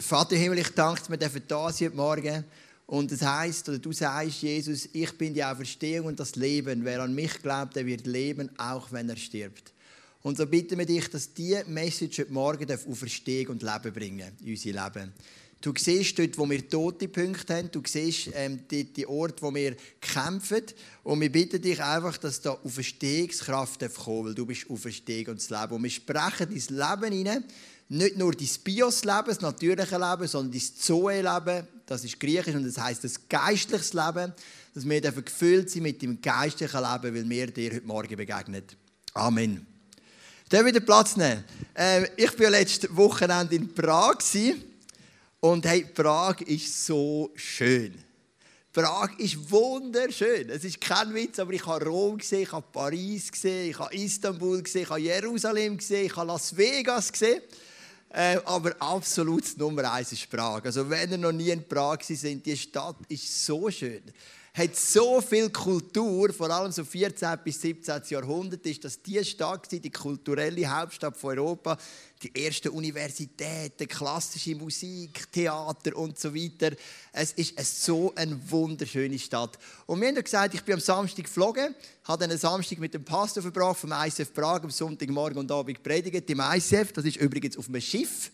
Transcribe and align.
Vater 0.00 0.36
Himmel, 0.36 0.58
ich 0.58 0.70
danke 0.70 1.02
dir, 1.02 1.10
wir 1.10 1.16
dürfen 1.16 1.42
da 1.48 1.72
sein 1.72 1.88
heute 1.88 1.96
Morgen. 1.96 2.44
Und 2.86 3.10
das 3.10 3.20
heisst, 3.20 3.68
oder 3.68 3.80
du 3.80 3.90
sagst, 3.90 4.42
Jesus, 4.42 4.88
ich 4.92 5.18
bin 5.18 5.34
die 5.34 5.42
Auferstehung 5.42 6.06
und 6.06 6.20
das 6.20 6.36
Leben. 6.36 6.84
Wer 6.84 7.02
an 7.02 7.16
mich 7.16 7.42
glaubt, 7.42 7.74
der 7.74 7.84
wird 7.84 8.06
leben, 8.06 8.48
auch 8.58 8.92
wenn 8.92 9.08
er 9.08 9.16
stirbt. 9.16 9.72
Und 10.22 10.38
so 10.38 10.46
bitten 10.46 10.78
wir 10.78 10.86
dich, 10.86 11.10
dass 11.10 11.34
diese 11.34 11.64
Message 11.64 12.20
heute 12.20 12.32
Morgen 12.32 12.70
Auferstehung 12.70 13.54
und 13.54 13.62
Leben 13.64 13.92
bringen 13.92 14.30
in 14.40 14.50
unser 14.50 14.84
Leben. 14.84 15.12
Du 15.60 15.72
siehst 15.76 16.16
dort, 16.16 16.38
wo 16.38 16.48
wir 16.48 16.68
tote 16.68 17.08
Punkte 17.08 17.56
haben, 17.56 17.70
du 17.72 17.82
siehst 17.84 18.30
ähm, 18.34 18.60
die, 18.70 18.84
die 18.92 19.06
Orte, 19.08 19.42
wo 19.42 19.52
wir 19.52 19.74
kämpfen. 20.00 20.62
Und 21.02 21.20
wir 21.20 21.32
bitten 21.32 21.60
dich 21.60 21.82
einfach, 21.82 22.16
dass 22.18 22.40
da 22.40 22.52
Auferstehungskraft 22.52 23.80
kommen 23.96 24.26
weil 24.26 24.34
du 24.36 24.46
bist 24.46 24.70
Auferstehung 24.70 25.32
und 25.32 25.38
das 25.38 25.50
Leben. 25.50 25.74
Und 25.74 25.82
wir 25.82 25.90
sprechen 25.90 26.46
dein 26.48 27.00
Leben 27.00 27.12
hinein 27.12 27.44
nicht 27.88 28.16
nur 28.16 28.32
dein 28.32 28.48
Bios-Leben, 28.64 29.26
das 29.26 29.40
natürliche 29.40 29.96
Leben, 29.96 30.28
sondern 30.28 30.52
dein 30.52 30.60
Zoe-Leben, 30.60 31.66
das 31.86 32.04
ist 32.04 32.20
griechisch 32.20 32.54
und 32.54 32.66
das 32.66 32.78
heißt 32.78 33.04
das 33.04 33.28
geistliches 33.28 33.94
Leben, 33.94 34.32
dass 34.74 34.88
wir 34.88 35.00
dafür 35.00 35.22
gefüllt 35.22 35.70
sind 35.70 35.84
mit 35.84 36.02
dem 36.02 36.20
geistlichen 36.20 36.80
Leben, 36.80 37.14
weil 37.14 37.28
wir 37.28 37.46
dir 37.46 37.74
heute 37.74 37.86
Morgen 37.86 38.16
begegnen. 38.16 38.62
Amen. 39.14 39.66
Dann 40.50 40.66
wieder 40.66 40.80
Platz 40.80 41.16
nehmen. 41.16 41.44
Äh, 41.74 42.08
ich 42.16 42.38
war 42.38 42.50
letzte 42.50 42.94
Wochenende 42.96 43.54
in 43.54 43.74
Prag 43.74 44.18
und 45.40 45.66
hey, 45.66 45.84
Prag 45.94 46.40
ist 46.42 46.86
so 46.86 47.30
schön. 47.34 47.94
Prag 48.72 49.18
ist 49.18 49.50
wunderschön. 49.50 50.50
Es 50.50 50.64
ist 50.64 50.80
kein 50.80 51.14
Witz, 51.14 51.38
aber 51.38 51.52
ich 51.52 51.66
habe 51.66 51.84
Rom 51.86 52.18
gesehen, 52.18 52.42
ich 52.42 52.52
habe 52.52 52.66
Paris 52.70 53.32
gesehen, 53.32 53.70
ich 53.70 53.78
habe 53.78 53.94
Istanbul 53.94 54.62
gesehen, 54.62 54.82
ich 54.82 54.90
habe 54.90 55.00
Jerusalem 55.00 55.76
gesehen, 55.76 56.06
ich 56.06 56.16
habe 56.16 56.28
Las 56.28 56.56
Vegas 56.56 57.10
gesehen. 57.10 57.42
Äh, 58.10 58.38
aber 58.44 58.74
absolut 58.78 59.56
Nummer 59.58 59.92
eins 59.92 60.12
ist 60.12 60.30
Prag. 60.30 60.64
Also 60.64 60.88
wenn 60.88 61.10
ihr 61.10 61.18
noch 61.18 61.32
nie 61.32 61.50
in 61.50 61.66
Prag 61.68 62.02
sind, 62.02 62.44
die 62.44 62.56
Stadt 62.56 62.96
ist 63.08 63.44
so 63.44 63.70
schön 63.70 64.02
hat 64.58 64.74
so 64.74 65.20
viel 65.20 65.50
Kultur, 65.50 66.32
vor 66.32 66.50
allem 66.50 66.72
so 66.72 66.84
14. 66.84 67.38
bis 67.44 67.60
17. 67.60 68.02
Jahrhundert, 68.08 68.66
ist 68.66 68.84
das 68.84 69.00
die 69.00 69.24
Stadt, 69.24 69.70
die 69.70 69.88
kulturelle 69.88 70.66
Hauptstadt 70.66 71.16
von 71.16 71.38
Europa, 71.38 71.78
die 72.20 72.44
ersten 72.44 72.70
Universitäten, 72.70 73.86
klassische 73.86 74.56
Musik, 74.56 75.30
Theater 75.30 75.96
und 75.96 76.18
so 76.18 76.34
weiter. 76.34 76.74
Es 77.12 77.32
ist 77.32 77.84
so 77.84 78.12
eine 78.16 78.36
wunderschöne 78.50 79.18
Stadt. 79.20 79.56
Und 79.86 80.00
wir 80.00 80.08
haben 80.08 80.24
gesagt, 80.24 80.54
ich 80.54 80.62
bin 80.64 80.74
am 80.74 80.80
Samstag 80.80 81.26
geflogen, 81.26 81.76
habe 82.02 82.26
dann 82.26 82.36
Samstag 82.36 82.80
mit 82.80 82.92
dem 82.92 83.04
Pastor 83.04 83.44
verbracht 83.44 83.78
vom 83.78 83.92
ICF 83.92 84.34
Prag, 84.34 84.64
am 84.64 84.70
Sonntagmorgen 84.70 85.38
und 85.38 85.52
Abend 85.52 85.80
predigt 85.84 86.28
im 86.30 86.40
ICF. 86.40 86.92
Das 86.92 87.04
ist 87.04 87.18
übrigens 87.18 87.56
auf 87.56 87.68
einem 87.68 87.80
Schiff. 87.80 88.32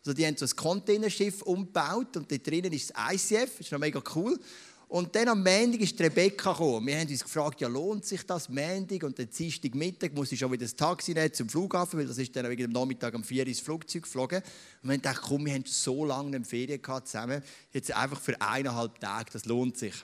Also 0.00 0.14
die 0.14 0.24
haben 0.24 0.36
so 0.38 0.46
ein 0.46 0.56
Containerschiff 0.56 1.42
umgebaut 1.42 2.16
und 2.16 2.32
da 2.32 2.36
drinnen 2.38 2.72
ist 2.72 2.90
das 2.94 3.12
ICF, 3.12 3.58
das 3.58 3.66
ist 3.66 3.72
noch 3.72 3.78
mega 3.78 4.02
cool. 4.14 4.40
Und 4.88 5.14
dann 5.14 5.28
am 5.28 5.42
Montag 5.42 5.82
ist 5.82 6.00
Rebecca 6.00 6.52
gekommen. 6.52 6.86
Wir 6.86 6.98
haben 6.98 7.08
uns 7.08 7.22
gefragt, 7.22 7.60
ja, 7.60 7.68
lohnt 7.68 8.06
sich 8.06 8.24
das 8.24 8.48
Montag? 8.48 9.02
Und 9.02 9.18
dann 9.18 9.28
Dienstag 9.28 9.74
Mittag 9.74 10.14
muss 10.14 10.32
ich 10.32 10.38
schon 10.38 10.50
wieder 10.50 10.64
das 10.64 10.74
Taxi 10.74 11.12
nehmen 11.12 11.30
zum 11.30 11.46
Flughafen, 11.46 11.98
weil 11.98 12.06
das 12.06 12.16
ist 12.16 12.34
dann 12.34 12.48
wegen 12.48 12.62
dem 12.62 12.72
Nachmittag 12.72 13.14
um 13.14 13.22
4 13.22 13.42
Uhr 13.42 13.48
ins 13.48 13.60
Flugzeug 13.60 14.04
geflogen. 14.04 14.38
Und 14.38 14.88
wir 14.88 14.94
haben 14.94 15.02
gedacht, 15.02 15.20
komm, 15.20 15.44
wir 15.44 15.52
haben 15.52 15.64
so 15.66 16.06
lange 16.06 16.36
eine 16.36 16.44
Ferien 16.44 16.80
gehabt 16.80 17.06
zusammen, 17.06 17.42
jetzt 17.70 17.92
einfach 17.92 18.18
für 18.18 18.40
eineinhalb 18.40 18.98
Tage, 18.98 19.28
das 19.30 19.44
lohnt 19.44 19.76
sich. 19.76 19.94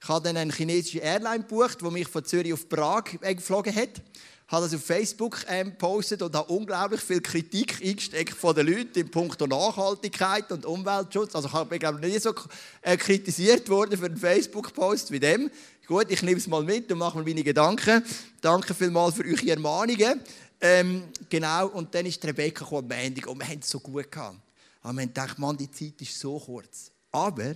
Ich 0.00 0.08
habe 0.08 0.22
dann 0.22 0.36
eine 0.36 0.52
chinesische 0.52 0.98
Airline 0.98 1.44
gebucht, 1.44 1.80
die 1.80 1.90
mich 1.90 2.06
von 2.06 2.22
Zürich 2.22 2.52
auf 2.52 2.68
Prag 2.68 3.04
geflogen 3.22 3.74
hat 3.74 4.02
habe 4.48 4.64
das 4.64 4.74
auf 4.74 4.84
Facebook 4.84 5.38
ähm, 5.46 5.70
gepostet 5.70 6.22
und 6.22 6.34
habe 6.34 6.50
unglaublich 6.52 7.02
viel 7.02 7.20
Kritik 7.20 7.80
eingesteckt 7.84 8.34
von 8.34 8.54
den 8.54 8.66
Leuten 8.66 8.98
in 8.98 9.10
puncto 9.10 9.46
Nachhaltigkeit 9.46 10.50
und 10.50 10.64
Umweltschutz. 10.64 11.36
Also 11.36 11.48
ich 11.48 11.68
bin 11.68 11.78
glaube 11.78 12.00
nie 12.00 12.18
so 12.18 12.34
äh, 12.80 12.96
kritisiert 12.96 13.68
worden 13.68 13.98
für 13.98 14.06
einen 14.06 14.16
Facebook-Post 14.16 15.10
wie 15.10 15.20
dem. 15.20 15.50
Gut, 15.86 16.10
ich 16.10 16.22
nehme 16.22 16.38
es 16.38 16.46
mal 16.46 16.62
mit 16.64 16.90
und 16.90 16.98
mache 16.98 17.18
mir 17.18 17.24
meine 17.24 17.42
Gedanken. 17.42 18.02
Danke 18.40 18.74
vielmals 18.74 19.16
für 19.16 19.24
eure 19.24 19.50
Ermahnungen. 19.50 20.20
Ähm, 20.60 21.04
genau, 21.28 21.68
und 21.68 21.94
dann 21.94 22.06
ist 22.06 22.24
Rebecca 22.24 22.66
am 22.70 22.90
Ende 22.90 23.28
und 23.28 23.38
wir 23.38 23.46
haben 23.46 23.60
es 23.60 23.70
so 23.70 23.80
gut 23.80 24.10
gehabt. 24.10 24.36
Aber 24.82 24.94
wir 24.94 25.02
haben 25.02 25.08
gedacht, 25.08 25.38
Mann, 25.38 25.56
die 25.56 25.70
Zeit 25.70 26.00
ist 26.00 26.18
so 26.18 26.38
kurz. 26.38 26.90
Aber 27.12 27.54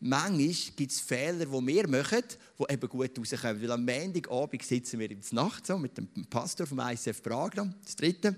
manchmal 0.00 0.54
gibt 0.76 0.92
es 0.92 1.00
Fehler, 1.00 1.46
die 1.46 1.66
wir 1.66 1.88
machen, 1.88 2.22
die 2.58 2.72
eben 2.72 2.88
gut 2.88 3.18
rauskommen. 3.18 3.62
Weil 3.62 3.70
am 3.72 3.84
Montagabend 3.84 4.62
sitzen 4.62 4.98
wir 4.98 5.10
in 5.10 5.20
der 5.20 5.34
Nacht 5.34 5.66
so 5.66 5.78
mit 5.78 5.96
dem 5.96 6.08
Pastor 6.28 6.66
vom 6.66 6.80
ICF 6.80 7.22
Prag, 7.22 7.50
das 7.84 7.96
dritte. 7.96 8.28
Und 8.28 8.36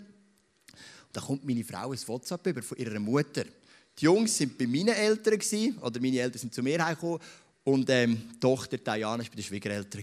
da 1.13 1.21
kommt 1.21 1.45
meine 1.45 1.65
Frau 1.65 1.93
ein 1.93 2.09
WhatsApp 2.09 2.47
über 2.47 2.63
von 2.63 2.79
ihrer 2.79 2.99
Mutter. 2.99 3.45
Die 3.99 4.05
Jungs 4.05 4.41
waren 4.41 4.57
bei 4.59 4.67
meinen 4.67 4.89
Eltern, 4.89 5.79
oder 5.81 6.01
meine 6.01 6.19
Eltern 6.19 6.39
sind 6.39 6.55
zu 6.55 6.63
mir 6.63 6.85
heimgekommen, 6.85 7.21
und 7.65 7.89
ähm, 7.91 8.21
die 8.35 8.41
Tochter 8.41 8.79
Diana 8.79 9.23
war 9.23 9.29
bei 9.31 9.37
den 9.37 9.45
Schwiegereltern. 9.45 10.03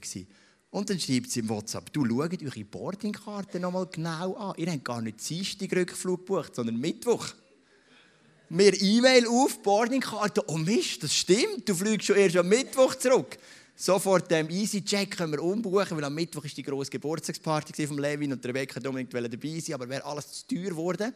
Und 0.71 0.89
dann 0.89 0.99
schreibt 0.99 1.31
sie 1.31 1.39
im 1.39 1.49
WhatsApp, 1.49 1.91
du 1.91 2.05
schaut 2.05 2.41
eure 2.41 2.65
Boardingkarte 2.65 3.59
noch 3.59 3.71
mal 3.71 3.87
genau 3.87 4.35
an. 4.35 4.53
Ihr 4.57 4.71
habt 4.71 4.85
gar 4.85 5.01
nicht 5.01 5.27
Dienstag 5.27 5.75
Rückflug 5.75 6.25
gebucht, 6.25 6.55
sondern 6.55 6.77
Mittwoch 6.77 7.27
mir 8.49 8.73
E-Mail 8.81 9.27
auf, 9.27 9.61
Boardingkarte. 9.61 10.43
Oh 10.47 10.57
Mist, 10.57 11.03
das 11.03 11.15
stimmt, 11.15 11.67
du 11.67 11.75
fliegst 11.75 12.07
schon 12.07 12.17
erst 12.17 12.37
am 12.37 12.47
Mittwoch 12.47 12.95
zurück. 12.95 13.37
Sofort 13.75 14.29
dem 14.29 14.49
EasyJet 14.49 15.11
können 15.11 15.31
wir 15.31 15.41
umbuchen, 15.41 15.95
weil 15.95 16.03
am 16.03 16.13
Mittwoch 16.13 16.43
ist 16.43 16.57
die 16.57 16.63
grosse 16.63 16.91
Geburtstagsparty 16.91 17.88
von 17.88 17.97
Levin 17.97 18.33
und 18.33 18.45
Rebecca 18.45 18.81
unbedingt 18.85 19.13
dabei 19.13 19.59
sein, 19.59 19.75
aber 19.75 19.88
wäre 19.88 20.03
alles 20.03 20.31
zu 20.31 20.47
teuer 20.47 20.71
geworden. 20.71 21.13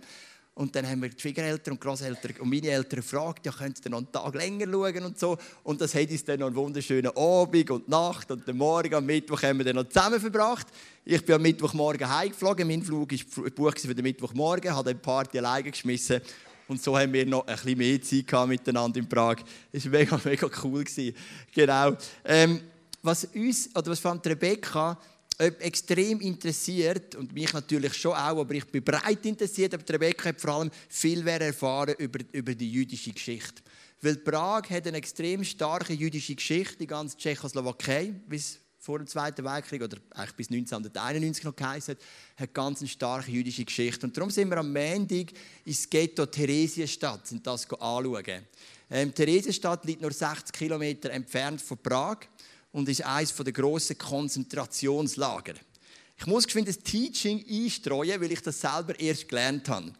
Und 0.55 0.75
dann 0.75 0.88
haben 0.88 1.01
wir 1.01 1.09
die 1.09 1.19
Schwiegereltern 1.19 1.73
und 1.73 1.81
Großeltern 1.81 2.35
und 2.39 2.49
meine 2.49 2.69
Eltern 2.69 2.97
gefragt, 2.97 3.45
ja, 3.45 3.51
könnt 3.51 3.83
ihr 3.83 3.89
noch 3.89 3.97
einen 3.97 4.11
Tag 4.11 4.35
länger 4.35 4.72
schauen 4.72 5.03
und 5.03 5.19
so. 5.19 5.35
Und 5.63 5.81
das 5.81 5.95
hat 5.95 6.11
uns 6.11 6.23
dann 6.23 6.39
noch 6.39 6.47
einen 6.47 6.55
wunderschönen 6.55 7.11
Abend 7.17 7.72
und 7.72 7.89
Nacht 7.89 8.29
und 8.29 8.47
den 8.47 8.57
Morgen 8.57 8.93
am 8.93 9.05
Mittwoch 9.05 9.41
haben 9.41 9.57
wir 9.57 9.66
dann 9.66 9.77
noch 9.77 9.89
zusammen 9.89 10.22
verbracht. 10.22 10.67
Ich 11.03 11.25
bin 11.25 11.35
am 11.35 11.41
Mittwochmorgen 11.41 12.07
heimgeflogen, 12.07 12.67
mein 12.67 12.83
Flug 12.83 13.11
war 13.11 13.72
für 13.75 13.95
den 13.95 14.03
Mittwochmorgen, 14.03 14.75
habe 14.75 14.93
die 14.93 14.99
Party 14.99 15.39
alleine 15.39 15.72
geschmissen 15.72 16.22
und 16.73 16.81
so 16.81 16.97
haben 16.97 17.13
wir 17.13 17.23
noch 17.25 17.45
ein 17.45 17.56
bisschen 17.56 17.78
mehr 17.78 18.01
Zeit 18.01 18.47
miteinander 18.47 19.00
in 19.00 19.07
Prag. 19.07 19.38
Es 19.72 19.85
war 19.85 19.91
mega, 19.91 20.19
mega 20.25 20.50
cool. 20.63 20.84
Genau. 21.53 21.95
Ähm, 22.25 22.61
was 23.03 23.25
uns, 23.25 23.69
oder 23.75 23.91
was 23.91 24.00
von 24.00 24.19
Rebecca 24.19 25.00
extrem 25.38 26.19
interessiert, 26.22 27.16
und 27.16 27.31
mich 27.34 27.53
natürlich 27.53 27.94
schon 27.94 28.13
auch, 28.13 28.39
aber 28.39 28.56
ich 28.56 28.66
bin 28.66 28.84
breit 28.84 29.23
interessiert, 29.25 29.73
aber 29.75 29.84
Rebecca 29.88 30.29
hat 30.29 30.41
vor 30.41 30.51
allem 30.51 30.72
viel 30.89 31.23
mehr 31.23 31.41
erfahren 31.41 31.95
über, 32.00 32.19
über 32.31 32.56
die 32.56 32.72
jüdische 32.72 33.11
Geschichte. 33.11 33.61
Weil 34.01 34.17
Prag 34.17 34.69
hat 34.69 34.88
eine 34.88 34.97
extrem 34.97 35.44
starke 35.44 35.94
jüdische 35.94 36.35
Geschichte, 36.35 36.78
die 36.78 36.88
ganze 36.88 37.17
Tschechoslowakei, 37.17 38.16
wie 38.28 38.35
es 38.35 38.59
vor 38.83 38.97
dem 38.97 39.07
Zweiten 39.07 39.45
Weltkrieg 39.45 39.81
oder 39.81 39.97
eigentlich 40.13 40.35
bis 40.35 40.51
1991 40.51 41.45
noch 41.45 41.55
geheißen 41.55 41.95
hat, 41.95 42.03
hat 42.35 42.53
ganz 42.53 42.81
eine 42.81 42.89
starke 42.89 43.31
jüdische 43.31 43.63
Geschichte. 43.63 44.05
Und 44.05 44.17
darum 44.17 44.29
sind 44.29 44.49
wir 44.49 44.57
am 44.57 44.73
Montag 44.73 45.27
ins 45.63 45.89
Ghetto 45.89 46.25
Theresienstadt, 46.25 47.25
sind 47.25 47.47
das 47.47 47.66
anschauen. 47.72 48.43
Ähm, 48.91 49.16
Theresienstadt 49.16 49.85
liegt 49.85 50.01
nur 50.01 50.11
60 50.11 50.51
Kilometer 50.51 51.11
entfernt 51.11 51.61
von 51.61 51.77
Prag 51.77 52.17
und 52.73 52.89
ist 52.89 53.05
eines 53.05 53.33
der 53.33 53.53
grossen 53.53 53.97
Konzentrationslager. 53.97 55.53
Ich 56.17 56.25
muss 56.25 56.45
das 56.45 56.79
Teaching 56.79 57.45
einstreuen, 57.49 58.19
weil 58.19 58.33
ich 58.33 58.41
das 58.41 58.59
selber 58.59 58.99
erst 58.99 59.29
gelernt 59.29 59.69
habe. 59.69 59.93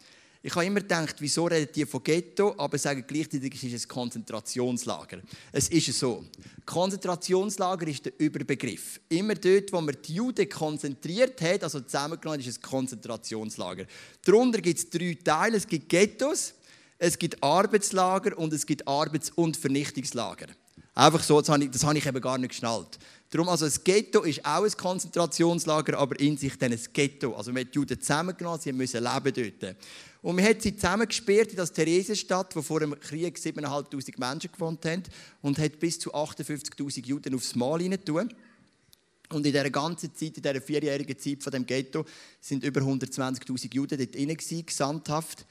Ich 0.46 0.54
habe 0.56 0.66
immer 0.66 0.82
gedacht, 0.82 1.16
wieso 1.20 1.46
reden 1.46 1.72
die 1.74 1.86
von 1.86 2.04
Ghetto, 2.04 2.54
aber 2.58 2.78
sagen 2.78 3.06
gleichzeitig, 3.08 3.56
es 3.56 3.64
ist 3.64 3.86
ein 3.86 3.88
Konzentrationslager. 3.88 5.22
Es 5.54 5.70
ist 5.70 5.98
so. 5.98 6.26
Konzentrationslager 6.66 7.88
ist 7.88 8.04
der 8.04 8.20
Überbegriff. 8.20 9.00
Immer 9.08 9.36
dort, 9.36 9.72
wo 9.72 9.80
man 9.80 9.96
die 10.04 10.16
Juden 10.16 10.50
konzentriert 10.50 11.42
hat, 11.42 11.64
also 11.64 11.80
zusammengenommen, 11.80 12.42
ist 12.42 12.48
es 12.48 12.62
Konzentrationslager. 12.62 13.86
Darunter 14.26 14.60
gibt 14.60 14.80
es 14.80 14.90
drei 14.90 15.18
Teile. 15.24 15.56
Es 15.56 15.66
gibt 15.66 15.88
Ghettos, 15.88 16.54
es 16.98 17.18
gibt 17.18 17.42
Arbeitslager 17.42 18.38
und 18.38 18.52
es 18.52 18.66
gibt 18.66 18.86
Arbeits- 18.86 19.30
und 19.30 19.56
Vernichtungslager. 19.56 20.48
Einfach 20.94 21.24
so, 21.24 21.40
das 21.40 21.48
habe 21.48 21.64
ich, 21.64 21.72
das 21.72 21.86
habe 21.86 21.98
ich 21.98 22.06
eben 22.06 22.20
gar 22.20 22.38
nicht 22.38 22.50
geschnallt. 22.50 23.00
Darum, 23.30 23.48
also 23.48 23.66
das 23.66 23.82
Ghetto 23.82 24.22
ist 24.22 24.46
auch 24.46 24.64
ein 24.64 24.72
Konzentrationslager, 24.72 25.98
aber 25.98 26.20
in 26.20 26.38
sich 26.38 26.58
dann 26.58 26.74
ein 26.74 26.80
Ghetto. 26.92 27.34
Also 27.34 27.54
man 27.54 27.62
hat 27.62 27.74
die 27.74 27.78
Juden 27.78 28.00
zusammengenommen, 28.00 28.60
sie 28.60 28.74
müssen 28.74 29.02
leben 29.02 29.54
dort. 29.62 29.76
Und 30.24 30.38
man 30.38 30.46
hat 30.46 30.62
sie 30.62 30.74
zusammengesperrt 30.74 31.52
in 31.52 31.58
das 31.58 31.74
Theresienstadt, 31.74 32.56
wo 32.56 32.62
vor 32.62 32.80
dem 32.80 32.98
Krieg 32.98 33.38
7'500 33.38 34.18
Menschen 34.18 34.52
gewohnt 34.54 34.86
haben 34.86 35.04
und 35.42 35.60
hat 35.60 35.78
bis 35.80 36.00
zu 36.00 36.14
58'000 36.14 37.06
Juden 37.06 37.36
aufs 37.36 37.56
Mal 37.56 37.82
hinein 37.82 38.00
Und 38.08 39.46
in 39.46 39.52
dieser 39.52 39.70
ganzen 39.70 40.16
Zeit, 40.16 40.38
in 40.38 40.42
dieser 40.42 40.62
vierjährigen 40.62 41.20
Zeit 41.20 41.44
von 41.44 41.52
dem 41.52 41.66
Ghetto, 41.66 42.06
sind 42.40 42.64
über 42.64 42.80
120'000 42.80 43.74
Juden 43.76 43.98
dort 43.98 44.16
drin 44.16 44.66
gesamthaft. 44.66 45.46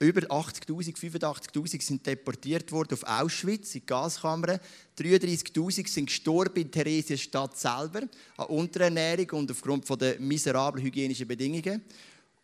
Über 0.00 0.22
80.000, 0.22 0.96
85.000 0.96 1.80
sind 1.80 2.04
deportiert 2.04 2.72
worden 2.72 2.94
auf 2.94 3.04
Auschwitz, 3.04 3.76
in 3.76 3.86
Gaskammern. 3.86 4.58
33.000 4.98 5.88
sind 5.88 6.06
gestorben 6.06 6.62
in 6.62 6.70
Theresienstadt 6.72 7.56
selber, 7.56 8.02
an 8.36 8.46
Unterernährung 8.46 9.30
und 9.30 9.52
aufgrund 9.52 9.88
der 10.00 10.18
miserablen 10.18 10.84
hygienischen 10.84 11.28
Bedingungen. 11.28 11.82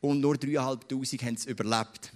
Und 0.02 0.20
nur 0.20 0.34
3'500 0.34 1.22
haben 1.22 1.34
es 1.34 1.46
überlebt. 1.46 2.12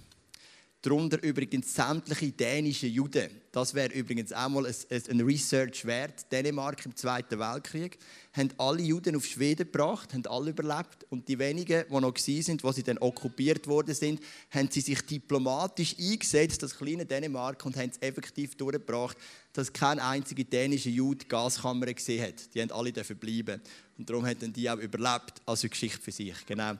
darunter 0.81 1.21
übrigens 1.21 1.73
sämtliche 1.73 2.31
dänische 2.31 2.87
Juden. 2.87 3.29
Das 3.51 3.73
wäre 3.73 3.93
übrigens 3.93 4.31
auch 4.31 4.47
mal 4.47 4.65
ein, 4.65 4.75
ein 5.09 5.21
Research 5.21 5.85
wert. 5.85 6.31
Dänemark 6.31 6.85
im 6.85 6.95
Zweiten 6.95 7.39
Weltkrieg 7.39 7.97
haben 8.33 8.49
alle 8.57 8.81
Juden 8.83 9.15
auf 9.15 9.25
Schweden 9.25 9.69
gebracht, 9.69 10.13
haben 10.13 10.25
alle 10.27 10.51
überlebt 10.51 11.05
und 11.09 11.27
die 11.27 11.39
wenigen, 11.39 11.83
die 11.89 11.99
noch 11.99 12.15
sind, 12.17 12.63
wo 12.63 12.71
sie 12.71 12.83
dann 12.83 12.99
okkupiert 12.99 13.67
worden 13.67 13.95
sind, 13.95 14.21
haben 14.51 14.69
sie 14.69 14.81
sich 14.81 15.01
diplomatisch 15.01 15.95
eingesetzt, 15.99 16.61
das 16.61 16.77
kleine 16.77 17.05
Dänemark, 17.05 17.65
und 17.65 17.75
haben 17.75 17.89
es 17.89 18.01
effektiv 18.01 18.55
durchgebracht, 18.55 19.17
dass 19.57 19.73
kein 19.73 19.99
einziger 19.99 20.43
dänischer 20.43 20.91
Jude 20.91 21.25
Gaskammern 21.25 21.95
gesehen 21.95 22.23
hat. 22.23 22.53
Die 22.53 22.61
haben 22.61 22.71
alle 22.71 22.93
dafür 22.93 23.15
bleiben. 23.15 23.59
Und 23.97 24.07
darum 24.07 24.23
haben 24.23 24.53
die 24.53 24.69
auch 24.69 24.77
überlebt. 24.77 25.41
Also 25.47 25.65
eine 25.65 25.69
Geschichte 25.71 25.99
für 25.99 26.11
sich. 26.11 26.35
Genau. 26.45 26.73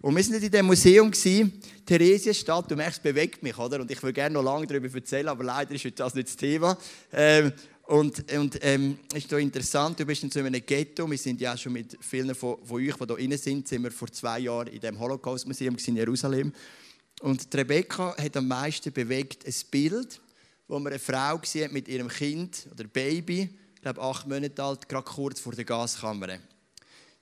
Und 0.00 0.16
wir 0.16 0.26
waren 0.26 0.42
in 0.42 0.50
diesem 0.50 0.66
Museum, 0.66 1.12
Theresienstadt. 1.86 2.68
Du 2.68 2.74
merkst, 2.74 2.98
es 2.98 3.02
bewegt 3.02 3.40
mich, 3.44 3.56
oder? 3.56 3.80
Und 3.80 3.90
ich 3.90 4.02
würde 4.02 4.14
gerne 4.14 4.34
noch 4.34 4.42
lange 4.42 4.66
darüber 4.66 4.92
erzählen, 4.92 5.28
aber 5.28 5.44
leider 5.44 5.72
ist 5.74 6.00
das 6.00 6.14
nicht 6.14 6.26
das 6.26 6.36
Thema. 6.36 6.76
Ähm, 7.12 7.52
und, 7.86 8.32
und 8.32 8.58
ähm, 8.62 8.98
ist 9.14 9.30
da 9.30 9.38
interessant, 9.38 10.00
du 10.00 10.06
bist 10.06 10.24
in 10.24 10.30
so 10.30 10.40
einem 10.40 10.60
Ghetto. 10.66 11.08
Wir 11.08 11.18
sind 11.18 11.40
ja 11.40 11.54
auch 11.54 11.58
schon 11.58 11.74
mit 11.74 11.96
vielen 12.00 12.34
von, 12.34 12.56
von 12.64 12.80
euch, 12.80 12.94
die 12.94 13.06
hier 13.06 13.06
drin 13.06 13.38
sind, 13.38 13.68
sind 13.68 13.84
wir 13.84 13.92
vor 13.92 14.10
zwei 14.10 14.40
Jahren 14.40 14.68
in 14.68 14.80
dem 14.80 14.98
Holocaust-Museum 14.98 15.76
in 15.86 15.96
Jerusalem. 15.96 16.52
Und 17.20 17.54
Rebecca 17.54 18.16
hat 18.16 18.36
am 18.36 18.48
meisten 18.48 18.92
bewegt 18.92 19.46
ein 19.46 19.54
Bild, 19.70 20.20
wo 20.68 20.78
man 20.78 20.92
eine 20.92 20.98
Frau 20.98 21.38
gesehen 21.38 21.72
mit 21.72 21.88
ihrem 21.88 22.08
Kind 22.08 22.66
oder 22.72 22.84
Baby, 22.84 23.50
ich 23.74 23.80
glaube 23.82 24.00
acht 24.00 24.26
Monate 24.26 24.62
alt, 24.62 24.88
gerade 24.88 25.04
kurz 25.04 25.40
vor 25.40 25.52
der 25.52 25.64
Gaskammer. 25.64 26.38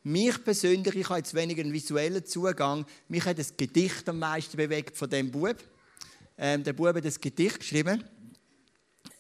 Mich 0.05 0.43
persönlich, 0.43 0.95
ich 0.95 1.09
habe 1.09 1.19
jetzt 1.19 1.35
weniger 1.35 1.63
einen 1.63 1.73
visuellen 1.73 2.25
Zugang, 2.25 2.85
mich 3.09 3.25
hat 3.25 3.39
das 3.39 3.57
Gedicht 3.57 4.09
am 4.09 4.19
meisten 4.19 4.57
bewegt 4.57 4.97
von 4.97 5.09
dem 5.09 5.31
Bub. 5.31 5.57
Ähm, 6.37 6.65
der 6.65 6.73
Bub 6.73 6.95
hat 6.95 7.05
das 7.05 7.21
Gedicht 7.21 7.61
geschrieben. 7.61 8.03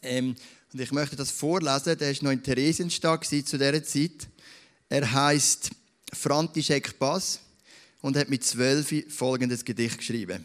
Ähm, 0.02 0.34
und 0.72 0.80
ich 0.80 0.90
möchte 0.90 1.16
das 1.16 1.30
vorlesen. 1.30 1.96
Der 1.98 2.08
war 2.08 2.24
noch 2.24 2.30
in 2.32 2.42
Theresienstadt 2.42 3.24
zu 3.24 3.42
dieser 3.42 3.84
Zeit. 3.84 4.28
Er 4.88 5.12
heißt 5.12 5.70
František 6.12 6.98
Bass 6.98 7.40
und 8.00 8.16
hat 8.16 8.28
mit 8.28 8.44
zwölf 8.44 8.92
folgendes 9.08 9.64
Gedicht 9.64 9.98
geschrieben. 9.98 10.44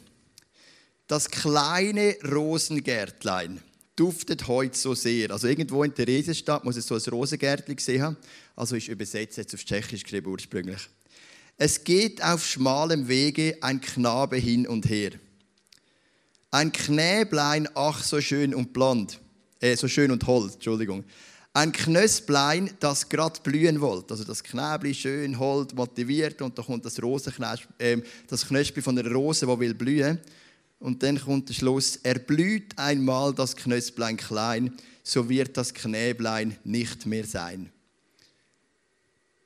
Das 1.07 1.31
kleine 1.31 2.15
Rosengärtlein 2.23 3.63
duftet 3.97 4.47
heute 4.47 4.77
so 4.77 4.94
sehr. 4.94 5.31
Also 5.31 5.47
irgendwo 5.47 5.83
in 5.83 5.94
Theresienstadt 5.94 6.63
muss 6.63 6.77
es 6.77 6.88
so 6.88 6.95
ein 6.95 7.01
Rosengärtchen 7.01 7.75
gesehen 7.75 8.01
haben. 8.01 8.17
Also 8.55 8.75
ist 8.77 8.88
übersetzt 8.88 9.38
jetzt 9.38 9.53
auf 9.53 9.65
Tschechisch 9.65 10.03
geschrieben 10.03 10.31
ursprünglich. 10.31 10.88
Es 11.57 11.83
geht 11.83 12.23
auf 12.23 12.45
schmalem 12.45 13.07
Wege 13.07 13.57
ein 13.61 13.81
Knabe 13.81 14.38
hin 14.38 14.67
und 14.67 14.88
her. 14.88 15.11
Ein 16.51 16.71
Knäblein, 16.71 17.67
ach 17.73 18.03
so 18.03 18.21
schön 18.21 18.53
und 18.53 18.71
blond, 18.71 19.19
äh, 19.59 19.75
so 19.75 19.88
schön 19.88 20.11
und 20.11 20.25
hold, 20.27 20.53
Entschuldigung. 20.53 21.03
Ein 21.53 21.71
Knösplein, 21.71 22.69
das 22.79 23.09
gerade 23.09 23.41
blühen 23.41 23.81
wollte. 23.81 24.13
Also 24.13 24.23
das 24.23 24.44
Knäbli 24.44 24.94
schön, 24.94 25.39
hold, 25.39 25.73
motiviert 25.75 26.39
und 26.44 26.57
da 26.57 26.61
kommt 26.61 26.85
das, 26.85 27.01
Rosenknäsp 27.01 27.65
äh, 27.79 27.97
das 28.27 28.47
Knöspli 28.47 28.81
von 28.83 28.97
einer 28.97 29.11
Rose, 29.11 29.47
die 29.47 29.59
will 29.59 29.73
blühen. 29.73 30.21
Und 30.79 31.03
dann 31.03 31.19
kommt 31.19 31.50
der 31.50 31.53
Schluss, 31.53 31.97
erblüht 31.97 32.77
einmal 32.77 33.33
das 33.33 33.56
Knösplein 33.56 34.18
klein, 34.18 34.74
so 35.03 35.29
wird 35.29 35.57
das 35.57 35.74
Knäblein 35.74 36.57
nicht 36.63 37.06
mehr 37.06 37.25
sein. 37.25 37.71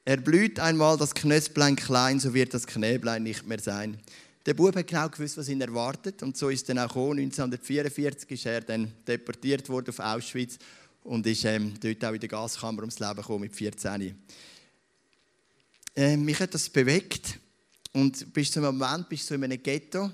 Erblüht 0.04 0.60
einmal 0.60 0.98
das 0.98 1.14
Knösplein 1.14 1.76
klein, 1.76 2.20
so 2.20 2.34
wird 2.34 2.54
das 2.54 2.68
Knäblein 2.68 3.24
nicht 3.24 3.48
mehr 3.48 3.60
sein. 3.60 4.00
Der 4.46 4.56
Bub 4.56 4.76
hat 4.76 4.88
genau 4.88 5.08
gewusst, 5.08 5.38
was 5.38 5.50
ihn 5.50 5.62
erwartet. 5.62 6.24
Und 6.24 6.36
so 6.36 6.50
ist 6.50 6.68
dann 6.68 6.80
auch 6.80 6.88
gekommen. 6.88 7.20
1944 7.20 8.32
ist 8.32 8.46
er 8.48 8.62
dann 8.62 8.92
deportiert 9.08 9.70
worden 9.70 9.90
auf 9.90 10.00
Auschwitz 10.00 10.58
und 11.04 11.28
ist 11.28 11.46
ähm, 11.46 11.74
dort 11.80 12.04
auch 12.04 12.14
in 12.14 12.20
der 12.20 12.30
Gaskammer 12.30 12.80
ums 12.80 13.00
Leben 13.00 13.18
gekommen 13.18 13.42
mit 13.42 13.56
14. 13.56 14.16
Ähm, 15.96 16.26
mich 16.26 16.40
hat 16.40 16.54
das 16.56 16.70
bewegt. 16.70 17.38
Und 17.94 18.34
bis 18.34 18.52
zum 18.52 18.64
Moment 18.64 19.08
bist 19.10 19.30
du 19.30 19.36
in 19.36 19.44
einem 19.44 19.62
Ghetto 19.62 20.10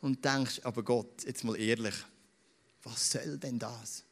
und 0.00 0.24
denkst, 0.24 0.60
aber 0.64 0.82
Gott, 0.82 1.24
jetzt 1.24 1.44
mal 1.44 1.58
ehrlich, 1.58 1.94
was 2.82 3.10
soll 3.10 3.38
denn 3.38 3.58
das? 3.58 4.04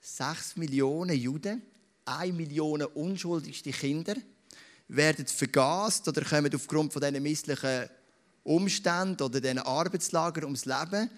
Sechs 0.00 0.56
Millionen 0.56 1.16
Juden, 1.16 1.62
eine 2.04 2.32
Million 2.32 2.82
unschuldigste 2.82 3.70
Kinder 3.70 4.14
werden 4.88 5.26
vergast 5.26 6.06
oder 6.08 6.22
kommen 6.22 6.54
aufgrund 6.54 6.92
von 6.92 7.00
diesen 7.00 7.22
misslichen 7.22 7.88
Umständen 8.42 9.22
oder 9.22 9.40
diesen 9.40 9.60
Arbeitslager 9.60 10.42
ums 10.44 10.66
Leben 10.66 11.08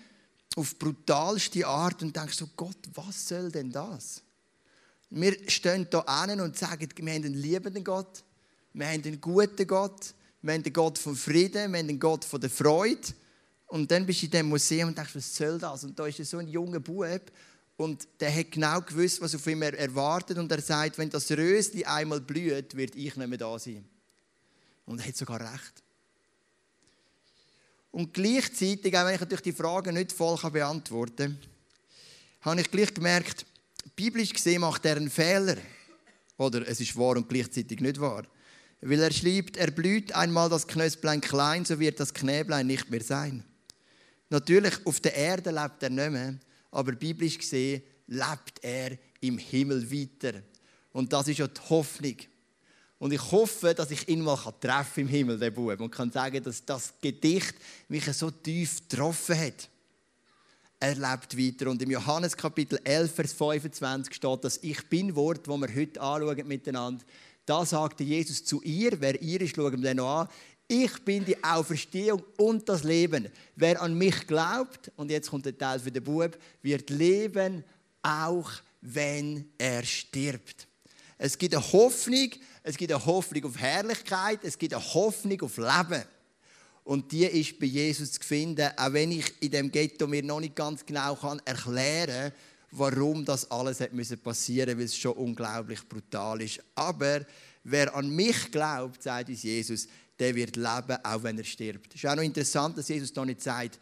auf 0.54 0.78
brutalste 0.78 1.66
Art 1.66 2.02
und 2.02 2.14
denkst 2.14 2.38
so, 2.38 2.48
Gott, 2.56 2.78
was 2.94 3.28
soll 3.28 3.50
denn 3.50 3.72
das? 3.72 4.22
Wir 5.10 5.36
stehen 5.48 5.86
hier 5.90 6.08
an 6.08 6.40
und 6.40 6.56
sagen, 6.56 6.88
wir 6.96 7.14
haben 7.14 7.24
einen 7.24 7.34
liebenden 7.34 7.84
Gott, 7.84 8.24
wir 8.72 8.86
haben 8.86 9.02
einen 9.02 9.20
guten 9.20 9.66
Gott, 9.66 10.14
wir 10.42 10.54
haben 10.54 10.62
einen 10.62 10.72
Gott 10.72 10.98
von 10.98 11.16
Frieden, 11.16 11.54
wir 11.54 11.62
haben 11.62 11.88
einen 11.88 11.98
Gott 12.00 12.24
von 12.24 12.40
der 12.40 12.50
Freude 12.50 13.08
und 13.68 13.90
dann 13.90 14.06
bist 14.06 14.22
du 14.22 14.26
in 14.26 14.30
diesem 14.30 14.48
Museum 14.48 14.88
und 14.88 14.98
denkst, 14.98 15.16
was 15.16 15.36
soll 15.36 15.58
das? 15.58 15.84
Und 15.84 15.98
da 15.98 16.06
ist 16.06 16.24
so 16.24 16.38
ein 16.38 16.48
junger 16.48 16.80
Bub 16.80 17.32
und 17.76 18.06
der 18.20 18.34
hat 18.34 18.52
genau 18.52 18.80
gewusst, 18.80 19.20
was 19.20 19.34
auf 19.34 19.46
ihn 19.46 19.60
erwartet. 19.60 20.38
Und 20.38 20.50
er 20.50 20.60
sagt, 20.60 20.96
wenn 20.98 21.10
das 21.10 21.30
Rösli 21.30 21.84
einmal 21.84 22.20
blüht, 22.20 22.76
wird 22.76 22.94
ich 22.94 23.16
nicht 23.16 23.28
mehr 23.28 23.38
da 23.38 23.58
sein. 23.58 23.84
Und 24.86 25.00
er 25.00 25.08
hat 25.08 25.16
sogar 25.16 25.40
recht. 25.40 25.82
Und 27.90 28.14
gleichzeitig, 28.14 28.96
auch 28.96 29.06
wenn 29.06 29.14
ich 29.14 29.20
natürlich 29.20 29.42
die 29.42 29.52
Fragen 29.52 29.94
nicht 29.94 30.12
voll 30.12 30.38
beantworten 30.50 31.38
kann, 31.40 32.52
habe 32.52 32.60
ich 32.60 32.70
gleich 32.70 32.94
gemerkt, 32.94 33.44
biblisch 33.96 34.32
gesehen 34.32 34.60
macht 34.60 34.84
er 34.84 34.96
einen 34.96 35.10
Fehler. 35.10 35.56
Oder 36.38 36.68
es 36.68 36.80
ist 36.80 36.96
wahr 36.96 37.16
und 37.16 37.28
gleichzeitig 37.28 37.80
nicht 37.80 38.00
wahr. 38.00 38.24
Weil 38.80 39.00
er 39.00 39.12
schreibt, 39.12 39.56
er 39.56 39.70
blüht 39.70 40.12
einmal 40.12 40.48
das 40.48 40.66
Knösplein 40.66 41.20
klein, 41.20 41.64
so 41.64 41.80
wird 41.80 41.98
das 41.98 42.14
Knäblein 42.14 42.66
nicht 42.66 42.90
mehr 42.90 43.02
sein. 43.02 43.44
Natürlich, 44.28 44.74
auf 44.84 45.00
der 45.00 45.14
Erde 45.14 45.50
lebt 45.50 45.82
er 45.82 45.90
nicht 45.90 46.10
mehr, 46.10 46.34
aber 46.70 46.92
biblisch 46.92 47.38
gesehen 47.38 47.82
lebt 48.06 48.62
er 48.62 48.98
im 49.20 49.38
Himmel 49.38 49.90
weiter. 49.90 50.42
Und 50.92 51.12
das 51.12 51.28
ist 51.28 51.38
ja 51.38 51.46
die 51.46 51.60
Hoffnung. 51.68 52.16
Und 52.98 53.12
ich 53.12 53.30
hoffe, 53.30 53.74
dass 53.74 53.90
ich 53.90 54.08
ihn 54.08 54.22
mal 54.22 54.38
treffen 54.60 55.00
im 55.00 55.08
Himmel, 55.08 55.38
den 55.38 55.52
Bub, 55.52 55.78
und 55.80 55.90
kann 55.90 56.10
sagen, 56.10 56.42
dass 56.42 56.64
das 56.64 56.94
Gedicht 57.00 57.54
mich 57.88 58.04
so 58.12 58.30
tief 58.30 58.88
getroffen 58.88 59.38
hat. 59.38 59.68
Er 60.80 60.94
lebt 60.94 61.36
weiter. 61.36 61.70
Und 61.70 61.82
im 61.82 61.90
Johannes 61.90 62.36
Kapitel 62.36 62.78
11, 62.84 63.14
Vers 63.14 63.32
25 63.32 64.14
steht 64.14 64.44
das 64.44 64.58
Ich 64.62 64.88
bin-Wort, 64.88 65.46
das 65.46 65.56
wir 65.56 65.74
heute 65.74 66.00
anschauen 66.00 66.46
miteinander. 66.46 67.04
Da 67.44 67.64
sagte 67.64 68.02
Jesus 68.02 68.44
zu 68.44 68.60
ihr, 68.62 69.00
wer 69.00 69.20
ihr 69.22 69.40
ist, 69.40 69.54
schauen 69.54 69.72
wir 69.72 69.88
den 69.88 69.98
noch 69.98 70.20
an. 70.20 70.28
Ich 70.68 71.04
bin 71.04 71.24
die 71.24 71.42
Auferstehung 71.44 72.22
und 72.36 72.68
das 72.68 72.82
Leben. 72.82 73.28
Wer 73.54 73.80
an 73.80 73.94
mich 73.94 74.26
glaubt, 74.26 74.90
und 74.96 75.10
jetzt 75.10 75.30
kommt 75.30 75.46
der 75.46 75.56
Teil 75.56 75.78
für 75.78 75.92
den 75.92 76.02
Bub, 76.02 76.36
wird 76.62 76.90
leben, 76.90 77.64
auch 78.02 78.50
wenn 78.80 79.48
er 79.58 79.84
stirbt. 79.84 80.66
Es 81.18 81.38
gibt 81.38 81.54
eine 81.54 81.72
Hoffnung, 81.72 82.30
es 82.62 82.76
gibt 82.76 82.92
eine 82.92 83.04
Hoffnung 83.04 83.44
auf 83.44 83.58
Herrlichkeit, 83.58 84.40
es 84.42 84.58
gibt 84.58 84.74
eine 84.74 84.94
Hoffnung 84.94 85.40
auf 85.42 85.56
Leben. 85.56 86.02
Und 86.84 87.10
die 87.10 87.24
ist 87.24 87.58
bei 87.58 87.66
Jesus 87.66 88.12
zu 88.12 88.20
finden, 88.22 88.70
auch 88.76 88.92
wenn 88.92 89.12
ich 89.12 89.40
in 89.40 89.50
dem 89.50 89.70
Ghetto 89.70 90.06
mir 90.06 90.22
noch 90.22 90.40
nicht 90.40 90.54
ganz 90.54 90.84
genau 90.84 91.14
kann 91.16 91.40
erklären 91.44 92.32
warum 92.70 93.24
das 93.24 93.50
alles 93.50 93.80
hat 93.80 93.90
passieren, 94.22 94.76
weil 94.78 94.84
es 94.84 94.96
schon 94.96 95.12
unglaublich 95.12 95.86
brutal 95.88 96.40
ist. 96.42 96.60
Aber 96.74 97.24
wer 97.64 97.94
an 97.94 98.10
mich 98.10 98.50
glaubt, 98.50 99.02
sagt 99.02 99.28
uns 99.28 99.42
Jesus, 99.42 99.88
der 100.18 100.34
wird 100.34 100.56
leben, 100.56 100.96
auch 101.02 101.22
wenn 101.22 101.38
er 101.38 101.44
stirbt. 101.44 101.94
Es 101.94 102.02
ist 102.02 102.10
auch 102.10 102.16
noch 102.16 102.22
interessant, 102.22 102.78
dass 102.78 102.88
Jesus 102.88 103.12
da 103.12 103.24
nicht 103.24 103.42
sagt, 103.42 103.78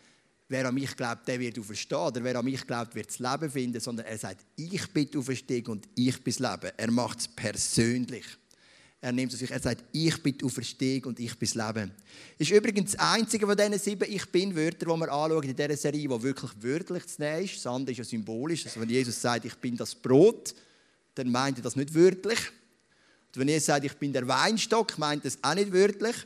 wer 0.48 0.68
an 0.68 0.74
mich 0.74 0.96
glaubt, 0.96 1.26
der 1.28 1.38
wird 1.40 1.58
auferstehen. 1.58 2.00
Oder 2.00 2.24
wer 2.24 2.36
an 2.36 2.44
mich 2.44 2.66
glaubt, 2.66 2.94
wird 2.94 3.08
das 3.08 3.18
Leben 3.18 3.50
finden. 3.50 3.80
Sondern 3.80 4.06
er 4.06 4.18
sagt, 4.18 4.44
ich 4.56 4.86
bin 4.88 5.10
die 5.10 5.18
Auferstehung 5.18 5.66
und 5.66 5.88
ich 5.94 6.22
bin 6.22 6.34
das 6.36 6.38
Leben. 6.38 6.72
Er 6.76 6.90
macht 6.90 7.20
es 7.20 7.28
persönlich. 7.28 8.24
Er 9.00 9.12
nimmt 9.12 9.32
es 9.32 9.38
sich. 9.38 9.50
Er 9.50 9.60
sagt, 9.60 9.84
ich 9.92 10.22
bin 10.22 10.38
die 10.38 10.44
Auferstehung 10.44 11.04
und 11.04 11.20
ich 11.20 11.38
bin 11.38 11.48
das 11.48 11.54
Leben. 11.54 11.92
Ist 12.38 12.50
übrigens 12.50 12.92
das 12.92 13.00
einzige 13.00 13.46
von 13.46 13.56
diesen 13.56 13.78
sieben 13.78 14.10
Ich 14.10 14.26
Bin-Wörtern, 14.30 14.88
die 14.88 15.00
wir 15.00 15.12
anschauen 15.12 15.42
in 15.42 15.54
dieser 15.54 15.76
Serie, 15.76 16.08
die 16.08 16.22
wirklich 16.22 16.50
wörtlich 16.60 17.06
zu 17.06 17.20
nehmen 17.20 17.44
ist. 17.44 17.56
Das 17.56 17.66
andere 17.66 17.92
ist 17.92 17.98
ja 17.98 18.04
symbolisch. 18.04 18.64
Also 18.64 18.80
wenn 18.80 18.88
Jesus 18.88 19.20
sagt, 19.20 19.44
ich 19.44 19.54
bin 19.56 19.76
das 19.76 19.94
Brot, 19.94 20.54
dann 21.14 21.30
meint 21.30 21.58
er 21.58 21.62
das 21.62 21.76
nicht 21.76 21.94
wörtlich. 21.94 22.38
Wenn 23.36 23.48
er 23.48 23.60
sagt, 23.60 23.84
ich 23.84 23.94
bin 23.94 24.12
der 24.12 24.26
Weinstock, 24.26 24.96
meint 24.98 25.24
es 25.24 25.38
auch 25.42 25.54
nicht 25.54 25.72
wörtlich, 25.72 26.16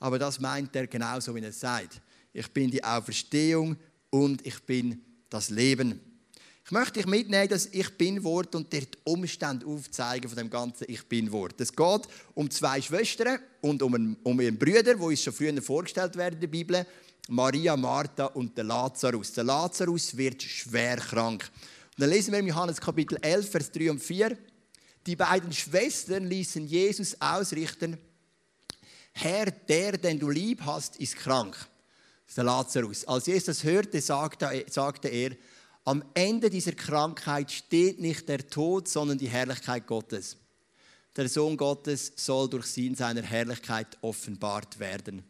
aber 0.00 0.18
das 0.18 0.40
meint 0.40 0.74
er 0.74 0.86
genauso, 0.86 1.34
wie 1.34 1.42
er 1.42 1.52
sagt. 1.52 2.00
Ich 2.32 2.50
bin 2.52 2.70
die 2.70 2.82
Auferstehung 2.82 3.76
und 4.10 4.46
ich 4.46 4.62
bin 4.62 5.00
das 5.30 5.50
Leben. 5.50 6.00
Ich 6.64 6.72
möchte 6.72 6.94
dich 6.94 7.06
mitnehmen, 7.06 7.48
dass 7.48 7.66
Ich 7.66 7.96
Bin-Wort 7.96 8.56
und 8.56 8.72
dir 8.72 8.80
die 8.80 8.98
Umstände 9.04 9.64
aufzeigen 9.64 10.28
von 10.28 10.36
dem 10.36 10.50
ganzen 10.50 10.84
Ich 10.88 11.06
Bin-Wort. 11.06 11.60
Es 11.60 11.72
geht 11.72 12.02
um 12.34 12.50
zwei 12.50 12.82
Schwestern 12.82 13.38
und 13.60 13.80
um, 13.82 13.94
einen, 13.94 14.16
um 14.24 14.40
ihren 14.40 14.58
Bruder, 14.58 14.98
wo 14.98 15.06
uns 15.06 15.22
schon 15.22 15.32
früher 15.32 15.62
vorgestellt 15.62 16.16
werden 16.16 16.34
in 16.34 16.40
der 16.40 16.48
Bibel. 16.48 16.84
Maria, 17.28 17.76
Martha 17.76 18.26
und 18.26 18.56
der 18.56 18.64
Lazarus. 18.64 19.32
Der 19.32 19.44
Lazarus 19.44 20.16
wird 20.16 20.42
schwer 20.42 20.96
krank. 20.96 21.48
Und 21.96 22.00
dann 22.00 22.10
lesen 22.10 22.32
wir 22.32 22.40
in 22.40 22.48
Johannes 22.48 22.80
Kapitel 22.80 23.16
11, 23.22 23.48
Vers 23.48 23.70
3 23.70 23.90
und 23.92 24.00
4. 24.00 24.36
Die 25.06 25.16
beiden 25.16 25.52
Schwestern 25.52 26.26
ließen 26.26 26.66
Jesus 26.66 27.20
ausrichten, 27.20 27.96
Herr, 29.12 29.46
der, 29.50 29.96
den 29.96 30.18
du 30.18 30.28
lieb 30.28 30.60
hast, 30.62 30.96
ist 30.96 31.16
krank. 31.16 31.54
Das 31.54 32.32
ist 32.32 32.36
der 32.36 32.44
Lazarus. 32.44 33.04
Als 33.06 33.26
Jesus 33.26 33.46
das 33.46 33.64
hörte, 33.64 34.00
sagte 34.00 35.08
er, 35.08 35.36
am 35.84 36.04
Ende 36.14 36.50
dieser 36.50 36.72
Krankheit 36.72 37.50
steht 37.52 38.00
nicht 38.00 38.28
der 38.28 38.46
Tod, 38.46 38.88
sondern 38.88 39.16
die 39.16 39.28
Herrlichkeit 39.28 39.86
Gottes. 39.86 40.36
Der 41.16 41.28
Sohn 41.28 41.56
Gottes 41.56 42.12
soll 42.16 42.50
durch 42.50 42.66
sie 42.66 42.88
in 42.88 42.94
seiner 42.94 43.22
Herrlichkeit 43.22 43.96
offenbart 44.02 44.78
werden. 44.78 45.22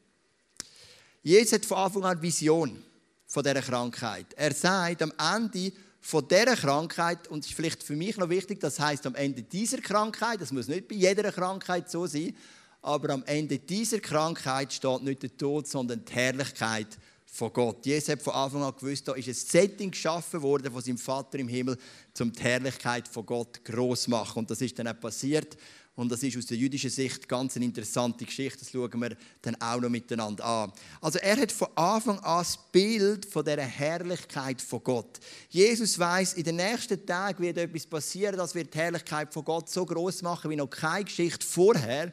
Jesus 1.23 1.52
hat 1.52 1.66
von 1.66 1.78
Anfang 1.78 2.04
an 2.04 2.23
Vision 2.23 2.83
von 3.26 3.45
dieser 3.45 3.61
Krankheit. 3.61 4.33
Er 4.35 4.54
sagt, 4.54 5.02
am 5.02 5.12
Ende 5.18 5.73
von 6.06 6.28
dieser 6.28 6.54
Krankheit, 6.54 7.26
und 7.26 7.40
es 7.40 7.50
ist 7.50 7.56
vielleicht 7.56 7.82
für 7.82 7.96
mich 7.96 8.16
noch 8.16 8.28
wichtig, 8.28 8.60
das 8.60 8.78
heißt 8.78 9.04
am 9.06 9.16
Ende 9.16 9.42
dieser 9.42 9.78
Krankheit, 9.78 10.40
das 10.40 10.52
muss 10.52 10.68
nicht 10.68 10.86
bei 10.86 10.94
jeder 10.94 11.32
Krankheit 11.32 11.90
so 11.90 12.06
sein, 12.06 12.32
aber 12.80 13.12
am 13.12 13.25
Ende 13.25 13.58
dieser 13.58 13.98
Krankheit 13.98 14.72
steht 14.72 15.02
nicht 15.02 15.25
der 15.25 15.36
Tod, 15.36 15.66
sondern 15.66 16.04
die 16.04 16.12
Herrlichkeit 16.12 16.86
von 17.25 17.52
Gott. 17.52 17.84
Jesus 17.84 18.10
hat 18.10 18.22
von 18.22 18.34
Anfang 18.34 18.62
an 18.62 18.75
gewusst, 18.78 19.08
da 19.08 19.14
ist 19.14 19.26
ein 19.26 19.34
Setting 19.34 19.90
geschaffen 19.90 20.40
worden 20.42 20.72
von 20.72 20.80
seinem 20.80 20.98
Vater 20.98 21.40
im 21.40 21.48
Himmel, 21.48 21.76
um 22.20 22.30
die 22.30 22.40
Herrlichkeit 22.40 23.08
von 23.08 23.26
Gott 23.26 23.64
groß 23.64 24.02
zu 24.02 24.10
machen. 24.10 24.38
Und 24.38 24.50
das 24.50 24.60
ist 24.60 24.78
dann 24.78 24.86
auch 24.86 25.00
passiert. 25.00 25.56
Und 25.96 26.12
das 26.12 26.22
ist 26.22 26.36
aus 26.36 26.44
der 26.44 26.58
jüdischen 26.58 26.90
Sicht 26.90 27.26
ganz 27.26 27.56
eine 27.56 27.64
interessante 27.64 28.26
Geschichte. 28.26 28.58
Das 28.58 28.70
schauen 28.70 29.00
wir 29.00 29.16
dann 29.40 29.56
auch 29.62 29.80
noch 29.80 29.88
miteinander 29.88 30.44
an. 30.44 30.72
Also 31.00 31.18
er 31.18 31.38
hat 31.38 31.50
von 31.50 31.68
Anfang 31.74 32.18
an 32.18 32.38
das 32.38 32.58
Bild 32.70 33.24
von 33.24 33.42
der 33.42 33.62
Herrlichkeit 33.62 34.60
von 34.60 34.84
Gott. 34.84 35.18
Jesus 35.48 35.98
weiß, 35.98 36.34
in 36.34 36.44
den 36.44 36.56
nächsten 36.56 37.04
Tagen 37.06 37.42
wird 37.42 37.56
etwas 37.56 37.86
passieren, 37.86 38.36
das 38.36 38.54
wird 38.54 38.74
die 38.74 38.78
Herrlichkeit 38.78 39.32
von 39.32 39.42
Gott 39.42 39.70
so 39.70 39.86
groß 39.86 40.20
machen 40.20 40.50
wie 40.50 40.56
noch 40.56 40.68
keine 40.68 41.04
Geschichte 41.04 41.46
vorher. 41.46 42.12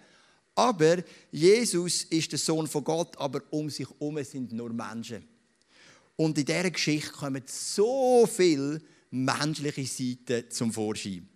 Aber 0.56 1.04
Jesus 1.30 2.04
ist 2.06 2.32
der 2.32 2.40
Sohn 2.40 2.68
von 2.68 2.86
Gott, 2.86 3.18
aber 3.18 3.42
um 3.50 3.70
sich 3.70 3.90
herum 3.90 4.24
sind 4.24 4.54
nur 4.54 4.72
Menschen. 4.72 5.28
Und 6.16 6.38
in 6.38 6.46
dieser 6.46 6.72
Geschichte 6.72 7.12
kommen 7.12 7.44
so 7.48 8.26
viele 8.32 8.82
menschliche 9.12 9.86
Seiten 9.86 10.50
zum 10.50 10.72
Vorschein. 10.72 11.28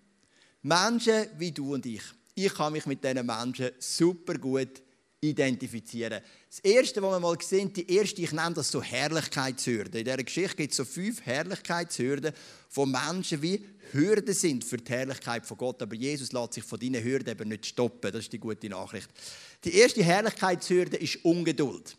Menschen 0.61 1.27
wie 1.37 1.51
du 1.51 1.73
und 1.73 1.85
ich. 1.85 2.03
Ich 2.39 2.53
kann 2.53 2.71
mich 2.71 2.85
mit 2.85 3.03
diesen 3.03 3.25
Menschen 3.25 3.71
super 3.79 4.35
gut 4.35 4.83
identifizieren. 5.19 6.21
Das 6.47 6.59
Erste, 6.59 7.01
was 7.01 7.13
wir 7.13 7.19
mal 7.19 7.35
sehen, 7.41 7.73
die 7.73 7.91
erste, 7.91 8.21
ich 8.21 8.31
nenne 8.31 8.53
das 8.53 8.69
so 8.69 8.79
Herrlichkeitshürden. 8.79 9.95
In 9.95 10.05
dieser 10.05 10.17
Geschichte 10.17 10.55
gibt 10.55 10.71
es 10.71 10.77
so 10.77 10.85
fünf 10.85 11.25
Herrlichkeitshürden 11.25 12.31
von 12.69 12.91
Menschen 12.91 13.41
wie 13.41 13.65
Hürden 13.91 14.35
sind 14.35 14.63
für 14.63 14.77
die 14.77 14.91
Herrlichkeit 14.91 15.47
von 15.47 15.57
Gott. 15.57 15.81
Aber 15.81 15.95
Jesus 15.95 16.31
lässt 16.31 16.53
sich 16.53 16.63
von 16.63 16.77
diesen 16.77 17.03
Hürden 17.03 17.27
eben 17.27 17.49
nicht 17.49 17.65
stoppen. 17.65 18.11
Das 18.11 18.21
ist 18.21 18.33
die 18.33 18.39
gute 18.39 18.69
Nachricht. 18.69 19.09
Die 19.63 19.73
erste 19.73 20.03
Herrlichkeitshürde 20.03 20.97
ist 20.97 21.25
Ungeduld. 21.25 21.97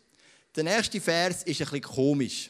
Der 0.55 0.63
nächste 0.63 1.01
Vers 1.01 1.43
ist 1.43 1.59
ein 1.59 1.65
bisschen 1.65 1.81
komisch. 1.81 2.49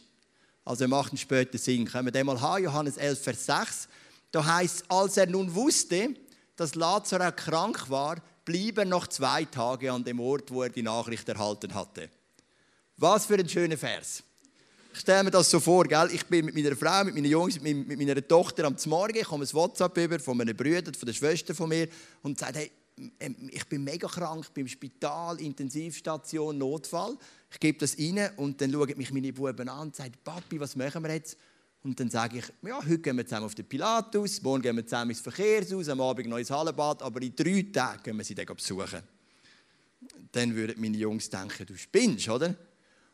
Also 0.64 0.84
er 0.84 0.90
macht 0.90 1.12
einen 1.12 1.18
späten 1.18 1.58
Sinn. 1.58 1.86
Können 1.86 2.06
wir 2.06 2.12
den 2.12 2.28
mal 2.28 2.40
haben? 2.40 2.66
Johannes 2.66 2.98
11, 2.98 3.20
Vers 3.20 3.46
6. 3.48 3.88
Da 4.30 4.46
heißt 4.46 4.84
als 4.90 5.18
er 5.18 5.26
nun 5.26 5.56
wusste, 5.56 6.14
dass 6.60 6.76
Lazarus 6.76 7.36
krank 7.36 7.90
war, 7.90 8.18
blieb 8.44 8.78
er 8.78 8.86
noch 8.86 9.08
zwei 9.08 9.46
Tage 9.46 9.92
an 9.92 10.04
dem 10.04 10.20
Ort, 10.20 10.52
wo 10.52 10.64
er 10.64 10.70
die 10.70 10.82
Nachricht 10.82 11.28
erhalten 11.30 11.74
hatte. 11.74 12.10
Was 12.98 13.26
für 13.26 13.36
ein 13.36 13.48
schöner 13.48 13.78
Vers. 13.78 14.24
Ich 14.92 15.00
stelle 15.00 15.24
mir 15.24 15.32
das 15.32 15.50
so 15.50 15.60
vor, 15.60 15.86
gell? 15.86 16.10
ich 16.12 16.26
bin 16.26 16.46
mit 16.46 16.56
meiner 16.56 16.76
Frau, 16.76 17.06
mit 17.06 17.14
meinen 17.14 17.30
Jungs, 17.30 17.62
mit, 17.62 17.88
meiner 17.88 18.28
Tochter 18.28 18.66
am 18.66 18.76
Morgen, 18.88 19.18
ich 19.18 19.24
komme 19.24 19.46
ein 19.46 19.54
WhatsApp 19.54 19.96
über 19.98 20.20
von 20.20 20.36
meinen 20.36 20.58
Brüdern, 20.58 20.94
von 20.94 21.06
der 21.06 21.14
Schwester 21.14 21.56
von 21.56 21.70
mir 21.70 21.88
und 22.24 22.40
sagt, 22.40 22.58
hey, 22.58 22.72
ähm, 23.20 23.50
ich 23.52 23.66
bin 23.66 23.84
mega 23.84 24.08
krank, 24.08 24.46
ich 24.46 24.52
bin 24.52 24.66
im 24.66 24.68
Spital, 24.68 25.40
Intensivstation, 25.40 26.58
Notfall. 26.58 27.18
Ich 27.52 27.60
gebe 27.60 27.78
das 27.78 27.98
rein 27.98 28.32
und 28.36 28.60
dann 28.60 28.72
schauen 28.72 28.94
mich 28.98 29.12
meine 29.12 29.32
Buben 29.32 29.70
an 29.70 29.88
und 29.88 29.96
sagen, 29.96 30.14
Papi, 30.24 30.60
was 30.60 30.76
machen 30.76 31.04
wir 31.04 31.14
jetzt? 31.14 31.38
Und 31.84 32.00
dann 32.00 32.10
sage 32.10 32.40
ich, 32.40 32.46
ja, 32.68 32.78
heute 32.78 33.00
gehen 33.00 33.16
wir 33.16 33.26
zusammen 33.26 33.46
auf 33.46 33.56
den 33.56 33.66
Pilatus, 33.66 34.42
morgen 34.42 34.62
gehen 34.62 34.76
wir 34.76 34.86
zusammen 34.86 35.12
ins 35.12 35.22
Verkehrshaus, 35.22 35.88
am 35.88 36.02
Abend 36.02 36.28
noch 36.28 36.38
ins 36.38 36.52
Hallenbad, 36.52 37.02
aber 37.02 37.22
in 37.22 37.34
drei 37.34 37.66
Tagen 37.72 38.04
gehen 38.04 38.18
wir 38.18 38.24
sie 38.26 38.36
dann 38.36 38.46
besuchen. 38.46 39.02
Dann 40.32 40.56
würden 40.56 40.80
meine 40.80 40.98
Jungs 40.98 41.30
denken, 41.30 41.66
du 41.66 41.78
spinnst, 41.78 42.28
oder? 42.28 42.54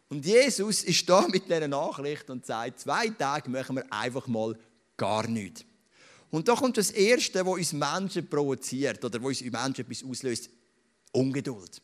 Und 0.10 0.26
Jesus 0.26 0.84
ist 0.84 1.08
da 1.08 1.28
mit 1.28 1.46
dieser 1.46 1.68
Nachricht 1.68 2.30
und 2.30 2.46
sagt, 2.46 2.80
zwei 2.80 3.10
Tage 3.10 3.50
machen 3.50 3.76
wir 3.76 3.94
einfach 3.94 4.28
mal 4.28 4.58
gar 4.98 5.28
nichts. 5.28 5.64
Und 6.32 6.48
da 6.48 6.56
kommt 6.56 6.78
das 6.78 6.90
Erste, 6.92 7.46
was 7.46 7.54
uns 7.54 7.74
Menschen 7.74 8.28
provoziert 8.28 9.04
oder 9.06 9.20
was 9.22 9.42
uns 9.42 9.52
Menschen 9.52 9.82
etwas 9.82 10.04
auslöst, 10.04 10.50
Ungeduld. 11.12 11.82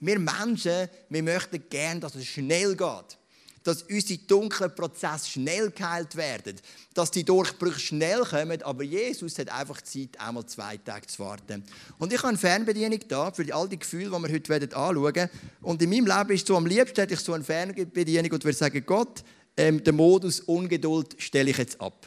Wir 0.00 0.18
Menschen, 0.18 0.88
wir 1.08 1.22
möchten 1.22 1.68
gerne, 1.68 2.00
dass 2.00 2.14
es 2.14 2.26
schnell 2.26 2.76
geht 2.76 3.18
dass 3.64 3.82
unsere 3.82 4.20
dunklen 4.20 4.74
Prozesse 4.74 5.30
schnell 5.30 5.70
geheilt 5.70 6.14
werden, 6.16 6.56
dass 6.92 7.10
die 7.10 7.24
Durchbrüche 7.24 7.80
schnell 7.80 8.20
kommen, 8.20 8.62
aber 8.62 8.84
Jesus 8.84 9.38
hat 9.38 9.48
einfach 9.48 9.80
Zeit, 9.82 10.20
einmal 10.20 10.46
zwei 10.46 10.76
Tage 10.76 11.06
zu 11.06 11.24
warten. 11.24 11.64
Und 11.98 12.12
ich 12.12 12.18
habe 12.18 12.28
eine 12.28 12.38
Fernbedienung 12.38 13.00
da 13.08 13.32
für 13.32 13.52
all 13.54 13.68
die 13.68 13.78
Gefühle, 13.78 14.10
die 14.10 14.22
wir 14.22 14.32
heute 14.32 14.76
anschauen 14.76 15.02
werden. 15.02 15.30
Und 15.62 15.82
in 15.82 15.90
meinem 15.90 16.06
Leben 16.06 16.30
ist 16.30 16.46
so 16.46 16.56
am 16.56 16.66
liebsten, 16.66 17.00
hätte 17.00 17.14
ich 17.14 17.20
so 17.20 17.32
eine 17.32 17.42
Fernbedienung 17.42 18.30
und 18.30 18.44
würde 18.44 18.56
sagen, 18.56 18.82
Gott, 18.86 19.24
ähm, 19.56 19.82
den 19.82 19.96
Modus 19.96 20.40
Ungeduld 20.40 21.16
stelle 21.18 21.50
ich 21.50 21.58
jetzt 21.58 21.80
ab. 21.80 22.06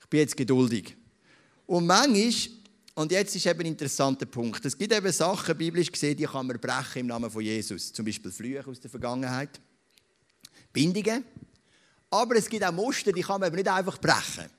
Ich 0.00 0.06
bin 0.06 0.20
jetzt 0.20 0.36
geduldig. 0.36 0.96
Und 1.66 1.86
manchmal 1.86 2.32
und 2.94 3.12
jetzt 3.12 3.34
ist 3.34 3.46
eben 3.46 3.60
ein 3.60 3.66
interessanter 3.66 4.26
Punkt. 4.26 4.64
Es 4.64 4.76
gibt 4.76 4.92
eben 4.92 5.10
Sachen, 5.12 5.56
biblisch 5.56 5.90
gesehen, 5.90 6.16
die 6.16 6.24
kann 6.24 6.46
man 6.46 6.58
brechen 6.58 7.00
im 7.00 7.06
Namen 7.06 7.30
von 7.30 7.40
Jesus. 7.40 7.92
Zum 7.92 8.04
Beispiel 8.04 8.30
Flüche 8.30 8.66
aus 8.66 8.78
der 8.78 8.90
Vergangenheit. 8.90 9.60
Bindungen. 10.72 11.24
Aber 12.10 12.36
es 12.36 12.48
gibt 12.48 12.64
auch 12.64 12.72
Muster, 12.72 13.12
die 13.12 13.22
kann 13.22 13.40
man 13.40 13.48
eben 13.48 13.56
nicht 13.56 13.68
einfach 13.68 13.98
brechen. 13.98 14.50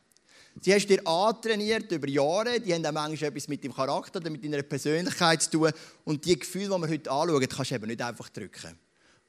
Sie 0.60 0.74
hast 0.74 0.88
dir 0.88 1.06
antrainiert 1.08 1.92
über 1.92 2.08
Jahre, 2.08 2.60
die 2.60 2.74
haben 2.74 2.86
auch 2.86 2.92
manchmal 2.92 3.30
etwas 3.30 3.48
mit 3.48 3.64
deinem 3.64 3.74
Charakter 3.74 4.20
oder 4.20 4.30
mit 4.30 4.44
deiner 4.44 4.62
Persönlichkeit 4.64 5.42
zu 5.44 5.52
tun. 5.52 5.72
Und 6.04 6.26
die 6.26 6.38
Gefühle, 6.38 6.66
die 6.66 6.82
wir 6.82 6.90
heute 6.90 7.12
anschauen, 7.12 7.48
kannst 7.48 7.72
du 7.72 7.76
eben 7.76 7.88
nicht 7.88 8.02
einfach 8.02 8.30
drücken. 8.30 8.78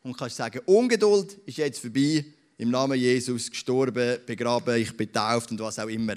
Und 0.03 0.19
kannst 0.19 0.37
sagen, 0.37 0.61
Ungeduld 0.67 1.39
ist 1.47 1.59
jetzt 1.59 1.81
vorbei, 1.81 2.25
im 2.59 2.71
Namen 2.71 2.99
Jesus 2.99 3.51
gestorben, 3.51 4.19
begraben, 4.27 4.77
ich 4.77 4.97
bin 4.97 5.13
tauft 5.13 5.51
und 5.51 5.61
was 5.61 5.79
auch 5.79 5.89
immer. 5.89 6.17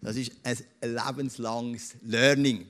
Das 0.00 0.16
ist 0.16 0.32
ein 0.42 0.58
lebenslanges 0.80 1.94
Learning. 2.02 2.66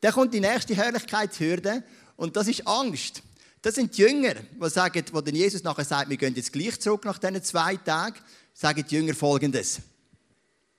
Dann 0.00 0.12
kommt 0.12 0.32
die 0.32 0.40
nächste 0.40 0.74
Herrlichkeitshürde 0.74 1.82
und 2.16 2.36
das 2.36 2.48
ist 2.48 2.66
Angst. 2.66 3.22
Das 3.62 3.74
sind 3.74 3.96
die 3.96 4.02
Jünger, 4.02 4.34
die 4.34 4.70
sagen, 4.70 5.04
wo 5.12 5.20
denn 5.20 5.34
Jesus 5.34 5.62
nachher 5.62 5.84
sagt, 5.84 6.10
wir 6.10 6.16
gehen 6.16 6.34
jetzt 6.34 6.52
gleich 6.52 6.78
zurück 6.80 7.04
nach 7.04 7.18
diesen 7.18 7.42
zwei 7.42 7.76
Tagen, 7.76 8.18
sagen 8.54 8.84
die 8.88 8.94
Jünger 8.94 9.14
folgendes. 9.14 9.80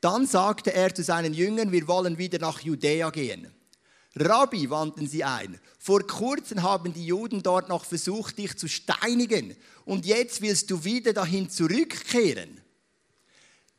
Dann 0.01 0.25
sagte 0.25 0.73
er 0.73 0.93
zu 0.95 1.03
seinen 1.03 1.33
Jüngern, 1.33 1.71
wir 1.71 1.87
wollen 1.87 2.17
wieder 2.17 2.39
nach 2.39 2.61
Judäa 2.61 3.09
gehen. 3.09 3.51
Rabbi, 4.15 4.69
wandten 4.69 5.07
sie 5.07 5.23
ein, 5.23 5.59
vor 5.77 6.05
kurzem 6.05 6.63
haben 6.63 6.93
die 6.93 7.05
Juden 7.05 7.43
dort 7.43 7.69
noch 7.69 7.85
versucht, 7.85 8.37
dich 8.37 8.57
zu 8.57 8.67
steinigen 8.67 9.55
und 9.85 10.05
jetzt 10.05 10.41
willst 10.41 10.71
du 10.71 10.83
wieder 10.83 11.13
dahin 11.13 11.49
zurückkehren. 11.49 12.59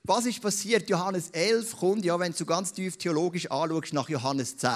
Was 0.04 0.26
ist 0.26 0.40
passiert? 0.40 0.88
Johannes 0.88 1.30
11 1.30 1.76
kommt, 1.76 2.04
ja, 2.04 2.19
wenn 2.19 2.33
du 2.33 2.47
ganz 2.47 2.73
tief 2.73 2.97
theologisch 2.97 3.50
anschaust, 3.50 3.92
nach 3.92 4.09
Johannes 4.09 4.57
10. 4.57 4.71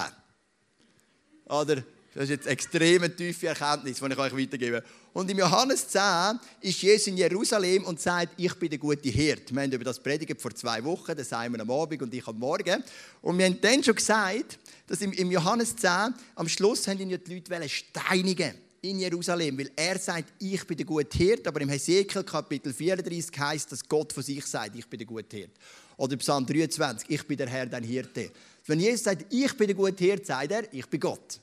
Oder 1.46 1.82
das 2.14 2.24
ist 2.24 2.30
jetzt 2.30 2.46
extrem 2.46 3.16
tiefe 3.16 3.48
Erkenntnis, 3.48 3.98
die 3.98 4.06
ich 4.06 4.18
euch 4.18 4.36
weitergebe. 4.36 4.84
Und 5.12 5.28
im 5.30 5.38
Johannes 5.38 5.88
10 5.88 6.38
ist 6.60 6.80
Jesus 6.80 7.08
in 7.08 7.16
Jerusalem 7.16 7.84
und 7.84 8.00
sagt, 8.00 8.34
ich 8.36 8.54
bin 8.54 8.70
der 8.70 8.78
gute 8.78 9.08
Hirt. 9.08 9.52
Wir 9.52 9.62
haben 9.62 9.72
über 9.72 9.82
das 9.82 10.00
predigt 10.00 10.40
vor 10.40 10.54
zwei 10.54 10.82
Wochen, 10.84 11.16
das 11.16 11.28
sagen 11.28 11.54
wir 11.54 11.60
am 11.60 11.70
Abend 11.70 12.02
und 12.02 12.14
ich 12.14 12.26
am 12.28 12.38
Morgen. 12.38 12.84
Und 13.20 13.36
wir 13.36 13.46
haben 13.46 13.60
dann 13.60 13.82
schon 13.82 13.96
gesagt, 13.96 14.58
dass 14.86 15.00
im, 15.00 15.30
Johannes 15.30 15.74
10 15.74 16.14
am 16.36 16.48
Schluss 16.48 16.86
haben 16.86 17.00
ihn 17.00 17.10
ja 17.10 17.16
die 17.16 17.34
Leute 17.34 17.68
steinigen 17.68 18.54
in 18.80 19.00
Jerusalem, 19.00 19.58
weil 19.58 19.72
er 19.74 19.98
sagt, 19.98 20.34
ich 20.38 20.64
bin 20.64 20.76
der 20.76 20.86
gute 20.86 21.18
Hirt, 21.18 21.48
aber 21.48 21.60
im 21.62 21.68
Hesekiel 21.68 22.22
Kapitel 22.22 22.72
34 22.72 23.36
heißt, 23.36 23.72
dass 23.72 23.88
Gott 23.88 24.12
von 24.12 24.22
sich 24.22 24.44
sagt, 24.46 24.76
ich 24.76 24.86
bin 24.86 24.98
der 24.98 25.06
gute 25.06 25.36
Hirt. 25.36 25.52
Oder 25.96 26.16
Psalm 26.18 26.46
23, 26.46 27.10
ich 27.10 27.26
bin 27.26 27.36
der 27.38 27.48
Herr, 27.48 27.66
dein 27.66 27.82
Hirte. 27.82 28.30
Wenn 28.66 28.78
Jesus 28.78 29.02
sagt, 29.02 29.26
ich 29.32 29.56
bin 29.56 29.66
der 29.66 29.74
gute 29.74 30.04
Hirt, 30.04 30.26
sagt 30.26 30.52
er, 30.52 30.72
ich 30.72 30.86
bin 30.86 31.00
Gott. 31.00 31.40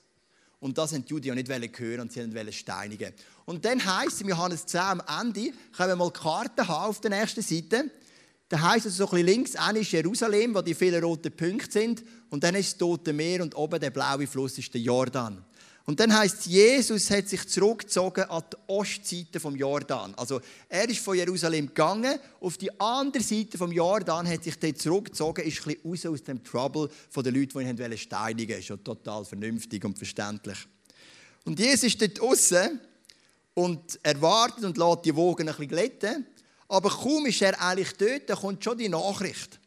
Und 0.62 0.78
das 0.78 0.94
haben 0.94 1.04
die 1.04 1.10
Juden 1.10 1.26
ja 1.26 1.36
nicht 1.36 1.80
hören 1.80 2.02
und 2.02 2.12
sie 2.14 2.34
wollten 2.34 2.54
steinigen. 2.54 3.12
Und 3.46 3.66
dann 3.66 3.84
heißt 3.84 4.14
es 4.14 4.22
im 4.22 4.30
Johannes 4.30 4.66
10 4.68 4.80
am 4.80 5.02
Ende, 5.20 5.52
können 5.76 5.90
wir 5.90 5.96
mal 5.96 6.12
Karten 6.12 6.68
haben 6.68 6.90
auf 6.90 7.02
der 7.02 7.12
ersten 7.12 7.42
Seite. 7.42 7.90
Da 8.48 8.62
heißt 8.62 8.86
es 8.86 8.98
so 8.98 9.06
ein 9.06 9.10
bisschen 9.10 9.26
links, 9.26 9.56
an 9.56 9.76
ist 9.76 9.92
Jerusalem, 9.92 10.54
wo 10.54 10.62
die 10.62 10.76
vielen 10.76 11.04
roten 11.04 11.36
Punkte 11.36 11.72
sind. 11.72 12.04
Und 12.30 12.44
dann 12.44 12.54
ist 12.54 12.74
das 12.74 12.78
Tote 12.78 13.12
Meer 13.12 13.42
und 13.42 13.56
oben 13.56 13.80
der 13.80 13.90
blaue 13.90 14.28
Fluss 14.28 14.58
ist 14.60 14.72
der 14.74 14.82
Jordan. 14.82 15.44
Und 15.92 16.00
dann 16.00 16.18
heißt 16.18 16.46
Jesus 16.46 17.10
hat 17.10 17.28
sich 17.28 17.46
zurückgezogen 17.50 18.24
an 18.30 18.44
die 18.50 18.58
Ostseite 18.68 19.42
vom 19.42 19.58
Jordan. 19.58 20.16
Also 20.16 20.40
er 20.70 20.88
ist 20.88 21.02
von 21.02 21.18
Jerusalem 21.18 21.68
gegangen, 21.68 22.18
auf 22.40 22.58
die 22.58 22.72
andere 22.80 23.22
Seite 23.22 23.58
vom 23.58 23.74
Jordan 23.74 24.26
hat 24.26 24.42
sich 24.42 24.58
dort 24.58 24.78
zurückgezogen, 24.78 25.46
ist 25.46 25.68
ein 25.68 25.76
bisschen 25.76 25.92
raus 25.92 26.06
aus 26.06 26.24
dem 26.24 26.42
Trouble 26.46 26.90
von 27.10 27.26
den 27.26 27.36
Leuten, 27.36 27.60
die 27.60 27.84
ihn 27.84 27.98
steinigen 27.98 28.52
wollten. 28.52 28.62
Ist 28.62 28.70
ja 28.70 28.78
total 28.78 29.26
vernünftig 29.26 29.84
und 29.84 29.98
verständlich. 29.98 30.60
Und 31.44 31.60
Jesus 31.60 31.84
ist 31.84 32.02
dort 32.02 32.22
draußen 32.22 32.80
und 33.54 34.00
er 34.02 34.22
wartet 34.22 34.64
und 34.64 34.78
lässt 34.78 35.04
die 35.04 35.14
Wogen 35.14 35.50
ein 35.50 35.56
bisschen 35.56 35.68
glätten. 35.68 36.26
Aber 36.70 36.90
kaum 36.90 37.26
ist 37.26 37.42
er 37.42 37.62
eigentlich 37.62 37.92
dort, 37.98 38.30
dann 38.30 38.38
kommt 38.38 38.64
schon 38.64 38.78
die 38.78 38.88
Nachricht. 38.88 39.60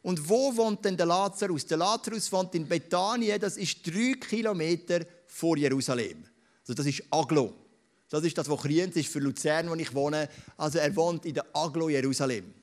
Und 0.00 0.26
wo 0.26 0.56
wohnt 0.56 0.86
denn 0.86 0.96
der 0.96 1.04
Lazarus? 1.04 1.66
Der 1.66 1.76
Lazarus 1.76 2.32
wohnt 2.32 2.54
in 2.54 2.66
Bethanien, 2.66 3.38
das 3.38 3.58
ist 3.58 3.86
drei 3.86 4.14
Kilometer 4.14 5.00
vor 5.36 5.56
Jerusalem. 5.58 6.24
Also 6.62 6.74
das 6.74 6.86
ist 6.86 7.02
Aglo. 7.10 7.52
Das 8.08 8.24
ist 8.24 8.38
das, 8.38 8.48
was 8.48 8.60
Kriens 8.62 8.96
ist 8.96 9.08
für 9.08 9.18
Luzern, 9.18 9.68
wo 9.68 9.74
ich 9.74 9.92
wohne. 9.94 10.28
Also 10.56 10.78
er 10.78 10.94
wohnt 10.96 11.26
in 11.26 11.34
der 11.34 11.44
Aglo 11.52 11.88
Jerusalem. 11.88 12.54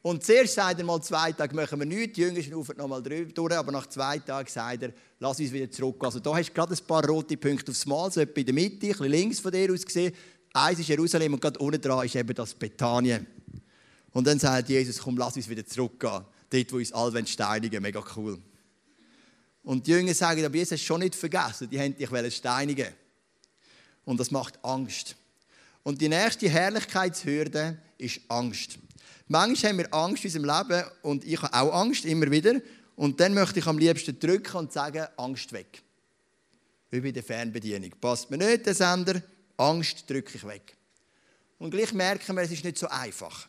Und 0.00 0.24
zuerst 0.24 0.54
sagt 0.54 0.80
er 0.80 0.84
mal, 0.84 1.00
zwei 1.02 1.32
Tage 1.32 1.54
machen 1.54 1.78
wir 1.78 1.86
nichts, 1.86 2.14
die 2.14 2.22
Jünger 2.22 2.42
schnaufen 2.42 2.76
noch 2.76 2.88
mal 2.88 3.02
drüber, 3.02 3.56
aber 3.56 3.70
nach 3.70 3.86
zwei 3.86 4.18
Tagen 4.18 4.48
sagt 4.48 4.82
er, 4.82 4.92
lass 5.20 5.38
uns 5.38 5.52
wieder 5.52 5.70
zurück. 5.70 6.02
Also 6.02 6.18
da 6.18 6.34
hast 6.34 6.48
du 6.48 6.54
gerade 6.54 6.74
ein 6.74 6.86
paar 6.86 7.06
rote 7.06 7.36
Punkte 7.36 7.70
aufs 7.70 7.86
Mal, 7.86 8.10
so 8.10 8.20
etwa 8.20 8.40
in 8.40 8.46
der 8.46 8.54
Mitte, 8.54 8.86
ein 8.86 8.92
bisschen 8.92 9.06
links 9.06 9.38
von 9.38 9.52
dir 9.52 9.72
aus 9.72 9.84
gesehen. 9.84 10.12
Eins 10.54 10.80
ist 10.80 10.88
Jerusalem 10.88 11.34
und 11.34 11.40
gerade 11.40 11.58
unten 11.58 11.80
dran 11.80 12.04
ist 12.04 12.16
eben 12.16 12.34
das 12.34 12.54
Bethanien. 12.54 13.26
Und 14.12 14.26
dann 14.26 14.38
sagt 14.38 14.68
Jesus, 14.68 14.98
komm, 14.98 15.16
lass 15.18 15.36
uns 15.36 15.48
wieder 15.48 15.64
zurückgehen. 15.64 16.24
Dort, 16.50 16.72
wo 16.72 16.76
uns 16.76 16.92
alle 16.92 17.26
steinigen 17.26 17.80
mega 17.82 18.02
cool. 18.16 18.38
Und 19.64 19.86
die 19.86 19.92
Jünger 19.92 20.14
sagen, 20.14 20.44
aber 20.44 20.56
Jesus 20.56 20.80
schon 20.80 21.00
nicht 21.00 21.14
vergessen, 21.14 21.70
die 21.70 21.78
haben 21.78 21.96
dich 21.96 22.36
steinigen 22.36 22.88
Und 24.04 24.18
das 24.18 24.30
macht 24.30 24.62
Angst. 24.64 25.14
Und 25.82 26.00
die 26.00 26.08
nächste 26.08 26.48
Herrlichkeitshürde 26.48 27.78
ist 27.98 28.20
Angst. 28.28 28.78
Manchmal 29.28 29.72
haben 29.72 29.78
wir 29.78 29.94
Angst 29.94 30.24
in 30.24 30.28
unserem 30.28 30.68
Leben 30.68 30.84
und 31.02 31.24
ich 31.24 31.40
habe 31.40 31.54
auch 31.54 31.80
Angst, 31.80 32.04
immer 32.04 32.30
wieder. 32.30 32.60
Und 32.96 33.18
dann 33.20 33.34
möchte 33.34 33.60
ich 33.60 33.66
am 33.66 33.78
liebsten 33.78 34.18
drücken 34.18 34.56
und 34.56 34.72
sagen, 34.72 35.06
Angst 35.16 35.52
weg. 35.52 35.82
Wie 36.90 37.00
bei 37.00 37.10
der 37.10 37.22
Fernbedienung. 37.22 37.90
Passt 38.00 38.30
mir 38.30 38.36
nicht, 38.36 38.66
der 38.66 38.74
Sender, 38.74 39.22
Angst 39.56 40.08
drücke 40.08 40.36
ich 40.36 40.46
weg. 40.46 40.76
Und 41.58 41.70
gleich 41.70 41.92
merken 41.92 42.36
wir, 42.36 42.42
es 42.42 42.50
ist 42.50 42.64
nicht 42.64 42.76
so 42.76 42.88
einfach. 42.88 43.48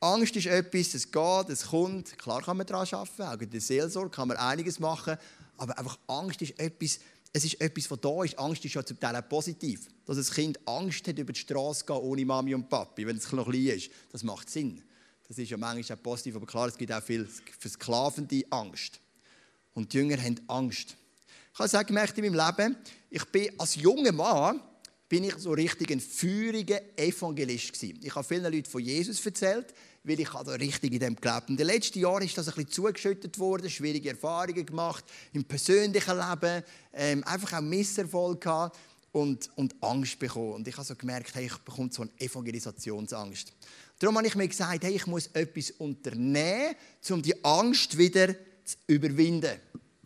Angst 0.00 0.34
ist 0.34 0.46
etwas, 0.46 0.94
es 0.94 1.12
geht, 1.12 1.48
es 1.48 1.66
kommt. 1.68 2.18
Klar 2.18 2.42
kann 2.42 2.56
man 2.56 2.66
daran 2.66 2.88
arbeiten, 2.90 3.22
auch 3.22 3.40
in 3.40 3.50
der 3.50 3.60
Seelsorge 3.60 4.10
kann 4.10 4.28
man 4.28 4.36
einiges 4.36 4.80
machen. 4.80 5.16
Aber 5.56 5.78
einfach 5.78 5.98
Angst 6.06 6.42
ist 6.42 6.58
etwas, 6.58 6.98
es 7.32 7.44
ist 7.44 7.60
etwas, 7.60 7.90
was 7.90 8.00
da 8.00 8.24
ist. 8.24 8.38
Angst 8.38 8.64
ist 8.64 8.74
ja 8.74 8.84
zum 8.84 8.98
Teil 8.98 9.16
auch 9.16 9.28
positiv. 9.28 9.88
Dass 10.04 10.18
ein 10.18 10.34
Kind 10.34 10.68
Angst 10.68 11.06
hat, 11.08 11.18
über 11.18 11.32
die 11.32 11.40
Straße 11.40 11.80
zu 11.80 11.86
gehen 11.86 12.02
ohne 12.02 12.24
Mami 12.24 12.54
und 12.54 12.68
Papi, 12.68 13.06
wenn 13.06 13.16
es 13.16 13.30
noch 13.32 13.48
klein 13.48 13.66
ist. 13.66 13.90
Das 14.10 14.22
macht 14.22 14.50
Sinn. 14.50 14.82
Das 15.28 15.38
ist 15.38 15.50
ja 15.50 15.56
manchmal 15.56 15.98
auch 15.98 16.02
positiv, 16.02 16.36
aber 16.36 16.46
klar, 16.46 16.68
es 16.68 16.76
gibt 16.76 16.92
auch 16.92 17.02
viel 17.02 17.26
versklavende 17.58 18.44
Angst. 18.50 19.00
Und 19.72 19.92
die 19.92 19.98
Jünger 19.98 20.20
haben 20.22 20.40
Angst. 20.48 20.96
Ich 21.54 21.58
habe 21.58 21.68
es 21.68 21.86
gemerkt 21.86 22.18
in 22.18 22.24
meinem 22.24 22.46
Leben, 22.46 22.76
ich 23.08 23.24
bin 23.26 23.58
als 23.58 23.76
junger 23.76 24.12
Mann 24.12 24.60
bin 25.08 25.24
ich 25.24 25.34
so 25.36 25.52
richtig 25.52 25.90
ein 25.90 26.00
feuriger 26.00 26.80
Evangelist 26.96 27.74
gewesen. 27.74 28.00
Ich 28.02 28.14
habe 28.14 28.26
vielen 28.26 28.50
Leuten 28.50 28.70
von 28.70 28.80
Jesus 28.80 29.24
erzählt, 29.24 29.74
weil 30.04 30.20
ich 30.20 30.28
da 30.28 30.40
richtig 30.40 30.92
in 30.92 30.98
dem 30.98 31.16
gelebt 31.16 31.48
In 31.48 31.56
den 31.56 31.66
letzten 31.66 32.00
Jahren 32.00 32.22
ist 32.22 32.36
das 32.36 32.48
ein 32.48 32.54
bisschen 32.54 32.70
zugeschüttet 32.70 33.38
worden, 33.38 33.70
schwierige 33.70 34.10
Erfahrungen 34.10 34.66
gemacht 34.66 35.04
im 35.32 35.44
persönlichen 35.44 36.16
Leben, 36.16 36.64
ähm, 36.92 37.24
einfach 37.24 37.58
auch 37.58 37.62
Misserfolg 37.62 38.40
gehabt 38.40 38.76
und, 39.12 39.50
und 39.56 39.74
Angst 39.80 40.18
bekommen. 40.18 40.54
Und 40.54 40.68
ich 40.68 40.76
habe 40.76 40.86
so 40.86 40.96
gemerkt, 40.96 41.34
hey, 41.34 41.46
ich 41.46 41.56
bekomme 41.58 41.90
so 41.92 42.02
eine 42.02 42.10
Evangelisationsangst. 42.18 43.52
Darum 43.98 44.16
habe 44.16 44.26
ich 44.26 44.34
mir 44.34 44.48
gesagt, 44.48 44.82
hey, 44.82 44.94
ich 44.94 45.06
muss 45.06 45.28
etwas 45.28 45.70
unternehmen, 45.72 46.74
um 47.10 47.22
die 47.22 47.44
Angst 47.44 47.96
wieder 47.96 48.34
zu 48.64 48.76
überwinden. 48.88 49.60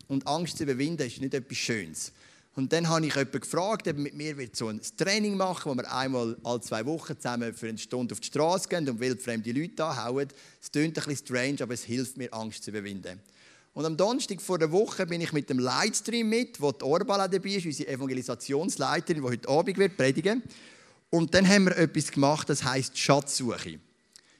Und 0.07 0.27
Angst 0.27 0.57
zu 0.57 0.63
überwinden 0.63 1.07
ist 1.07 1.19
nicht 1.19 1.33
etwas 1.33 1.57
Schönes. 1.57 2.11
Und 2.57 2.73
dann 2.73 2.89
habe 2.89 3.05
ich 3.05 3.13
jemanden 3.13 3.39
gefragt, 3.39 3.87
ob 3.87 3.97
mit 3.97 4.15
mir 4.15 4.35
wird 4.35 4.55
so 4.55 4.69
ein 4.69 4.81
Training 4.97 5.37
machen, 5.37 5.71
wo 5.71 5.75
wir 5.75 5.93
einmal 5.93 6.35
alle 6.43 6.59
zwei 6.59 6.83
Wochen 6.87 7.15
zusammen 7.15 7.53
für 7.53 7.67
eine 7.67 7.77
Stunde 7.77 8.13
auf 8.13 8.19
die 8.19 8.25
Straße 8.25 8.67
gehen 8.67 8.89
und 8.89 8.99
wildfremde 8.99 9.51
Leute 9.51 9.85
anhauen. 9.85 10.27
Es 10.59 10.71
klingt 10.71 10.97
ein 10.97 11.03
bisschen 11.03 11.27
strange, 11.27 11.57
aber 11.61 11.75
es 11.75 11.83
hilft 11.83 12.17
mir, 12.17 12.33
Angst 12.33 12.63
zu 12.63 12.71
überwinden. 12.71 13.19
Und 13.75 13.85
am 13.85 13.95
Donnerstag 13.95 14.41
vor 14.41 14.57
der 14.57 14.71
Woche 14.71 15.05
bin 15.05 15.21
ich 15.21 15.33
mit 15.33 15.51
dem 15.51 15.59
Livestream 15.59 16.27
mit, 16.27 16.59
wo 16.59 16.71
die 16.71 16.83
Orbala 16.83 17.27
dabei 17.27 17.49
ist, 17.49 17.67
unsere 17.67 17.91
Evangelisationsleiterin, 17.91 19.21
die 19.21 19.29
heute 19.29 19.49
Abend 19.49 19.77
wird 19.77 19.95
predigen. 19.95 20.41
Und 21.11 21.35
dann 21.35 21.47
haben 21.47 21.65
wir 21.65 21.77
etwas 21.77 22.09
gemacht, 22.09 22.49
das 22.49 22.63
heißt 22.63 22.97
Schatzsuche. 22.97 23.79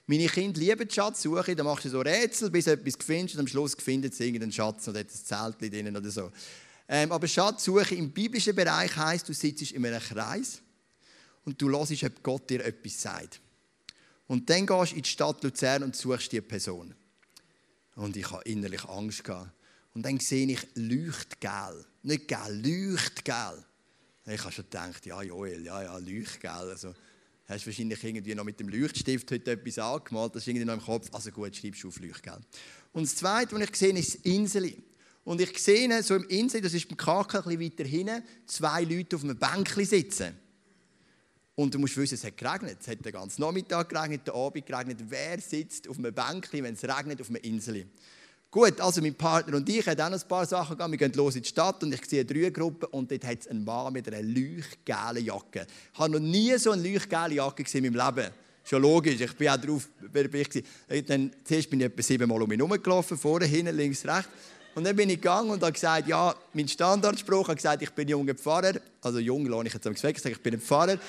Meine 0.07 0.25
Kinder 0.25 0.59
lieben 0.59 0.89
Schatzsuche, 0.89 1.55
da 1.55 1.63
machst 1.63 1.85
du 1.85 1.89
so 1.89 2.01
Rätsel, 2.01 2.49
bis 2.49 2.65
du 2.65 2.71
etwas 2.71 2.95
findest 3.05 3.35
und 3.35 3.41
am 3.41 3.47
Schluss 3.47 3.75
findet 3.75 4.15
sie 4.15 4.25
irgendeinen 4.25 4.51
Schatz 4.51 4.87
und 4.87 4.97
hat 4.97 5.05
ein 5.05 5.53
Zelt 5.59 5.71
drin 5.71 5.95
oder 5.95 6.09
so. 6.09 6.31
Ähm, 6.89 7.11
aber 7.11 7.27
Schatzsuche 7.27 7.95
im 7.95 8.11
biblischen 8.11 8.55
Bereich 8.55 8.95
heißt, 8.95 9.27
du 9.27 9.33
sitzt 9.33 9.71
in 9.71 9.85
einem 9.85 9.99
Kreis 9.99 10.61
und 11.43 11.61
du 11.61 11.69
hörst, 11.69 12.03
ob 12.03 12.23
Gott 12.23 12.49
dir 12.49 12.63
etwas 12.63 13.01
sagt. 13.01 13.41
Und 14.27 14.49
dann 14.49 14.65
gehst 14.65 14.91
du 14.91 14.95
in 14.95 15.01
die 15.01 15.09
Stadt 15.09 15.43
Luzern 15.43 15.83
und 15.83 15.95
suchst 15.95 16.31
die 16.31 16.41
Person. 16.41 16.93
Und 17.95 18.15
ich 18.15 18.29
habe 18.29 18.43
innerlich 18.43 18.85
Angst 18.85 19.23
gehabt. 19.23 19.51
Und 19.93 20.03
dann 20.03 20.19
sehe 20.19 20.47
ich 20.47 20.67
Leuchtgel. 20.75 21.85
Nicht 22.03 22.27
gel, 22.27 22.61
Leuchtgel. 22.61 23.65
Ich 24.27 24.43
habe 24.43 24.51
schon 24.51 24.65
gedacht, 24.65 25.05
ja, 25.05 25.21
Joel, 25.23 25.63
ja, 25.63 25.81
ja, 25.81 25.97
Leuchtgel. 25.97 26.49
Also, 26.49 26.93
hast 27.47 27.65
wahrscheinlich 27.65 28.03
irgendwie 28.03 28.35
noch 28.35 28.43
mit 28.43 28.59
dem 28.59 28.67
Leuchtstift 28.67 29.31
heute 29.31 29.51
etwas 29.51 29.79
angemalt, 29.79 30.35
das 30.35 30.43
ist 30.43 30.47
irgendwie 30.47 30.65
noch 30.65 30.73
im 30.73 30.81
Kopf. 30.81 31.09
Also 31.13 31.31
gut, 31.31 31.55
schreibst 31.55 31.83
du 31.83 31.87
auf 31.87 31.99
Leuchtgel. 31.99 32.39
Und 32.91 33.03
das 33.03 33.15
Zweite, 33.15 33.55
was 33.55 33.61
ich 33.61 33.75
sehe, 33.75 33.97
ist 33.97 34.15
das 34.15 34.21
Inseli. 34.25 34.83
Und 35.27 35.41
ich 35.41 35.61
sehe 35.61 36.01
so 36.03 36.15
im 36.15 36.23
Insel, 36.29 36.61
das 36.61 36.73
ist 36.73 36.87
beim 36.87 36.95
KK 36.95 37.39
ein 37.39 37.57
bisschen 37.57 37.59
weiter 37.59 37.83
hinten, 37.83 38.23
zwei 38.45 38.83
Leute 38.83 39.17
auf 39.17 39.25
einem 39.25 39.37
Bänkchen 39.37 39.83
sitzen. 39.83 40.33
Und 41.53 41.73
du 41.73 41.79
musst 41.79 41.97
wissen, 41.97 42.13
es 42.13 42.23
hat 42.23 42.37
geregnet. 42.37 42.77
Es 42.79 42.87
hat 42.87 43.03
den 43.03 43.11
ganzen 43.11 43.41
Nachmittag 43.41 43.89
geregnet, 43.89 44.25
den 44.25 44.33
Abend 44.33 44.65
geregnet. 44.65 44.99
Wer 45.09 45.41
sitzt 45.41 45.89
auf 45.89 45.97
einem 45.97 46.13
Bänkchen, 46.13 46.63
wenn 46.63 46.75
es 46.75 46.83
regnet, 46.85 47.19
auf 47.19 47.27
einem 47.27 47.41
Insel? 47.41 47.87
Gut, 48.49 48.79
also 48.79 49.01
mein 49.01 49.15
Partner 49.15 49.57
und 49.57 49.67
ich 49.67 49.85
haben 49.85 49.99
auch 49.99 50.09
noch 50.11 50.21
ein 50.21 50.27
paar 50.29 50.45
Sachen 50.45 50.77
gegangen. 50.77 50.93
Wir 50.93 50.97
gehen 50.97 51.11
los 51.13 51.35
in 51.35 51.41
die 51.41 51.49
Stadt 51.49 51.83
und 51.83 51.93
ich 51.93 52.05
sehe 52.05 52.23
drei 52.23 52.49
Gruppen 52.49 52.85
und 52.91 53.11
dort 53.11 53.25
hat 53.25 53.41
es 53.41 53.47
einen 53.47 53.65
Mann 53.65 53.91
mit 53.91 54.07
einer 54.07 54.21
leuchtgelben 54.21 55.25
Jacke. 55.25 55.67
Ich 55.93 55.99
habe 55.99 56.13
noch 56.13 56.19
nie 56.21 56.57
so 56.57 56.71
eine 56.71 56.89
leuchtgelbe 56.89 57.35
Jacke 57.35 57.63
gesehen 57.65 57.83
in 57.83 57.93
meinem 57.93 58.15
Leben. 58.15 58.31
Schon 58.63 58.81
logisch, 58.81 59.19
ich 59.19 59.35
bin 59.35 59.49
auch 59.49 59.57
drauf. 59.57 59.89
Dann, 61.05 61.31
zuerst 61.43 61.69
bin 61.69 61.81
ich 61.81 61.85
etwa 61.87 62.01
siebenmal 62.01 62.41
um 62.41 62.47
mich 62.47 62.57
herumgelaufen, 62.57 63.17
vorne, 63.17 63.45
hinten, 63.45 63.75
links, 63.75 64.05
rechts. 64.05 64.29
Und 64.77 64.83
dann 64.83 64.95
bin 64.95 65.09
ich 65.09 65.15
gegangen 65.15 65.49
und 65.49 65.63
habe 65.63 65.73
gesagt, 65.73 66.07
ja, 66.07 66.35
mein 66.53 66.67
Standardspruch, 66.67 67.47
habe 67.47 67.55
gesagt, 67.55 67.81
ich 67.81 67.89
bin 67.89 68.09
junger 68.09 68.35
Pfarrer. 68.35 68.73
Also 69.01 69.17
jung, 69.17 69.43
lohne 69.47 69.69
ich 69.69 69.73
jetzt 69.73 69.87
am 69.87 69.95
gesagt, 69.95 70.23
ich 70.23 70.43
bin 70.43 70.53
ein 70.53 70.61
Pfarrer. 70.61 70.99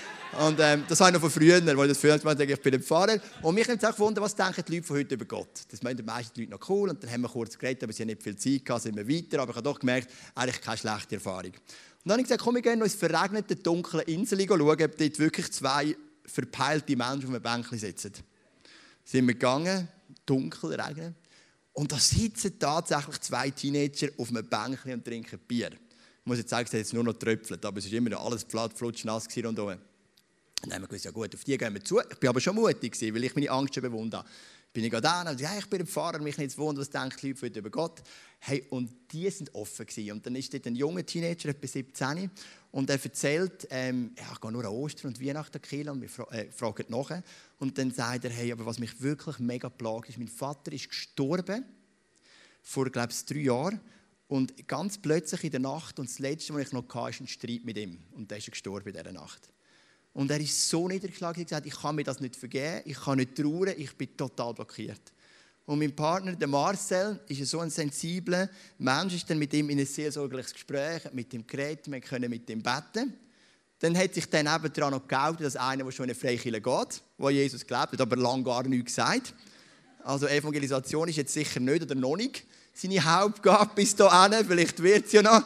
Und 0.41 0.59
ähm, 0.59 0.85
das 0.89 0.99
habe 1.01 1.11
ich 1.11 1.13
noch 1.13 1.21
von 1.21 1.31
früher, 1.31 1.61
weil 1.67 1.85
ich 1.85 1.89
das 1.89 1.99
früher 1.99 2.19
gemacht 2.19 2.41
ich 2.41 2.63
bin 2.63 2.73
ein 2.73 2.83
Pfarrer. 2.83 3.19
Und 3.43 3.55
mich 3.55 3.69
nimmt 3.69 3.83
es 3.83 3.87
auch 3.87 3.93
gewundert, 3.93 4.25
was 4.25 4.35
denken 4.35 4.65
die 4.67 4.77
Leute 4.77 4.87
von 4.87 4.97
heute 4.97 5.15
über 5.17 5.27
Gott. 5.27 5.51
Das 5.71 5.83
meinen 5.83 5.99
die 5.99 6.03
meisten 6.03 6.41
Leute 6.41 6.53
noch 6.53 6.67
cool. 6.71 6.89
Und 6.89 7.05
dann 7.05 7.11
haben 7.11 7.21
wir 7.21 7.29
kurz 7.29 7.59
geredet, 7.59 7.85
aber 7.85 7.93
sie 7.93 8.05
haben 8.05 8.09
nicht 8.09 8.23
viel 8.23 8.37
Zeit 8.37 8.65
gehabt, 8.65 8.85
sind 8.85 8.97
wir 8.97 9.07
weiter. 9.07 9.43
Aber 9.43 9.51
ich 9.51 9.57
habe 9.57 9.65
doch 9.69 9.79
gemerkt, 9.79 10.09
eigentlich 10.35 10.63
keine 10.63 10.79
schlechte 10.79 11.17
Erfahrung. 11.17 11.53
Und 11.53 11.55
dann 12.05 12.13
habe 12.13 12.23
ich 12.23 12.27
gesagt, 12.27 12.41
komm, 12.43 12.55
wir 12.55 12.63
gehen 12.63 12.79
noch 12.79 12.87
ins 12.87 12.95
verregnete, 12.95 13.55
dunkle 13.55 14.01
Insel 14.05 14.47
schauen, 14.49 14.63
ob 14.63 14.79
dort 14.79 15.19
wirklich 15.19 15.53
zwei 15.53 15.95
verpeilte 16.25 16.97
Menschen 16.97 17.25
auf 17.25 17.35
einem 17.35 17.43
Bänkchen 17.43 17.79
sitzen. 17.79 18.13
Sind 19.05 19.27
wir 19.27 19.35
gegangen, 19.35 19.89
dunkel, 20.25 20.73
regnen. 20.73 21.15
Und 21.79 21.93
da 21.93 21.97
sitzen 21.97 22.59
tatsächlich 22.59 23.21
zwei 23.21 23.51
Teenager 23.51 24.09
auf 24.17 24.31
einem 24.31 24.45
Bänkchen 24.45 24.95
und 24.95 25.05
trinken 25.05 25.39
Bier. 25.47 25.71
Ich 25.71 25.79
muss 26.25 26.39
jetzt 26.39 26.51
sagen, 26.51 26.67
es 26.67 26.73
hat 26.73 26.79
jetzt 26.81 26.93
nur 26.93 27.05
noch 27.05 27.13
tröpfelt, 27.13 27.65
aber 27.65 27.79
es 27.79 27.87
war 27.87 27.93
immer 27.93 28.11
noch 28.11 28.27
alles 28.27 28.45
platt, 28.45 28.77
flutschnass. 28.77 29.29
Und 29.29 29.57
dann 29.57 29.69
haben 29.69 29.79
wir 30.83 30.89
gesagt, 30.89 31.05
ja 31.05 31.13
gut, 31.13 31.33
auf 31.37 31.45
die 31.45 31.57
gehen 31.57 31.73
wir 31.73 31.85
zu. 31.85 32.01
Ich 32.01 32.21
war 32.21 32.31
aber 32.31 32.41
schon 32.41 32.57
mutig, 32.57 33.01
weil 33.01 33.23
ich 33.23 33.35
meine 33.37 33.51
Angst 33.53 33.75
schon 33.75 33.85
bewundert 33.85 34.25
habe. 34.25 34.29
Bin 34.73 34.85
ich 34.85 34.93
da 34.93 35.29
und 35.29 35.41
ja, 35.41 35.57
ich 35.59 35.67
bin 35.67 35.81
ein 35.81 35.87
Pfarrer, 35.87 36.21
mich 36.21 36.37
nicht 36.37 36.57
wundern, 36.59 36.83
was 36.83 36.91
denken 36.91 37.17
die 37.21 37.33
Leute 37.33 37.59
über 37.59 37.71
Gott. 37.71 38.03
Hey, 38.39 38.67
und 38.71 38.91
die 39.11 39.29
sind 39.31 39.55
offen 39.55 39.87
gewesen. 39.87 40.13
Und 40.13 40.27
dann 40.27 40.37
ist 40.37 40.53
dort 40.53 40.67
ein 40.67 40.77
junger 40.77 41.05
Teenager, 41.05 41.49
etwa 41.49 41.67
17, 41.67 42.31
und 42.71 42.91
er 42.91 43.03
erzählt, 43.03 43.67
ähm, 43.71 44.13
ja, 44.17 44.31
ich 44.31 44.41
gehe 44.41 44.53
nur 44.53 44.65
an 44.65 44.71
Ostern 44.71 45.09
und 45.09 45.25
Weihnachten 45.25 45.61
killen 45.63 45.89
und 45.89 46.03
wir 46.03 46.09
fra 46.11 46.25
äh, 46.33 46.51
fragen 46.53 46.85
nachher. 46.89 47.23
Und 47.59 47.79
dann 47.79 47.91
sagt 47.91 48.25
er, 48.25 48.31
hey, 48.31 48.53
aber 48.53 48.67
was 48.67 48.79
mich 48.79 49.01
wirklich 49.01 49.39
mega 49.39 49.71
plagt, 49.71 50.11
ist, 50.11 50.19
mein 50.19 50.29
Vater 50.29 50.71
ist 50.73 50.89
gestorben, 50.89 51.65
vor, 52.63 52.91
glaube 52.91 53.11
ich, 53.11 53.25
drei 53.25 53.39
Jahren. 53.39 53.81
Und 54.29 54.69
ganz 54.69 54.99
plötzlich 54.99 55.45
in 55.45 55.51
der 55.51 55.61
Nacht, 55.61 55.99
und 55.99 56.11
das 56.11 56.19
Letzte, 56.19 56.53
was 56.53 56.67
ich 56.67 56.73
noch 56.73 56.87
hatte, 56.95 57.11
ist 57.11 57.21
ein 57.21 57.27
Streit 57.27 57.65
mit 57.65 57.79
ihm. 57.79 57.99
Und 58.13 58.31
der 58.31 58.37
ist 58.37 58.51
gestorben 58.51 58.89
in 58.89 58.95
dieser 58.95 59.13
Nacht. 59.13 59.49
Und 60.13 60.31
er 60.31 60.41
ist 60.41 60.69
so 60.69 60.89
niedergeschlagen, 60.89 61.39
er 61.39 61.41
hat 61.43 61.49
gesagt, 61.49 61.67
ich 61.67 61.81
kann 61.81 61.95
mir 61.95 62.05
das 62.05 62.21
nicht 62.21 62.37
vergeben, 62.37 62.83
ich 62.85 63.01
kann 63.01 63.19
nicht 63.19 63.37
trauern, 63.37 63.75
ich 63.77 63.97
bin 63.97 64.17
total 64.17 64.55
blockiert. 64.55 65.01
Und 65.67 65.81
mein 65.81 65.95
Partner, 65.95 66.35
der 66.35 66.49
Marcel, 66.49 67.21
ist 67.29 67.45
so 67.47 67.61
ein 67.61 67.69
sensibler 67.69 68.49
Mensch, 68.79 69.15
ist 69.15 69.29
dann 69.29 69.39
mit 69.39 69.53
ihm 69.53 69.69
in 69.69 69.79
ein 69.79 69.87
seelsorgliches 69.87 70.55
Gespräch, 70.55 71.03
mit 71.13 71.33
ihm 71.35 71.47
geredet, 71.47 71.91
wir 71.91 72.01
können 72.01 72.31
mit 72.31 72.49
ihm 72.49 72.63
beten. 72.63 73.13
Dann 73.79 73.97
hat 73.97 74.15
sich 74.15 74.29
dann 74.29 74.47
eben 74.47 74.73
daran 74.73 74.93
noch 74.93 75.07
geoutet, 75.07 75.47
dass 75.47 75.57
einer, 75.57 75.85
der 75.85 75.93
schon 75.93 76.05
in 76.05 76.11
eine 76.11 76.19
Freikirche 76.19 76.61
geht, 76.61 77.03
wo 77.19 77.31
Jesus 77.31 77.67
gelebt 77.67 77.93
hat, 77.93 78.01
aber 78.01 78.17
lange 78.17 78.43
gar 78.43 78.63
nichts 78.65 78.97
gesagt. 78.97 79.35
Also 80.03 80.27
Evangelisation 80.27 81.09
ist 81.09 81.17
jetzt 81.17 81.35
sicher 81.35 81.61
nicht 81.61 81.83
oder 81.83 81.95
noch 81.95 82.17
nicht 82.17 82.45
seine 82.73 83.05
Hauptgabe 83.05 83.73
bis 83.75 83.95
hierhin, 83.95 84.47
vielleicht 84.47 84.83
wird 84.83 85.07
es 85.07 85.13
ja 85.13 85.23
noch. 85.23 85.43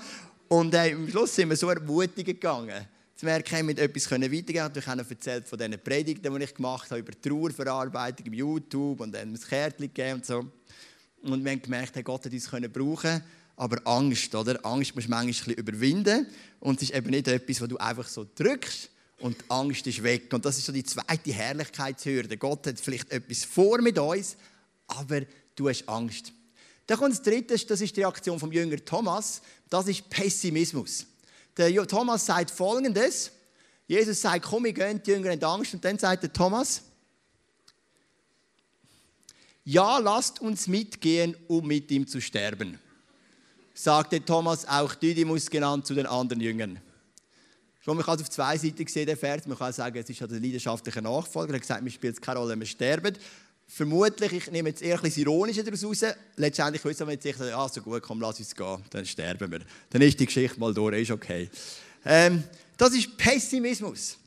Und 0.48 0.74
äh, 0.74 0.92
am 0.92 1.08
Schluss 1.08 1.34
sind 1.34 1.48
wir 1.48 1.56
so 1.56 1.68
ermutigt 1.68 2.26
gegangen. 2.26 2.86
Zu 3.22 3.26
merken, 3.26 3.58
wir 3.58 3.62
mit 3.62 3.78
etwas 3.78 4.10
weitergehen 4.10 4.44
können. 4.52 4.78
Ich 4.78 4.86
habe 4.88 5.06
erzählt 5.08 5.48
von 5.48 5.56
diesen 5.56 5.78
Predigten, 5.78 6.34
die 6.34 6.42
ich 6.42 6.54
gemacht 6.56 6.90
habe, 6.90 6.98
über 6.98 7.12
Trauerverarbeitung 7.12 8.26
auf 8.26 8.34
YouTube 8.34 8.98
und 8.98 9.12
dann 9.12 9.32
ein 9.32 9.40
Kärtchen 9.40 9.86
gegeben 9.86 10.14
und 10.14 10.26
so. 10.26 10.38
Und 11.22 11.44
wir 11.44 11.52
haben 11.52 11.62
gemerkt, 11.62 11.94
hey, 11.94 12.02
Gott 12.02 12.24
hat 12.24 12.32
uns 12.32 12.50
können 12.50 12.72
brauchen 12.72 13.22
aber 13.54 13.80
Angst, 13.84 14.34
oder? 14.34 14.58
Angst 14.66 14.96
musst 14.96 15.06
du 15.06 15.10
manchmal 15.12 15.54
überwinden. 15.54 16.26
Und 16.58 16.82
es 16.82 16.90
ist 16.90 16.96
eben 16.96 17.10
nicht 17.10 17.28
etwas, 17.28 17.60
wo 17.60 17.68
du 17.68 17.76
einfach 17.76 18.08
so 18.08 18.26
drückst 18.34 18.90
und 19.20 19.40
die 19.40 19.50
Angst 19.50 19.86
ist 19.86 20.02
weg. 20.02 20.34
Und 20.34 20.44
das 20.44 20.58
ist 20.58 20.66
so 20.66 20.72
die 20.72 20.82
zweite 20.82 21.32
Herrlichkeitshürde. 21.32 22.36
Gott 22.36 22.66
hat 22.66 22.80
vielleicht 22.80 23.12
etwas 23.12 23.44
vor 23.44 23.80
mit 23.80 24.00
uns, 24.00 24.36
aber 24.88 25.20
du 25.54 25.68
hast 25.68 25.88
Angst. 25.88 26.32
Dann 26.88 26.98
kommt 26.98 27.12
das 27.12 27.22
Dritte, 27.22 27.56
das 27.56 27.80
ist 27.80 27.96
die 27.96 28.00
Reaktion 28.00 28.40
vom 28.40 28.50
Jünger 28.50 28.84
Thomas. 28.84 29.42
Das 29.70 29.86
ist 29.86 30.10
Pessimismus. 30.10 31.06
Der 31.56 31.86
Thomas 31.86 32.26
sagt 32.26 32.50
Folgendes. 32.50 33.32
Jesus 33.86 34.20
sagt, 34.20 34.44
komm, 34.44 34.64
wir 34.64 34.72
gehen, 34.72 35.02
die 35.02 35.10
Jünger 35.10 35.30
haben 35.30 35.44
Angst. 35.44 35.74
Und 35.74 35.84
dann 35.84 35.98
sagt 35.98 36.22
der 36.22 36.32
Thomas, 36.32 36.82
ja, 39.64 39.98
lasst 39.98 40.40
uns 40.40 40.66
mitgehen, 40.66 41.36
um 41.46 41.66
mit 41.66 41.90
ihm 41.90 42.06
zu 42.06 42.20
sterben. 42.20 42.78
Sagte 43.74 44.24
Thomas, 44.24 44.66
auch 44.66 44.94
Didymus 44.94 45.48
genannt, 45.48 45.86
zu 45.86 45.94
den 45.94 46.06
anderen 46.06 46.40
Jüngern. 46.40 46.80
Man 47.84 47.98
kann 47.98 48.16
es 48.16 48.22
auf 48.22 48.30
zwei 48.30 48.56
Seiten 48.56 48.86
sehen, 48.86 49.06
der 49.06 49.16
Vers. 49.16 49.46
Man 49.46 49.58
kann 49.58 49.72
sagen, 49.72 49.96
es 49.98 50.08
ist 50.08 50.22
ein 50.22 50.30
leidenschaftlicher 50.30 51.00
Nachfolger. 51.00 51.52
Er 51.52 51.56
hat 51.56 51.62
gesagt, 51.62 51.82
mir 51.82 51.90
spielt 51.90 52.14
es 52.14 52.20
keine 52.20 52.38
Rolle, 52.38 52.58
wir 52.58 52.66
sterben. 52.66 53.16
Vermutlich, 53.66 54.32
ich 54.32 54.50
nehme 54.50 54.68
jetzt 54.68 54.82
eher 54.82 54.98
bisschen 54.98 55.22
Ironische 55.22 55.64
daraus 55.64 55.84
raus. 55.84 56.04
Letztendlich 56.36 56.84
wissen 56.84 57.06
wir 57.06 57.14
jetzt 57.14 57.22
sich, 57.22 57.40
ah, 57.40 57.68
so 57.68 57.80
gut, 57.80 58.02
komm, 58.02 58.20
lass 58.20 58.38
uns 58.38 58.54
gehen, 58.54 58.84
dann 58.90 59.06
sterben 59.06 59.50
wir. 59.50 59.60
Dann 59.90 60.02
ist 60.02 60.20
die 60.20 60.26
Geschichte 60.26 60.60
mal 60.60 60.74
durch, 60.74 61.02
ist 61.02 61.10
okay. 61.10 61.48
Ähm, 62.04 62.44
das 62.76 62.92
ist 62.92 63.16
Pessimismus. 63.16 64.18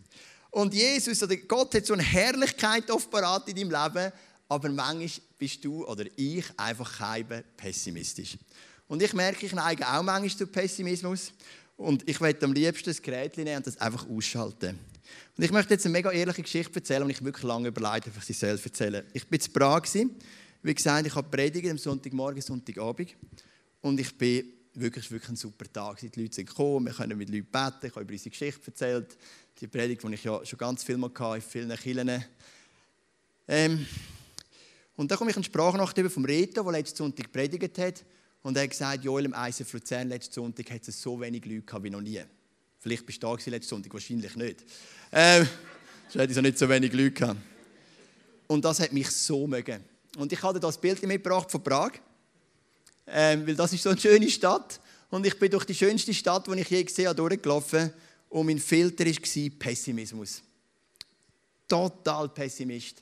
Und 0.49 0.73
Jesus 0.73 1.21
oder 1.21 1.35
Gott 1.35 1.75
hat 1.75 1.85
so 1.85 1.93
eine 1.93 2.03
Herrlichkeit 2.03 2.89
offenbart 2.89 3.49
in 3.49 3.55
deinem 3.55 3.71
Leben, 3.71 4.11
aber 4.47 4.69
manchmal 4.69 5.09
bist 5.37 5.63
du 5.63 5.85
oder 5.85 6.05
ich 6.15 6.45
einfach 6.57 6.97
kein 6.97 7.43
pessimistisch. 7.57 8.37
Und 8.87 9.01
ich 9.01 9.13
merke, 9.13 9.45
ich 9.45 9.53
neige 9.53 9.87
auch 9.87 10.03
manchmal 10.03 10.29
zu 10.29 10.47
Pessimismus. 10.47 11.31
Und 11.77 12.07
ich 12.07 12.19
möchte 12.19 12.45
am 12.45 12.53
liebsten 12.53 12.89
das 12.89 13.01
Gerät 13.01 13.35
nehmen 13.37 13.57
und 13.57 13.67
das 13.67 13.77
einfach 13.77 14.07
ausschalten. 14.07 14.79
Und 15.37 15.43
ich 15.43 15.51
möchte 15.51 15.73
jetzt 15.73 15.85
eine 15.85 15.93
mega 15.93 16.11
ehrliche 16.11 16.41
Geschichte 16.41 16.75
erzählen, 16.75 17.07
die 17.07 17.13
ich 17.13 17.23
wirklich 17.23 17.43
lange 17.43 17.67
überlegt 17.67 18.07
ob 18.07 18.17
ich 18.17 18.23
sie 18.23 18.33
selbst 18.33 18.65
erzählen 18.65 19.03
Ich 19.13 19.29
war 19.29 19.39
in 19.39 19.53
Prag. 19.53 19.83
Wie 20.63 20.73
gesagt, 20.73 21.05
ich 21.05 21.13
habe 21.13 21.29
predigt 21.29 21.69
am 21.69 21.77
Sonntagmorgen, 21.77 22.41
Sonntagabend. 22.41 23.15
Und 23.81 23.99
ich 23.99 24.17
bin 24.17 24.51
wirklich, 24.73 25.11
wirklich 25.11 25.29
ein 25.29 25.35
super 25.35 25.71
Tag. 25.71 25.99
Die 25.99 26.19
Leute 26.19 26.35
sind 26.35 26.47
gekommen, 26.47 26.87
wir 26.87 26.93
können 26.93 27.17
mit 27.17 27.29
Leuten 27.29 27.45
beten, 27.51 27.85
ich 27.85 27.91
habe 27.91 28.01
über 28.01 28.13
unsere 28.13 28.29
Geschichte 28.31 28.61
erzählt. 28.65 29.17
Die 29.59 29.67
Predigt, 29.67 30.03
die 30.03 30.13
ich 30.13 30.23
ja 30.23 30.43
schon 30.45 30.57
ganz 30.57 30.83
viel 30.83 30.97
mal 30.97 31.11
hatte, 31.17 31.35
in 31.35 31.41
vielen 31.41 31.77
Kirchen. 31.77 32.25
Ähm, 33.47 33.85
und 34.95 35.11
dann 35.11 35.17
komme 35.17 35.31
ich 35.31 35.37
eine 35.37 35.43
Sprachnachricht 35.43 36.11
vom 36.11 36.25
Reto, 36.25 36.63
der 36.63 36.71
letzten 36.71 36.97
Sonntag 36.97 37.31
predigt 37.31 37.77
hat. 37.77 38.03
Und 38.41 38.57
er 38.57 38.63
hat 38.63 38.69
gesagt, 38.69 39.03
Joel, 39.03 39.25
im 39.25 39.35
ICF 39.37 39.73
Luzern 39.73 40.09
letzten 40.09 40.33
Sonntag 40.33 40.69
hat 40.71 40.87
es 40.87 41.01
so 41.01 41.19
wenig 41.19 41.45
Leute 41.45 41.83
wie 41.83 41.89
noch 41.89 42.01
nie. 42.01 42.21
Vielleicht 42.85 43.03
bist 43.03 43.23
du 43.23 43.35
da 43.35 43.49
letzten 43.49 43.69
Sonntag, 43.69 43.91
wahrscheinlich 43.95 44.35
nicht. 44.35 44.63
Ähm, 45.11 45.47
sonst 46.07 46.21
hätte 46.21 46.29
ich 46.29 46.35
so 46.35 46.41
nicht 46.41 46.59
so 46.59 46.69
wenig 46.69 46.93
Leute 46.93 47.09
gehabt. 47.09 47.39
Und 48.45 48.63
das 48.63 48.79
hat 48.79 48.93
mich 48.93 49.09
so 49.09 49.47
mögen. 49.47 49.83
Und 50.17 50.31
ich 50.31 50.43
hatte 50.43 50.59
das 50.59 50.79
Bild 50.79 51.01
mitgebracht 51.01 51.49
von 51.49 51.63
Prag, 51.63 51.93
ähm, 53.07 53.47
weil 53.47 53.55
das 53.55 53.73
ist 53.73 53.81
so 53.81 53.89
eine 53.89 53.99
schöne 53.99 54.29
Stadt. 54.29 54.79
Und 55.09 55.25
ich 55.25 55.39
bin 55.39 55.49
durch 55.49 55.65
die 55.65 55.73
schönste 55.73 56.13
Stadt, 56.13 56.45
die 56.45 56.59
ich 56.59 56.69
je 56.69 56.83
gesehen 56.83 57.07
habe, 57.07 57.15
durchgelaufen. 57.15 57.91
Und 58.29 58.45
mein 58.45 58.59
Filter 58.59 59.03
war 59.03 59.49
Pessimismus. 59.57 60.43
Total 61.67 62.29
Pessimist. 62.29 63.01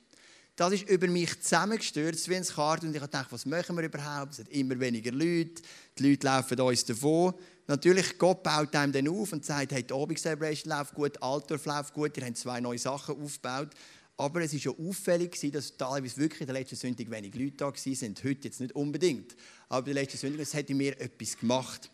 Das 0.55 0.71
ist 0.71 0.87
über 0.87 1.07
mich 1.07 1.41
zusammengestürzt 1.41 2.29
wie 2.29 2.37
ein 2.37 2.45
Karte 2.45 2.87
und 2.87 2.95
ich 2.95 3.01
dachte, 3.01 3.31
was 3.31 3.45
machen 3.45 3.75
wir 3.75 3.83
überhaupt? 3.83 4.31
Es 4.31 4.37
sind 4.37 4.49
immer 4.49 4.79
weniger 4.79 5.11
Leute, 5.11 5.61
die 5.97 6.09
Leute 6.09 6.25
laufen 6.25 6.61
uns 6.61 6.85
davon. 6.85 7.33
Natürlich, 7.67 8.17
Gott 8.17 8.43
baut 8.43 8.75
einem 8.75 8.91
dann 8.91 9.07
auf 9.07 9.31
und 9.31 9.45
sagt, 9.45 9.71
hey, 9.71 9.83
die 9.83 9.93
Obig 9.93 10.19
Celebration 10.19 10.71
läuft 10.71 10.93
gut, 10.93 11.21
Altdorf 11.21 11.65
läuft 11.65 11.93
gut, 11.93 12.17
ihr 12.17 12.25
habt 12.25 12.37
zwei 12.37 12.59
neue 12.59 12.77
Sachen 12.77 13.21
aufgebaut. 13.23 13.69
Aber 14.17 14.41
es 14.41 14.53
war 14.53 14.59
ja 14.59 14.87
auffällig, 14.87 15.39
dass 15.51 15.75
teilweise 15.75 16.17
wirklich 16.17 16.45
der 16.45 16.53
letzten 16.53 16.75
Sonntag 16.75 17.09
wenig 17.09 17.33
Leute 17.35 17.57
da 17.57 17.65
waren. 17.65 18.15
Heute 18.23 18.47
jetzt 18.47 18.59
nicht 18.59 18.75
unbedingt. 18.75 19.35
Aber 19.69 19.87
in 19.87 19.95
der 19.95 20.03
letzten 20.03 20.19
Sonntag, 20.19 20.41
es 20.41 20.53
hat 20.53 20.69
in 20.69 20.77
mir 20.77 20.99
etwas 20.99 21.37
gemacht. 21.37 21.89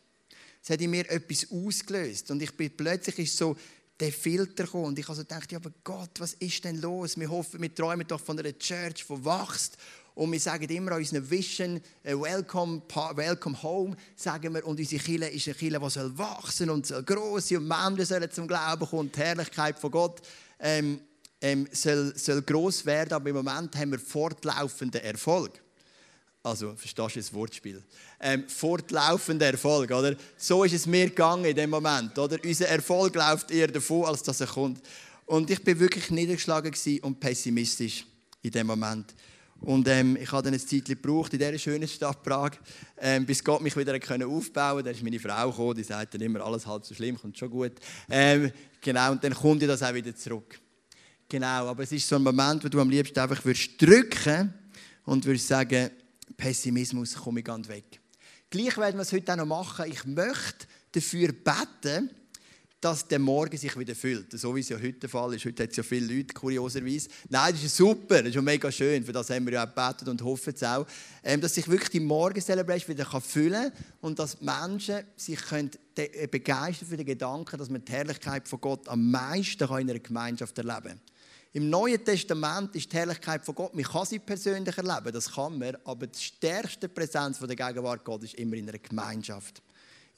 Es 0.61 0.69
hat 0.69 0.81
in 0.81 0.89
mir 0.89 1.09
etwas 1.09 1.49
ausgelöst. 1.49 2.29
Und 2.31 2.41
ich 2.41 2.55
bin 2.57 2.75
plötzlich 2.75 3.19
ist 3.19 3.37
so 3.37 3.55
der 3.99 4.11
Filter 4.11 4.65
gekommen. 4.65 4.85
Und 4.85 4.99
ich 4.99 5.07
also 5.07 5.23
dachte, 5.23 5.55
aber 5.55 5.71
Gott, 5.83 6.11
was 6.19 6.33
ist 6.33 6.63
denn 6.63 6.81
los? 6.81 7.17
Wir 7.17 7.29
hoffen, 7.29 7.61
wir 7.61 7.73
träumen 7.73 8.07
doch 8.07 8.19
von 8.19 8.37
einer 8.39 8.57
Church, 8.57 9.05
die 9.07 9.25
wächst. 9.25 9.77
Und 10.15 10.31
wir 10.31 10.39
sagen 10.39 10.67
immer 10.69 10.93
an 10.93 10.99
unseren 10.99 11.29
Vision, 11.29 11.81
äh, 12.03 12.13
welcome, 12.13 12.81
welcome 13.15 13.61
home, 13.61 13.95
sagen 14.15 14.53
wir. 14.53 14.65
Und 14.65 14.79
unsere 14.79 15.01
Kirche 15.01 15.25
ist 15.27 15.47
eine 15.47 15.55
Kirche, 15.55 15.79
die 15.79 15.89
soll 15.89 16.17
wachsen 16.17 16.69
und 16.69 16.85
soll 16.85 17.03
gross 17.03 17.51
und 17.51 17.67
Menschen 17.67 18.05
sollen 18.05 18.31
zum 18.31 18.47
Glauben 18.47 18.85
kommen. 18.85 19.11
Die 19.11 19.19
Herrlichkeit 19.19 19.79
von 19.79 19.91
Gott 19.91 20.21
ähm, 20.59 20.99
ähm, 21.41 21.67
soll, 21.71 22.13
soll 22.17 22.41
gross 22.41 22.85
werden. 22.85 23.13
Aber 23.13 23.29
im 23.29 23.35
Moment 23.35 23.75
haben 23.75 23.91
wir 23.91 23.99
fortlaufenden 23.99 25.01
Erfolg. 25.01 25.61
Also, 26.41 26.73
verstehst 26.75 27.15
du 27.15 27.19
das 27.19 27.33
Wortspiel? 27.33 27.83
Ähm, 28.19 28.47
fortlaufender 28.47 29.47
Erfolg, 29.47 29.91
oder? 29.91 30.15
So 30.37 30.63
ist 30.63 30.73
es 30.73 30.85
mir 30.85 31.09
gegangen 31.09 31.45
in 31.45 31.55
dem 31.55 31.69
Moment, 31.69 32.17
oder? 32.17 32.37
Unser 32.43 32.67
Erfolg 32.69 33.15
läuft 33.15 33.51
eher 33.51 33.67
davon, 33.67 34.05
als 34.05 34.23
dass 34.23 34.39
er 34.39 34.47
kommt. 34.47 34.81
Und 35.25 35.49
ich 35.49 35.63
bin 35.63 35.79
wirklich 35.79 36.09
niedergeschlagen 36.09 36.73
und 37.01 37.19
pessimistisch 37.19 38.05
in 38.41 38.51
dem 38.51 38.67
Moment. 38.67 39.13
Und 39.61 39.87
ähm, 39.89 40.15
ich 40.15 40.31
habe 40.31 40.43
dann 40.43 40.53
ein 40.53 40.59
Zeit 40.59 40.85
gebraucht 40.85 41.33
in 41.33 41.39
dieser 41.39 41.57
schönen 41.57 41.87
Stadt 41.87 42.23
Prag, 42.23 42.51
ähm, 42.97 43.25
bis 43.25 43.43
Gott 43.43 43.61
mich 43.61 43.75
wieder 43.75 43.93
aufbauen 43.93 44.31
konnte. 44.51 44.83
Da 44.83 44.89
ist 44.91 45.03
meine 45.03 45.19
Frau 45.19 45.49
gekommen, 45.49 45.75
die 45.75 45.83
sagt 45.83 46.13
dann 46.13 46.21
immer, 46.21 46.41
alles 46.41 46.65
halb 46.65 46.85
so 46.85 46.95
schlimm, 46.95 47.17
kommt 47.17 47.37
schon 47.37 47.49
gut. 47.49 47.73
Ähm, 48.09 48.51
genau, 48.81 49.11
und 49.11 49.23
dann 49.23 49.33
kommt 49.33 49.61
das 49.63 49.83
auch 49.83 49.93
wieder 49.93 50.15
zurück. 50.15 50.59
Genau, 51.27 51.67
aber 51.67 51.83
es 51.83 51.91
ist 51.91 52.07
so 52.07 52.15
ein 52.15 52.23
Moment, 52.23 52.63
wo 52.63 52.69
du 52.69 52.79
am 52.79 52.89
liebsten 52.89 53.19
einfach 53.19 53.43
würdest 53.43 53.79
drücken 53.79 54.53
und 55.05 55.25
würdest 55.25 55.47
sagen, 55.47 55.91
Pessimismus 56.37 57.15
komme 57.15 57.41
ich 57.41 57.45
ganz 57.45 57.67
weg. 57.67 57.99
Gleich 58.49 58.77
werden 58.77 58.95
wir 58.95 59.01
es 59.01 59.11
heute 59.11 59.33
auch 59.33 59.37
noch 59.37 59.45
machen. 59.45 59.91
Ich 59.91 60.05
möchte 60.05 60.67
dafür 60.93 61.33
beten, 61.33 62.09
dass 62.81 63.07
der 63.07 63.19
Morgen 63.19 63.57
sich 63.57 63.77
wieder 63.77 63.93
füllt. 63.93 64.31
So 64.39 64.55
wie 64.55 64.61
es 64.61 64.69
ja 64.69 64.77
heute 64.77 64.93
der 64.93 65.09
Fall 65.09 65.33
ist. 65.33 65.45
Heute 65.45 65.63
hat 65.63 65.71
es 65.71 65.77
ja 65.77 65.83
viele 65.83 66.13
Leute, 66.13 66.33
kurioserweise. 66.33 67.09
Nein, 67.27 67.53
das 67.53 67.63
ist 67.63 67.75
super, 67.75 68.23
das 68.23 68.33
ist 68.33 68.41
mega 68.41 68.71
schön. 68.71 69.03
Für 69.03 69.11
das 69.11 69.29
haben 69.29 69.45
wir 69.45 69.53
ja 69.53 69.63
auch 69.63 69.75
gebetet 69.75 70.07
und 70.07 70.21
hoffen 70.23 70.53
es 70.55 70.63
auch. 70.63 70.85
Ähm, 71.23 71.41
dass 71.41 71.55
sich 71.55 71.67
wirklich 71.67 71.89
die 71.89 71.99
Morgen-Celebration 71.99 72.97
wieder 72.97 73.21
füllen 73.21 73.71
kann 73.71 73.85
und 74.01 74.19
dass 74.19 74.39
Menschen 74.41 75.03
sich 75.17 75.41
können 75.41 75.71
äh, 75.95 76.27
begeistern 76.27 76.87
für 76.87 76.97
den 76.97 77.05
Gedanken, 77.05 77.57
dass 77.57 77.69
man 77.69 77.83
die 77.83 77.91
Herrlichkeit 77.91 78.47
von 78.47 78.61
Gott 78.61 78.87
am 78.87 79.11
meisten 79.11 79.63
in 79.63 79.89
einer 79.89 79.99
Gemeinschaft 79.99 80.57
erleben 80.57 80.89
kann. 80.89 81.01
Im 81.51 81.69
Neuen 81.69 82.03
Testament 82.05 82.75
ist 82.75 82.91
die 82.93 82.97
Herrlichkeit 82.97 83.43
von 83.43 83.55
Gott, 83.55 83.73
man 83.73 83.83
kann 83.83 84.05
sie 84.05 84.19
persönlich 84.19 84.77
erleben, 84.77 85.11
das 85.11 85.31
kann 85.31 85.57
man, 85.57 85.75
aber 85.83 86.05
die 86.05 86.19
stärkste 86.19 86.87
Präsenz 86.87 87.39
der 87.39 87.55
Gegenwart 87.55 88.05
Gottes 88.05 88.33
ist 88.33 88.39
immer 88.39 88.55
in 88.55 88.69
einer 88.69 88.77
Gemeinschaft, 88.77 89.61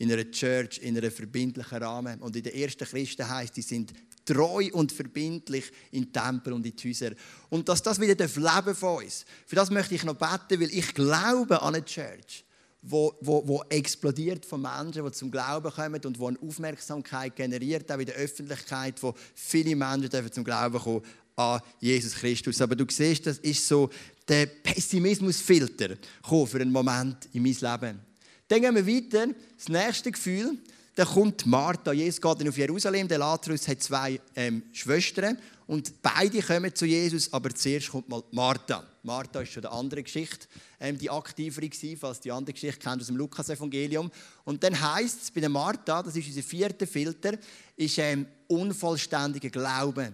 in 0.02 0.12
einer 0.12 0.30
Church, 0.32 0.80
in 0.80 0.98
einem 0.98 1.12
verbindlichen 1.12 1.78
Rahmen. 1.78 2.20
Und 2.22 2.36
in 2.36 2.42
den 2.42 2.56
ersten 2.56 2.86
Christen 2.86 3.30
heißt, 3.30 3.56
die 3.56 3.62
sind 3.62 3.94
treu 4.26 4.68
und 4.74 4.92
verbindlich 4.92 5.72
in 5.92 6.12
Tempel 6.12 6.54
und 6.54 6.66
in 6.66 6.76
die 6.76 6.90
Häuser. 6.90 7.12
Und 7.50 7.70
dass 7.70 7.84
das 7.84 8.00
wieder 8.00 8.16
leben 8.16 8.76
von 8.76 9.04
uns, 9.04 9.26
für 9.46 9.56
das 9.56 9.70
möchte 9.70 9.94
ich 9.94 10.04
noch 10.04 10.16
beten, 10.16 10.60
weil 10.60 10.74
ich 10.74 10.92
glaube 10.96 11.62
an 11.62 11.76
eine 11.76 11.86
Church, 11.86 12.44
wo, 12.82 13.14
wo, 13.22 13.48
wo 13.48 13.64
explodiert 13.70 14.44
von 14.44 14.64
Menschen, 14.64 15.06
die 15.06 15.12
zum 15.12 15.30
Glauben 15.30 15.72
kommen 15.72 16.02
und 16.04 16.18
wo 16.18 16.30
eine 16.30 16.40
Aufmerksamkeit 16.40 17.36
generiert, 17.36 17.92
auch 17.92 18.00
in 18.00 18.08
der 18.08 18.16
Öffentlichkeit, 18.16 18.96
wo 19.04 19.14
viele 19.36 19.76
Menschen 19.76 20.32
zum 20.32 20.44
Glauben 20.44 20.80
kommen 20.80 21.04
an 21.36 21.62
Jesus 21.80 22.16
Christus. 22.16 22.60
Aber 22.60 22.76
du 22.76 22.86
siehst, 22.90 23.28
das 23.28 23.38
ist 23.38 23.68
so 23.68 23.88
der 24.28 24.48
Pessimismusfilter 24.48 25.96
für 26.24 26.60
einen 26.60 26.72
Moment 26.72 27.30
in 27.34 27.44
mein 27.44 27.54
Leben. 27.54 28.11
Dann 28.52 28.62
gehen 28.62 28.76
wir 28.76 28.86
weiter. 28.86 29.34
Das 29.56 29.70
nächste 29.70 30.12
Gefühl, 30.12 30.58
da 30.96 31.06
kommt 31.06 31.46
Martha. 31.46 31.94
Jesus 31.94 32.20
geht 32.20 32.42
dann 32.42 32.50
auf 32.50 32.58
Jerusalem. 32.58 33.08
Der 33.08 33.18
Lazarus 33.18 33.66
hat 33.66 33.82
zwei 33.82 34.20
ähm, 34.36 34.64
Schwestern. 34.74 35.38
Und 35.68 36.02
beide 36.02 36.42
kommen 36.42 36.76
zu 36.76 36.86
Jesus, 36.86 37.32
aber 37.32 37.56
zuerst 37.56 37.92
kommt 37.92 38.10
mal 38.10 38.22
Martha. 38.32 38.86
Martha 39.04 39.40
ist 39.40 39.54
schon 39.54 39.66
eine 39.66 39.74
andere 39.74 40.04
Geschichte, 40.04 40.48
ähm, 40.82 40.98
die 40.98 41.10
aktivere 41.10 41.70
war, 41.70 41.98
falls 41.98 42.20
die 42.20 42.30
andere 42.30 42.52
Geschichte 42.52 42.82
kennt 42.82 43.00
aus 43.00 43.08
dem 43.08 43.16
Lukas-Evangelium. 43.16 44.12
Und 44.44 44.62
dann 44.62 44.82
heißt 44.82 45.24
es 45.24 45.32
bei 45.32 45.40
der 45.40 45.50
Martha, 45.50 46.04
das 46.04 46.18
ist 46.18 46.28
unser 46.28 46.44
vierter 46.44 46.88
Filter, 46.88 47.38
ist 47.78 47.98
ähm, 48.00 48.26
unvollständiger 48.48 49.50
Glaube. 49.50 50.12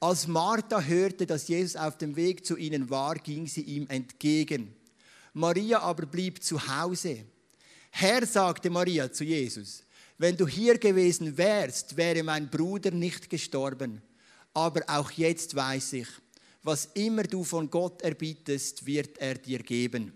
Als 0.00 0.26
Martha 0.26 0.80
hörte, 0.80 1.26
dass 1.26 1.48
Jesus 1.48 1.76
auf 1.76 1.98
dem 1.98 2.16
Weg 2.16 2.46
zu 2.46 2.56
ihnen 2.56 2.88
war, 2.88 3.16
ging 3.16 3.46
sie 3.46 3.60
ihm 3.60 3.86
entgegen. 3.88 4.74
Maria 5.34 5.80
aber 5.80 6.06
blieb 6.06 6.42
zu 6.42 6.66
Hause. 6.66 7.26
Herr, 7.90 8.26
sagte 8.26 8.70
Maria 8.70 9.10
zu 9.12 9.24
Jesus, 9.24 9.84
wenn 10.18 10.36
du 10.36 10.46
hier 10.46 10.78
gewesen 10.78 11.36
wärst, 11.36 11.96
wäre 11.96 12.22
mein 12.22 12.48
Bruder 12.50 12.90
nicht 12.90 13.30
gestorben 13.30 14.02
aber 14.58 14.82
auch 14.88 15.10
jetzt 15.12 15.54
weiß 15.54 15.92
ich, 15.94 16.08
was 16.62 16.86
immer 16.94 17.22
du 17.22 17.44
von 17.44 17.70
Gott 17.70 18.02
erbittest, 18.02 18.84
wird 18.84 19.16
er 19.18 19.34
dir 19.34 19.60
geben. 19.60 20.12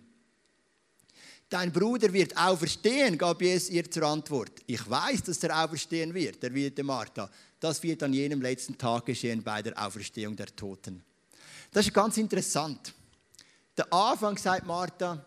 Dein 1.48 1.70
Bruder 1.70 2.12
wird 2.12 2.36
auferstehen, 2.36 3.16
gab 3.16 3.40
Jesus 3.40 3.70
ihr 3.70 3.88
zur 3.88 4.04
Antwort. 4.04 4.52
Ich 4.66 4.88
weiß, 4.88 5.22
dass 5.24 5.42
er 5.44 5.64
auferstehen 5.64 6.12
wird, 6.12 6.42
erwiderte 6.42 6.82
Martha. 6.82 7.30
Das 7.60 7.82
wird 7.82 8.02
an 8.02 8.12
jenem 8.12 8.40
letzten 8.40 8.76
Tag 8.76 9.06
geschehen 9.06 9.42
bei 9.42 9.62
der 9.62 9.80
Auferstehung 9.80 10.34
der 10.34 10.46
Toten. 10.46 11.04
Das 11.70 11.86
ist 11.86 11.94
ganz 11.94 12.16
interessant. 12.16 12.92
Der 13.76 13.92
Anfang 13.92 14.36
sagt 14.38 14.66
Martha, 14.66 15.24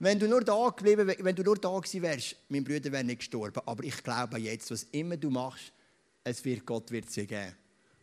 wenn 0.00 0.18
du 0.18 0.28
nur 0.28 0.42
da 0.42 0.68
geblieben, 0.70 1.12
wenn 1.18 1.34
du 1.34 1.42
nur 1.42 1.56
da 1.56 1.76
gewesen 1.78 2.02
wärst, 2.02 2.36
mein 2.48 2.62
Bruder 2.64 2.92
wäre 2.92 3.04
nicht 3.04 3.18
gestorben. 3.18 3.60
Aber 3.66 3.82
ich 3.82 4.02
glaube 4.02 4.38
jetzt, 4.38 4.70
was 4.70 4.84
immer 4.92 5.16
du 5.16 5.30
machst, 5.30 5.72
es 6.24 6.44
wird 6.44 6.64
Gott 6.64 6.90
wird 6.90 7.10
sie 7.10 7.26
geben. 7.26 7.54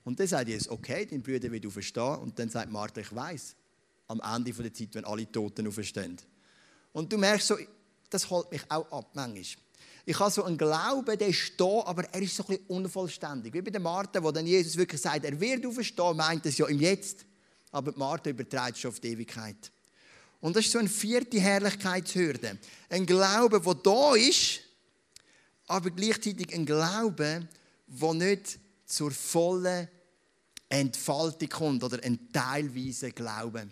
Und 0.04 0.20
dann 0.20 0.28
sagt 0.28 0.50
Jesus, 0.50 0.70
okay, 0.70 1.06
dein 1.06 1.22
Bruder 1.22 1.52
wird 1.52 1.66
auferstehen. 1.66 2.18
Und 2.18 2.38
dann 2.38 2.50
sagt 2.50 2.72
Martha, 2.72 3.02
ich 3.02 3.16
weiß, 3.16 3.56
am 4.08 4.22
Ende 4.22 4.52
der 4.52 4.74
Zeit, 4.74 4.90
wenn 4.94 5.06
alle 5.06 5.32
Toten 5.32 5.68
auferstehen. 5.68 6.18
Und 6.94 7.12
du 7.12 7.18
merkst 7.18 7.48
so, 7.48 7.58
das 8.10 8.30
holt 8.30 8.52
mich 8.52 8.62
auch 8.70 8.92
ab 8.92 9.10
manchmal. 9.14 9.64
Ich 10.08 10.20
habe 10.20 10.30
so 10.30 10.44
einen 10.44 10.58
Glauben, 10.58 11.18
der 11.18 11.28
ist 11.28 11.54
da, 11.58 11.82
aber 11.86 12.04
er 12.14 12.22
ist 12.22 12.36
so 12.36 12.44
ein 12.44 12.48
bisschen 12.48 12.66
unvollständig. 12.68 13.52
Wie 13.54 13.62
bei 13.62 13.72
der 13.72 13.82
Martha, 13.82 14.22
wo 14.22 14.32
dann 14.32 14.46
Jesus 14.46 14.78
wirklich 14.78 15.02
sagt, 15.02 15.26
er 15.26 15.40
wird 15.40 15.66
auferstehen, 15.66 16.16
meint 16.16 16.46
es 16.46 16.60
ja 16.60 16.68
im 16.68 16.80
Jetzt. 16.80 17.26
Aber 17.72 17.92
Martha 17.96 18.30
überträgt 18.30 18.78
schon 18.78 18.90
auf 18.92 19.00
die 19.00 19.10
Ewigkeit. 19.10 19.72
Und 20.42 20.56
das 20.56 20.66
ist 20.66 20.72
so 20.72 20.80
eine 20.80 20.90
vierte 20.90 21.40
Herrlichkeitshürde. 21.40 22.58
Ein 22.90 23.06
Glaube, 23.06 23.60
der 23.60 23.74
da 23.76 24.16
ist, 24.16 24.62
aber 25.68 25.90
gleichzeitig 25.90 26.54
ein 26.54 26.66
Glaube, 26.66 27.48
der 27.88 28.14
nicht 28.14 28.60
zur 28.86 29.12
vollen 29.12 29.88
Entfaltung 30.70 31.50
kommt 31.50 31.84
oder 31.84 32.04
ein 32.04 32.32
teilweise 32.32 33.12
Glauben. 33.12 33.72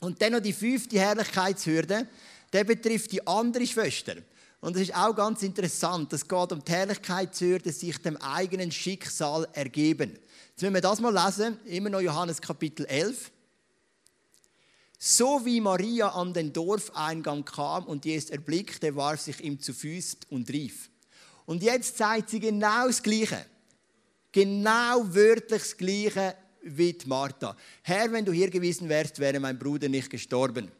Und 0.00 0.20
dann 0.20 0.32
noch 0.32 0.40
die 0.40 0.52
fünfte 0.52 0.98
Herrlichkeitshürde, 0.98 2.06
der 2.52 2.64
betrifft 2.64 3.12
die 3.12 3.26
andere 3.26 3.66
Schwester. 3.66 4.16
Und 4.60 4.76
es 4.76 4.82
ist 4.82 4.94
auch 4.94 5.14
ganz 5.14 5.42
interessant, 5.42 6.12
es 6.12 6.26
geht 6.26 6.52
um 6.52 6.64
die 6.64 6.72
Herrlichkeitshürde, 6.72 7.70
sich 7.70 7.98
dem 7.98 8.16
eigenen 8.16 8.72
Schicksal 8.72 9.46
ergeben. 9.52 10.18
Jetzt 10.50 10.62
müssen 10.62 10.74
wir 10.74 10.80
das 10.80 11.00
mal 11.00 11.12
lesen, 11.12 11.58
immer 11.66 11.90
noch 11.90 12.00
Johannes 12.00 12.40
Kapitel 12.40 12.86
11. 12.86 13.30
So 15.06 15.44
wie 15.44 15.60
Maria 15.60 16.08
an 16.08 16.32
den 16.32 16.50
Dorfeingang 16.50 17.44
kam 17.44 17.84
und 17.84 18.06
Jesus 18.06 18.30
erblickte, 18.30 18.96
warf 18.96 19.20
sich 19.20 19.38
ihm 19.44 19.60
zu 19.60 19.74
Füßen 19.74 20.20
und 20.30 20.48
rief. 20.48 20.88
Und 21.44 21.62
jetzt 21.62 21.98
zeigt 21.98 22.30
sie 22.30 22.40
genau 22.40 22.86
das 22.86 23.02
Gleiche. 23.02 23.44
Genau 24.32 25.04
wörtlich 25.14 25.60
das 25.60 25.76
Gleiche 25.76 26.34
wie 26.62 26.96
Martha. 27.04 27.54
Herr, 27.82 28.10
wenn 28.12 28.24
du 28.24 28.32
hier 28.32 28.48
gewesen 28.48 28.88
wärst, 28.88 29.18
wäre 29.18 29.38
mein 29.40 29.58
Bruder 29.58 29.90
nicht 29.90 30.08
gestorben. 30.08 30.72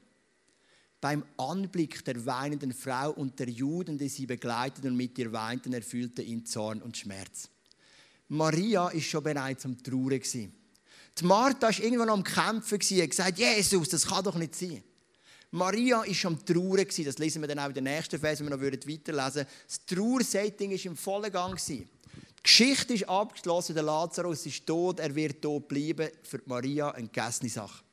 Beim 1.03 1.23
Anblick 1.37 2.03
der 2.07 2.25
weinenden 2.25 2.73
Frau 2.73 3.11
und 3.11 3.39
der 3.39 3.51
Juden, 3.51 3.99
die 3.99 4.09
sie 4.09 4.25
begleiteten 4.25 4.93
und 4.93 4.97
mit 4.97 5.19
ihr 5.19 5.33
weinten, 5.33 5.75
erfüllte 5.75 6.23
ihn 6.23 6.47
Zorn 6.47 6.81
und 6.81 6.97
Schmerz. 6.97 7.51
Maria 8.29 8.89
ist 8.89 9.05
schon 9.05 9.23
bereits 9.23 9.67
am 9.67 9.83
Trauern. 9.83 10.23
Die 11.19 11.25
Martha 11.25 11.69
war 11.69 11.81
irgendwann 11.81 12.09
am 12.11 12.25
Kämpfen 12.25 12.75
und 12.75 13.01
hat 13.03 13.11
gesagt, 13.11 13.39
Jesus, 13.39 13.89
das 13.89 14.07
kann 14.07 14.25
doch 14.25 14.35
nicht 14.35 14.55
sein. 14.55 14.83
Maria 15.55 16.03
ist 16.03 16.27
am 16.27 16.45
Trauern. 16.45 16.85
Das 17.05 17.19
lesen 17.19 17.41
wir 17.41 17.49
dann 17.49 17.61
auch 17.61 17.69
in 17.69 17.75
den 17.75 17.85
nächsten 17.85 18.19
Vers, 18.19 18.41
wenn 18.41 18.49
wir 18.49 18.57
noch 18.57 18.63
weiterlesen 18.63 19.13
würden. 19.13 19.47
Das 19.69 19.87
Trauersetting 19.87 20.73
war 20.73 20.85
im 20.85 20.97
vollen 20.97 21.31
Gang. 21.31 21.61
Die 21.67 21.87
Geschichte 22.43 22.95
ist 22.95 23.09
abgeschlossen, 23.09 23.75
der 23.75 23.85
Lazarus 23.85 24.45
ist 24.47 24.67
tot, 24.67 24.99
er 24.99 25.15
wird 25.15 25.41
tot 25.41 25.69
bleiben. 25.69 26.11
Für 26.25 26.43
Maria 26.47 26.91
eine 26.91 27.07
gegessene 27.07 27.49
Sache. 27.49 27.85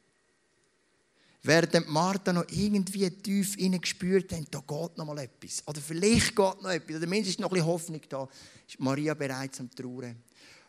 Während 1.43 1.87
Martha 1.87 2.33
noch 2.33 2.45
irgendwie 2.49 3.09
tief 3.09 3.55
gespürt 3.57 4.31
hat, 4.31 4.45
da 4.51 4.59
geht 4.59 4.97
noch 4.97 5.05
mal 5.05 5.19
etwas. 5.19 5.63
Oder 5.67 5.81
vielleicht 5.81 6.35
geht 6.35 6.61
noch 6.61 6.69
etwas. 6.69 6.97
Oder 6.97 7.07
mindestens 7.07 7.39
noch 7.39 7.49
ein 7.49 7.53
bisschen 7.53 7.67
Hoffnung 7.67 8.01
da. 8.09 8.27
Ist 8.67 8.79
Maria 8.79 9.13
bereits 9.13 9.59
am 9.59 9.69
Trauern. 9.69 10.15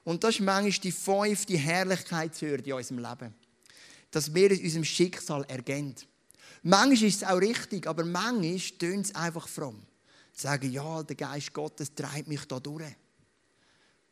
Und 0.05 0.25
das 0.25 0.35
ist 0.35 0.41
manchmal 0.41 0.71
die 0.71 0.93
fünfte 0.93 1.57
Herrlichkeitshürde 1.57 2.71
in 2.71 2.73
unserem 2.73 2.99
Leben. 2.99 3.35
Dass 4.11 4.35
wir 4.35 4.51
in 4.51 4.63
unserem 4.63 4.85
Schicksal 4.85 5.45
ergehen. 5.45 5.95
Manchmal 6.63 7.09
ist 7.09 7.23
es 7.23 7.29
auch 7.29 7.41
richtig, 7.41 7.87
aber 7.87 8.05
manchmal 8.05 8.59
tun 8.79 9.01
es 9.01 9.15
einfach 9.15 9.49
fromm. 9.49 9.83
Sagen, 10.33 10.73
ja, 10.73 11.03
der 11.03 11.17
Geist 11.17 11.53
Gottes 11.53 11.95
treibt 11.95 12.29
mich 12.29 12.45
da 12.47 12.59
durch. 12.59 12.95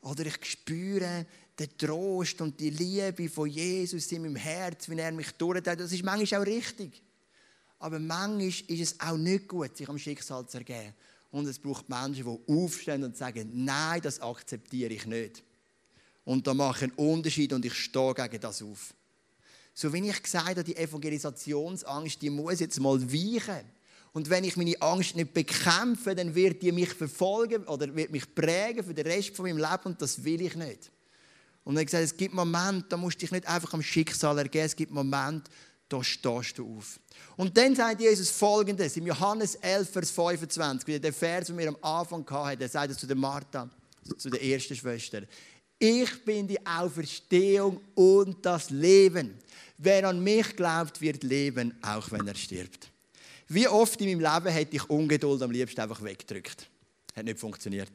Oder 0.03 0.27
ich 0.27 0.45
spüre 0.45 1.27
den 1.59 1.77
Trost 1.77 2.41
und 2.41 2.59
die 2.59 2.71
Liebe 2.71 3.29
von 3.29 3.49
Jesus 3.49 4.11
in 4.13 4.23
meinem 4.23 4.37
Herz, 4.37 4.89
wenn 4.89 4.99
er 4.99 5.13
mich 5.13 5.31
durchträgt. 5.33 5.81
Das 5.81 5.93
ist 5.93 6.03
manchmal 6.03 6.41
auch 6.41 6.47
richtig. 6.47 7.03
Aber 7.79 7.99
manchmal 7.99 8.49
ist 8.49 8.71
es 8.71 9.01
auch 9.01 9.17
nicht 9.17 9.49
gut, 9.49 9.77
sich 9.77 9.89
am 9.89 9.99
Schicksal 9.99 10.47
zu 10.47 10.59
ergeben. 10.59 10.95
Und 11.31 11.47
es 11.47 11.59
braucht 11.59 11.89
Menschen, 11.89 12.25
die 12.25 12.53
aufstehen 12.53 13.05
und 13.05 13.17
sagen, 13.17 13.51
nein, 13.53 14.01
das 14.01 14.21
akzeptiere 14.21 14.93
ich 14.93 15.07
nicht. 15.07 15.45
Und 16.31 16.47
da 16.47 16.55
mache 16.55 16.77
ich 16.77 16.83
einen 16.85 17.11
Unterschied 17.11 17.53
und 17.53 17.65
ich 17.65 17.75
stehe 17.75 18.15
gegen 18.15 18.41
das 18.41 18.63
auf. 18.63 18.95
So 19.75 19.93
wie 19.93 20.09
ich 20.09 20.23
gesagt 20.23 20.47
habe, 20.47 20.63
die 20.63 20.77
Evangelisationsangst, 20.77 22.23
die 22.23 22.31
muss 22.31 22.61
jetzt 22.61 22.79
mal 22.79 23.03
weichen. 23.03 23.65
Und 24.13 24.31
wenn 24.31 24.45
ich 24.45 24.57
meine 24.57 24.81
Angst 24.81 25.17
nicht 25.17 25.35
bekämpfe, 25.35 26.15
dann 26.15 26.33
wird 26.33 26.63
die 26.63 26.71
mich 26.71 26.91
verfolgen 26.91 27.65
oder 27.65 27.93
wird 27.97 28.13
mich 28.13 28.33
prägen 28.33 28.85
für 28.85 28.95
den 28.95 29.09
Rest 29.09 29.35
von 29.35 29.47
meinem 29.47 29.59
Leben 29.59 29.83
und 29.87 30.01
das 30.01 30.23
will 30.23 30.41
ich 30.41 30.55
nicht. 30.55 30.93
Und 31.65 31.75
er 31.75 31.81
hat 31.81 31.87
gesagt, 31.87 32.05
es 32.05 32.17
gibt 32.17 32.33
Momente, 32.33 32.87
da 32.91 32.97
musst 32.97 33.17
du 33.17 33.21
dich 33.23 33.33
nicht 33.33 33.49
einfach 33.49 33.75
am 33.75 33.83
Schicksal 33.83 34.39
ergeben, 34.39 34.67
es 34.67 34.77
gibt 34.77 34.93
Momente, 34.93 35.51
da 35.89 36.05
stehst 36.05 36.59
du 36.59 36.77
auf. 36.77 37.01
Und 37.37 37.57
dann 37.57 37.75
sagt 37.75 38.01
Jesus 38.01 38.31
folgendes, 38.31 38.97
im 38.97 39.09
Johannes 39.09 39.57
11, 39.57 39.91
Vers 39.91 40.13
25, 40.13 40.87
wieder 40.87 41.01
der 41.01 41.13
Vers, 41.13 41.49
den 41.49 41.59
wir 41.59 41.71
am 41.71 41.79
Anfang 41.83 42.25
hatten, 42.31 42.63
er 42.63 42.69
sagt 42.69 42.93
es 42.93 42.99
zu 42.99 43.09
der 43.09 43.17
Martha, 43.17 43.69
zu 44.17 44.31
der 44.31 44.41
ersten 44.41 44.77
Schwester. 44.77 45.23
Ich 45.83 46.23
bin 46.27 46.47
die 46.47 46.65
Auferstehung 46.67 47.81
und 47.95 48.45
das 48.45 48.69
Leben. 48.69 49.39
Wer 49.79 50.07
an 50.07 50.23
mich 50.23 50.55
glaubt, 50.55 51.01
wird 51.01 51.23
leben, 51.23 51.75
auch 51.81 52.11
wenn 52.11 52.29
er 52.29 52.35
stirbt. 52.35 52.91
Wie 53.49 53.67
oft 53.67 53.99
in 54.03 54.09
meinem 54.09 54.35
Leben 54.35 54.53
hätte 54.53 54.77
ich 54.77 54.91
Ungeduld 54.91 55.41
am 55.41 55.51
liebsten 55.51 55.81
einfach 55.81 56.03
weggedrückt. 56.03 56.69
Hat 57.17 57.25
nicht 57.25 57.39
funktioniert. 57.39 57.91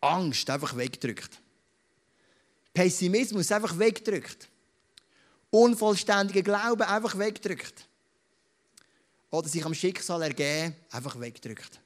Angst 0.00 0.50
einfach 0.50 0.76
weggedrückt. 0.76 1.40
Pessimismus 2.74 3.52
einfach 3.52 3.78
weggedrückt. 3.78 4.48
Unvollständiger 5.50 6.42
Glaube 6.42 6.88
einfach 6.88 7.16
weggedrückt. 7.16 7.86
Oder 9.30 9.46
sich 9.48 9.64
am 9.64 9.74
Schicksal 9.74 10.22
ergeben, 10.22 10.74
einfach 10.90 11.20
weggedrückt. 11.20 11.80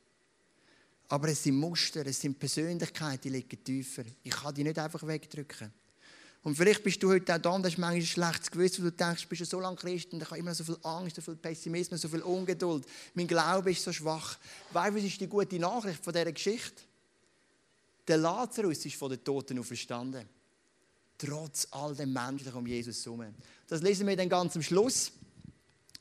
Aber 1.08 1.28
es 1.28 1.42
sind 1.42 1.56
Muster, 1.56 2.06
es 2.06 2.20
sind 2.20 2.38
Persönlichkeiten, 2.38 3.22
die 3.22 3.30
liegen 3.30 3.64
tiefer. 3.64 4.04
Ich 4.22 4.30
kann 4.30 4.54
die 4.54 4.64
nicht 4.64 4.78
einfach 4.78 5.06
wegdrücken. 5.06 5.72
Und 6.42 6.54
vielleicht 6.54 6.84
bist 6.84 7.02
du 7.02 7.10
heute 7.10 7.34
auch 7.34 7.38
da 7.38 7.50
und 7.50 7.64
hast 7.64 7.78
manchmal 7.78 7.94
ein 7.94 8.06
schlechtes 8.06 8.50
Gewissen, 8.50 8.84
weil 8.84 8.92
du 8.92 8.96
denkst, 8.96 9.22
du 9.22 9.28
bist 9.28 9.40
ja 9.40 9.46
so 9.46 9.58
lange 9.58 9.76
Christ 9.76 10.12
und 10.12 10.22
ich 10.22 10.30
habe 10.30 10.38
immer 10.38 10.54
so 10.54 10.64
viel 10.64 10.78
Angst, 10.82 11.16
so 11.16 11.22
viel 11.22 11.36
Pessimismus, 11.36 12.00
so 12.00 12.08
viel 12.08 12.22
Ungeduld. 12.22 12.86
Mein 13.14 13.26
Glaube 13.26 13.72
ist 13.72 13.82
so 13.82 13.92
schwach. 13.92 14.38
Du, 14.72 14.74
was 14.74 14.94
ist 14.94 15.20
die 15.20 15.26
gute 15.26 15.58
Nachricht 15.58 16.04
von 16.04 16.12
dieser 16.12 16.32
Geschichte? 16.32 16.82
Der 18.06 18.18
Lazarus 18.18 18.84
ist 18.86 18.96
von 18.96 19.10
den 19.10 19.22
Toten 19.22 19.58
auferstanden. 19.58 20.24
Trotz 21.18 21.66
all 21.72 21.94
dem 21.94 22.12
Menschlichen 22.12 22.56
um 22.56 22.66
Jesus 22.66 23.04
herum. 23.04 23.26
Das 23.66 23.82
lesen 23.82 24.06
wir 24.06 24.16
dann 24.16 24.28
ganz 24.28 24.54
am 24.54 24.62
Schluss. 24.62 25.10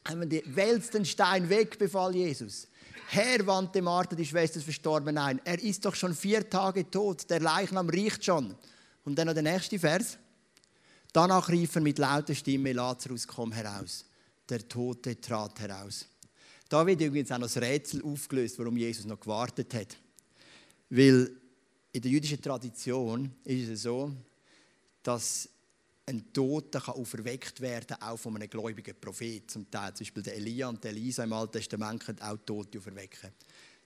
Haben 0.08 0.30
wir 0.30 0.42
den 0.42 1.06
Stein 1.06 1.50
weg, 1.50 1.80
befahl 1.80 2.16
Jesus. 2.16 2.68
Herr, 3.10 3.46
wandte 3.48 3.82
Martha, 3.82 4.16
die 4.16 4.26
Schwester, 4.26 4.60
verstorben 4.60 5.18
ein. 5.18 5.42
Er 5.46 5.62
ist 5.62 5.86
doch 5.86 5.96
schon 5.96 6.14
vier 6.14 6.50
Tage 6.50 6.90
tot. 6.90 7.30
Der 7.30 7.40
Leichnam 7.40 7.90
riecht 7.90 8.26
schon. 8.26 8.56
Und 9.06 9.16
dann 9.18 9.28
noch 9.28 9.34
der 9.34 9.44
nächste 9.44 9.80
Vers. 9.80 10.18
Danach 11.14 11.50
rief 11.50 11.76
er 11.76 11.82
mit 11.82 11.98
lauter 11.98 12.36
Stimme, 12.36 12.74
Lazarus, 12.74 13.28
komm 13.28 13.52
heraus. 13.52 14.06
Der 14.50 14.68
Tote 14.68 15.20
trat 15.20 15.60
heraus. 15.60 16.06
Da 16.70 16.86
wird 16.86 17.02
übrigens 17.02 17.32
auch 17.32 17.38
noch 17.38 17.48
das 17.48 17.62
Rätsel 17.62 18.04
aufgelöst, 18.04 18.60
warum 18.60 18.78
Jesus 18.78 19.06
noch 19.06 19.20
gewartet 19.20 19.74
hat. 19.74 19.98
Weil 20.90 21.32
in 21.92 22.02
der 22.02 22.12
jüdischen 22.12 22.42
Tradition 22.42 23.32
ist 23.44 23.70
es 23.70 23.84
so, 23.84 24.12
dass 25.02 25.50
ein 26.08 26.32
Toter 26.34 26.80
kann 26.80 26.96
auferweckt 26.96 27.60
werden, 27.60 27.98
auch 28.02 28.18
von 28.18 28.36
einem 28.36 28.50
gläubigen 28.50 28.96
Prophet. 29.00 29.52
Zum 29.52 29.70
Teil, 29.70 29.94
zum 29.94 30.06
Beispiel 30.06 30.24
der 30.24 30.36
Elia 30.36 30.70
und 30.70 30.82
der 30.84 30.92
Elisa 30.92 31.24
im 31.24 31.34
Alten 31.34 31.54
Testament 31.54 32.04
können 32.04 32.22
auch 32.22 32.38
Tote 32.38 32.78
auferwecken. 32.78 33.32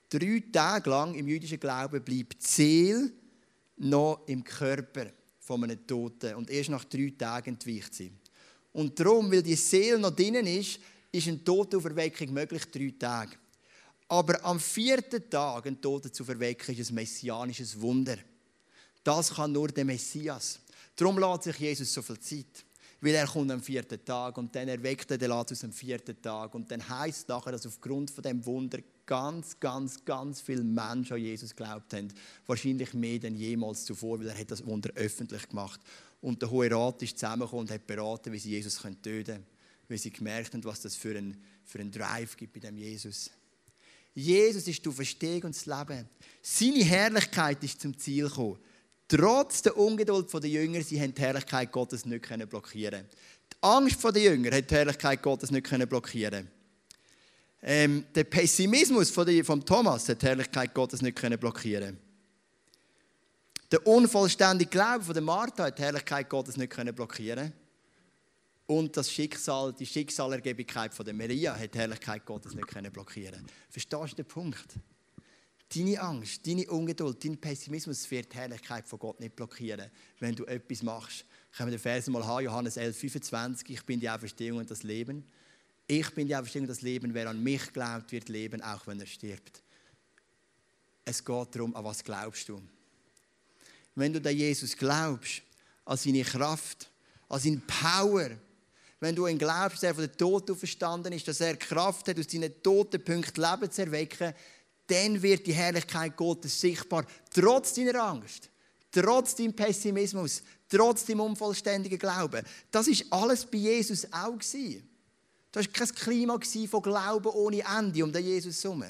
Drei 0.07 0.43
Tage 0.51 0.89
lang 0.89 1.15
im 1.15 1.27
jüdischen 1.27 1.59
Glauben 1.59 2.03
bleibt 2.03 2.43
die 2.43 2.47
Seele 2.47 3.11
noch 3.77 4.21
im 4.27 4.43
Körper 4.43 5.07
von 5.39 5.63
einem 5.63 5.85
Toten 5.87 6.35
und 6.35 6.49
erst 6.49 6.69
nach 6.69 6.85
drei 6.85 7.11
Tagen 7.17 7.53
entweicht 7.53 7.93
sie. 7.95 8.11
Und 8.73 8.99
darum, 8.99 9.31
weil 9.31 9.41
die 9.41 9.55
Seele 9.55 9.97
noch 9.97 10.15
drinnen 10.15 10.45
ist, 10.45 10.79
ist 11.11 11.27
eine 11.27 11.43
Totenauferweckung 11.43 12.31
möglich, 12.31 12.65
drei 12.65 12.93
Tage. 12.99 13.35
Aber 14.07 14.43
am 14.45 14.59
vierten 14.59 15.27
Tag 15.29 15.65
einen 15.65 15.81
Toten 15.81 16.13
zu 16.13 16.23
verwecken, 16.23 16.77
ist 16.77 16.91
ein 16.91 16.95
messianisches 16.95 17.79
Wunder. 17.79 18.17
Das 19.03 19.33
kann 19.33 19.51
nur 19.51 19.69
der 19.69 19.85
Messias. 19.85 20.59
Darum 21.01 21.17
lässt 21.17 21.43
sich 21.43 21.57
Jesus 21.57 21.91
so 21.91 22.03
viel 22.03 22.19
Zeit. 22.19 22.63
Weil 23.03 23.15
er 23.15 23.25
kommt 23.25 23.49
am 23.49 23.63
vierten 23.63 24.05
Tag 24.05 24.37
und 24.37 24.55
dann 24.55 24.67
erweckt 24.67 25.09
er 25.09 25.17
den 25.17 25.29
Lazarus 25.29 25.63
am 25.63 25.73
vierten 25.73 26.21
Tag. 26.21 26.53
Und 26.53 26.69
dann 26.69 26.87
heißt 26.87 27.27
nachher, 27.27 27.53
dass 27.53 27.65
aufgrund 27.65 28.11
von 28.11 28.21
dem 28.21 28.45
Wunder 28.45 28.77
ganz, 29.07 29.59
ganz, 29.59 30.05
ganz 30.05 30.41
viele 30.41 30.63
Menschen 30.63 31.13
an 31.13 31.19
Jesus 31.19 31.55
geglaubt 31.55 31.91
haben. 31.95 32.09
Wahrscheinlich 32.45 32.93
mehr 32.93 33.17
denn 33.17 33.35
jemals 33.35 33.85
zuvor, 33.85 34.19
weil 34.19 34.27
er 34.27 34.37
hat 34.37 34.51
das 34.51 34.63
Wunder 34.63 34.91
öffentlich 34.93 35.49
gemacht. 35.49 35.81
Und 36.21 36.39
der 36.39 36.51
Hohe 36.51 36.69
Rat 36.69 37.01
ist 37.01 37.17
zusammengekommen 37.17 37.65
und 37.65 37.71
hat 37.71 37.87
beraten, 37.87 38.31
wie 38.31 38.37
sie 38.37 38.51
Jesus 38.51 38.75
töten 38.75 39.25
können. 39.25 39.45
Weil 39.89 39.97
sie 39.97 40.11
gemerkt 40.11 40.53
haben, 40.53 40.63
was 40.65 40.81
das 40.81 40.95
für 40.95 41.17
einen, 41.17 41.43
für 41.65 41.79
einen 41.79 41.91
Drive 41.91 42.37
gibt 42.37 42.53
bei 42.53 42.59
dem 42.59 42.77
Jesus. 42.77 43.31
Jesus 44.13 44.67
ist 44.67 44.85
die 44.85 44.91
Verstehung 44.91 45.45
und 45.45 45.55
das 45.55 45.65
Leben. 45.65 46.07
Seine 46.43 46.83
Herrlichkeit 46.83 47.63
ist 47.63 47.81
zum 47.81 47.97
Ziel 47.97 48.27
gekommen. 48.27 48.59
Trotz 49.11 49.61
der 49.61 49.75
Ungeduld 49.75 50.31
der 50.33 50.49
Jünger, 50.49 50.81
sie 50.81 51.01
haben 51.01 51.13
die 51.13 51.21
Herrlichkeit 51.21 51.69
Gottes 51.69 52.05
nicht 52.05 52.49
blockieren. 52.49 53.05
Die 53.51 53.57
Angst 53.59 54.01
der 54.01 54.21
Jünger 54.21 54.55
hat 54.55 54.71
die 54.71 54.75
Herrlichkeit 54.75 55.21
Gottes 55.21 55.51
nicht 55.51 55.67
blockieren. 55.89 56.49
Ähm, 57.61 58.05
Der 58.15 58.23
Pessimismus 58.23 59.11
von 59.11 59.65
Thomas 59.65 60.07
hat 60.07 60.21
die 60.21 60.27
Herrlichkeit 60.27 60.73
Gottes 60.73 61.01
nicht 61.01 61.19
blockieren. 61.41 61.99
Der 63.69 63.85
unvollständige 63.85 64.69
Glaube 64.69 65.03
von 65.03 65.21
Martha 65.25 65.65
hat 65.65 65.77
die 65.77 65.81
Herrlichkeit 65.83 66.29
Gottes 66.29 66.55
nicht 66.55 66.73
blockieren. 66.95 67.51
Und 68.65 68.95
das 68.95 69.11
Schicksal, 69.11 69.73
die 69.73 69.85
Schicksalergebigkeit 69.85 70.93
von 70.93 71.05
der 71.05 71.13
Maria 71.13 71.53
hat 71.53 71.73
die 71.73 71.79
Herrlichkeit 71.79 72.25
Gottes 72.25 72.53
nicht 72.53 72.93
blockieren. 72.93 73.45
Verstehst 73.69 74.13
du 74.13 74.15
den 74.15 74.25
Punkt? 74.25 74.77
Deine 75.73 76.01
Angst, 76.01 76.45
deine 76.45 76.69
Ungeduld, 76.69 77.23
dein 77.23 77.37
Pessimismus 77.37 78.09
wird 78.11 78.33
die 78.33 78.37
Herrlichkeit 78.37 78.85
von 78.85 78.99
Gott 78.99 79.21
nicht 79.21 79.37
blockieren, 79.37 79.89
wenn 80.19 80.35
du 80.35 80.43
etwas 80.45 80.83
machst. 80.83 81.23
Können 81.55 81.71
wir 81.71 81.77
den 81.77 81.81
Vers 81.81 82.07
mal 82.07 82.25
haben, 82.25 82.43
Johannes 82.43 82.75
11, 82.75 82.97
25. 82.97 83.69
Ich 83.69 83.85
bin 83.85 83.99
die 83.99 84.09
Auferstehung 84.09 84.57
und 84.59 84.69
das 84.69 84.83
Leben. 84.83 85.23
Ich 85.87 86.09
bin 86.11 86.27
die 86.27 86.35
Auferstehung 86.35 86.65
und 86.65 86.69
das 86.69 86.81
Leben. 86.81 87.13
Wer 87.13 87.29
an 87.29 87.41
mich 87.41 87.71
glaubt, 87.71 88.11
wird 88.11 88.27
leben, 88.27 88.61
auch 88.61 88.85
wenn 88.85 88.99
er 88.99 89.05
stirbt. 89.05 89.63
Es 91.05 91.23
geht 91.23 91.55
darum, 91.55 91.73
an 91.73 91.85
was 91.85 92.03
glaubst 92.03 92.49
du. 92.49 92.61
Wenn 93.95 94.11
du 94.11 94.19
an 94.19 94.35
Jesus 94.35 94.75
glaubst, 94.75 95.41
an 95.85 95.95
seine 95.95 96.23
Kraft, 96.23 96.91
an 97.29 97.39
seine 97.39 97.61
Power, 97.65 98.31
wenn 98.99 99.15
du 99.15 99.25
ihn 99.25 99.37
glaubst, 99.37 99.77
dass 99.77 99.83
er 99.83 99.95
von 99.95 100.05
den 100.05 100.17
Toten 100.17 100.55
verstanden 100.55 101.13
ist, 101.13 101.27
dass 101.27 101.41
er 101.41 101.55
Kraft 101.55 102.09
hat, 102.09 102.19
aus 102.19 102.29
seinen 102.29 102.61
toten 102.61 103.03
Punkten 103.03 103.41
Leben 103.41 103.71
zu 103.71 103.81
erwecken, 103.81 104.33
dann 104.91 105.21
wird 105.21 105.47
die 105.47 105.53
Herrlichkeit 105.53 106.15
Gottes 106.17 106.59
sichtbar, 106.59 107.05
trotz 107.33 107.73
deiner 107.73 108.03
Angst, 108.03 108.49
trotz 108.91 109.35
deinem 109.35 109.53
Pessimismus, 109.53 110.43
trotz 110.69 111.05
deinem 111.05 111.21
unvollständigen 111.21 111.97
Glauben. 111.97 112.45
Das 112.69 112.87
ist 112.87 113.05
alles 113.11 113.45
bei 113.45 113.57
Jesus 113.57 114.05
auch 114.11 114.37
gewesen. 114.37 114.87
Das 115.51 115.65
war 115.65 115.73
kein 115.73 115.95
Klima 115.95 116.39
von 116.69 116.81
Glauben 116.81 117.27
ohne 117.29 117.63
Ende 117.77 118.03
um 118.03 118.11
den 118.11 118.25
Jesus 118.25 118.63
herum. 118.63 118.83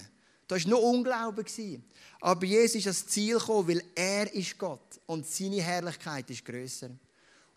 Das 0.47 0.63
war 0.63 0.69
nur 0.69 0.83
Unglauben. 0.83 1.45
Aber 2.19 2.45
Jesus 2.45 2.75
ist 2.75 2.87
ans 2.87 3.07
Ziel 3.07 3.37
gekommen, 3.37 3.67
weil 3.67 3.83
er 3.95 4.33
ist 4.33 4.57
Gott 4.57 4.99
und 5.07 5.25
seine 5.25 5.61
Herrlichkeit 5.61 6.29
ist 6.29 6.45
größer. 6.45 6.89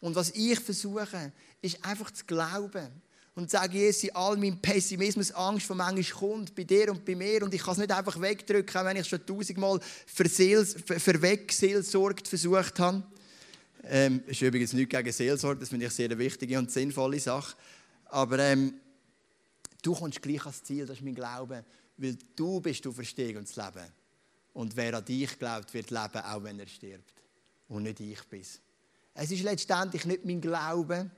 Und 0.00 0.14
was 0.14 0.30
ich 0.30 0.60
versuche, 0.60 1.32
ist 1.60 1.84
einfach 1.84 2.10
zu 2.10 2.24
glauben 2.24 2.88
und 3.34 3.50
sage, 3.50 3.78
Jesus, 3.78 4.14
all 4.14 4.36
mein 4.36 4.60
Pessimismus, 4.60 5.32
Angst 5.32 5.66
von 5.66 5.76
manchmal 5.76 6.20
kommt 6.20 6.54
bei 6.54 6.62
dir 6.64 6.92
und 6.92 7.04
bei 7.04 7.16
mir 7.16 7.42
und 7.42 7.52
ich 7.52 7.62
kann 7.62 7.72
es 7.72 7.78
nicht 7.78 7.90
einfach 7.90 8.20
wegdrücken, 8.20 8.80
auch 8.80 8.84
wenn 8.84 8.96
ich 8.96 9.08
schon 9.08 9.26
tausendmal 9.26 9.80
verwegseelsorgt 10.06 12.28
versucht 12.28 12.78
habe. 12.78 13.02
Ähm, 13.86 14.22
ist 14.26 14.40
übrigens 14.40 14.72
nichts 14.72 14.94
gegen 14.94 15.12
Seelsorge, 15.12 15.60
das 15.60 15.68
finde 15.68 15.84
ich 15.86 15.92
sehr 15.92 16.06
eine 16.06 16.18
wichtige 16.18 16.58
und 16.58 16.70
sinnvolle 16.70 17.20
Sache. 17.20 17.54
Aber 18.06 18.38
ähm, 18.38 18.72
du 19.82 19.94
kommst 19.94 20.22
gleich 20.22 20.40
ans 20.40 20.62
Ziel, 20.62 20.86
das 20.86 20.96
ist 20.98 21.04
mein 21.04 21.14
Glaube, 21.14 21.64
weil 21.96 22.16
du 22.36 22.60
bist 22.60 22.84
du 22.84 22.92
Verstehung 22.92 23.38
und 23.38 23.48
das 23.48 23.56
Leben. 23.56 23.88
Und 24.54 24.74
wer 24.76 24.94
an 24.94 25.04
dich 25.04 25.38
glaubt, 25.38 25.74
wird 25.74 25.90
leben, 25.90 26.24
auch 26.24 26.42
wenn 26.44 26.60
er 26.60 26.68
stirbt. 26.68 27.12
Und 27.68 27.82
nicht 27.82 28.00
ich 28.00 28.22
bin. 28.24 28.42
Es 29.14 29.30
ist 29.30 29.42
letztendlich 29.42 30.06
nicht 30.06 30.24
mein 30.24 30.40
Glaube, 30.40 31.10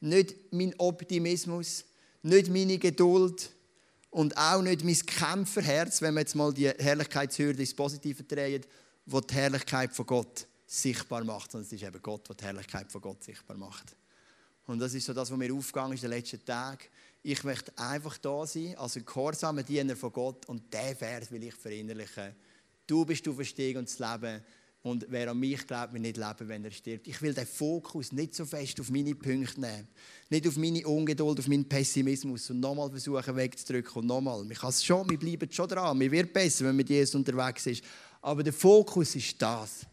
nicht 0.00 0.34
mein 0.52 0.74
Optimismus, 0.78 1.84
nicht 2.22 2.48
meine 2.48 2.78
Geduld 2.78 3.50
und 4.10 4.36
auch 4.36 4.62
nicht 4.62 4.84
mein 4.84 4.94
Kämpferherz, 4.94 6.02
wenn 6.02 6.14
wir 6.14 6.20
jetzt 6.20 6.34
mal 6.34 6.52
die 6.52 6.68
Herrlichkeitshürde 6.68 7.60
ins 7.60 7.74
Positive 7.74 8.24
drehen, 8.24 8.64
wo 9.06 9.20
die 9.20 9.34
Herrlichkeit 9.34 9.92
von 9.94 10.06
Gott 10.06 10.46
sichtbar 10.66 11.24
macht, 11.24 11.52
sondern 11.52 11.66
es 11.66 11.72
ist 11.72 11.82
eben 11.82 12.02
Gott, 12.02 12.28
der 12.28 12.36
die 12.36 12.44
Herrlichkeit 12.44 12.90
von 12.90 13.00
Gott 13.00 13.24
sichtbar 13.24 13.56
macht. 13.56 13.96
Und 14.66 14.78
das 14.78 14.94
ist 14.94 15.04
so 15.04 15.12
das, 15.12 15.30
was 15.30 15.38
mir 15.38 15.52
aufgegangen 15.52 15.94
ist 15.94 16.04
in 16.04 16.10
den 16.10 16.18
letzten 16.18 16.44
Tagen. 16.44 16.84
Ich 17.22 17.42
möchte 17.44 17.76
einfach 17.76 18.16
da 18.18 18.46
sein, 18.46 18.76
als 18.78 18.96
ein 18.96 19.04
gehorsamer 19.04 19.62
Diener 19.62 19.96
von 19.96 20.12
Gott 20.12 20.46
und 20.46 20.72
der 20.72 20.94
Vers 20.96 21.30
will 21.30 21.42
ich 21.42 21.54
verinnerlichen. 21.54 22.34
Du 22.86 23.04
bist 23.04 23.26
du 23.26 23.34
Verstehen 23.34 23.78
und 23.78 23.88
das 23.88 23.98
Leben 23.98 24.42
und 24.82 25.04
wer 25.10 25.30
an 25.30 25.38
mich 25.38 25.66
glaubt, 25.66 25.92
wird 25.92 26.02
nicht 26.02 26.16
leben, 26.16 26.48
wenn 26.48 26.64
er 26.64 26.70
stirbt. 26.70 27.06
Ich 27.06 27.20
will 27.20 27.34
den 27.34 27.46
Fokus 27.46 28.12
nicht 28.12 28.34
so 28.34 28.46
fest 28.46 28.80
auf 28.80 28.88
meine 28.88 29.14
Punkte 29.14 29.60
nehmen. 29.60 29.88
Nicht 30.30 30.48
auf 30.48 30.56
meine 30.56 30.86
Ungeduld, 30.86 31.38
auf 31.38 31.48
meinen 31.48 31.68
Pessimismus 31.68 32.48
und 32.48 32.60
nochmal 32.60 32.88
versuchen 32.88 33.36
wegzudrücken 33.36 34.00
und 34.00 34.06
nochmal. 34.06 34.42
Wir 34.48 35.18
bleiben 35.18 35.52
schon 35.52 35.68
dran. 35.68 35.98
Mir 35.98 36.10
wird 36.10 36.32
besser, 36.32 36.60
wenn 36.60 36.68
man 36.68 36.76
mit 36.76 36.88
Jesus 36.88 37.14
unterwegs 37.14 37.66
ist. 37.66 37.84
Aber 38.22 38.42
der 38.42 38.54
Fokus 38.54 39.14
ist 39.16 39.40
das. 39.42 39.84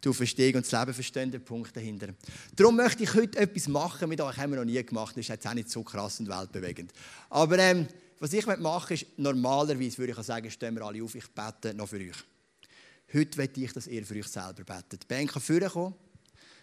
Du 0.00 0.12
verstehst 0.12 0.54
und 0.54 0.64
das 0.64 0.70
Leben 0.70 0.94
verstehen 0.94 1.30
den 1.32 1.44
Punkt 1.44 1.76
dahinter. 1.76 2.14
Darum 2.54 2.76
möchte 2.76 3.02
ich 3.02 3.14
heute 3.14 3.40
etwas 3.40 3.66
machen 3.66 4.08
mit 4.08 4.20
euch. 4.20 4.36
Haben 4.36 4.52
wir 4.52 4.58
noch 4.58 4.64
nie 4.64 4.80
gemacht. 4.84 5.16
Das 5.16 5.22
ist 5.22 5.28
jetzt 5.28 5.48
auch 5.48 5.54
nicht 5.54 5.68
so 5.68 5.82
krass 5.82 6.20
und 6.20 6.28
weltbewegend. 6.28 6.92
Aber 7.28 7.58
ähm, 7.58 7.88
was 8.20 8.32
ich 8.32 8.46
machen 8.46 8.62
möchte, 8.62 8.94
ist, 8.94 9.06
normalerweise 9.18 9.98
würde 9.98 10.12
ich 10.12 10.18
sagen, 10.24 10.48
stehen 10.48 10.76
wir 10.76 10.82
alle 10.82 11.02
auf, 11.02 11.16
ich 11.16 11.26
bete 11.28 11.74
noch 11.74 11.88
für 11.88 11.96
euch. 11.96 12.24
Heute 13.12 13.38
möchte 13.38 13.60
ich, 13.60 13.72
dass 13.72 13.86
ihr 13.86 14.04
für 14.04 14.16
euch 14.16 14.26
selber 14.26 14.64
betet. 14.64 15.10
Die 15.10 15.26
kann 15.26 15.42
vorkommen. 15.42 15.94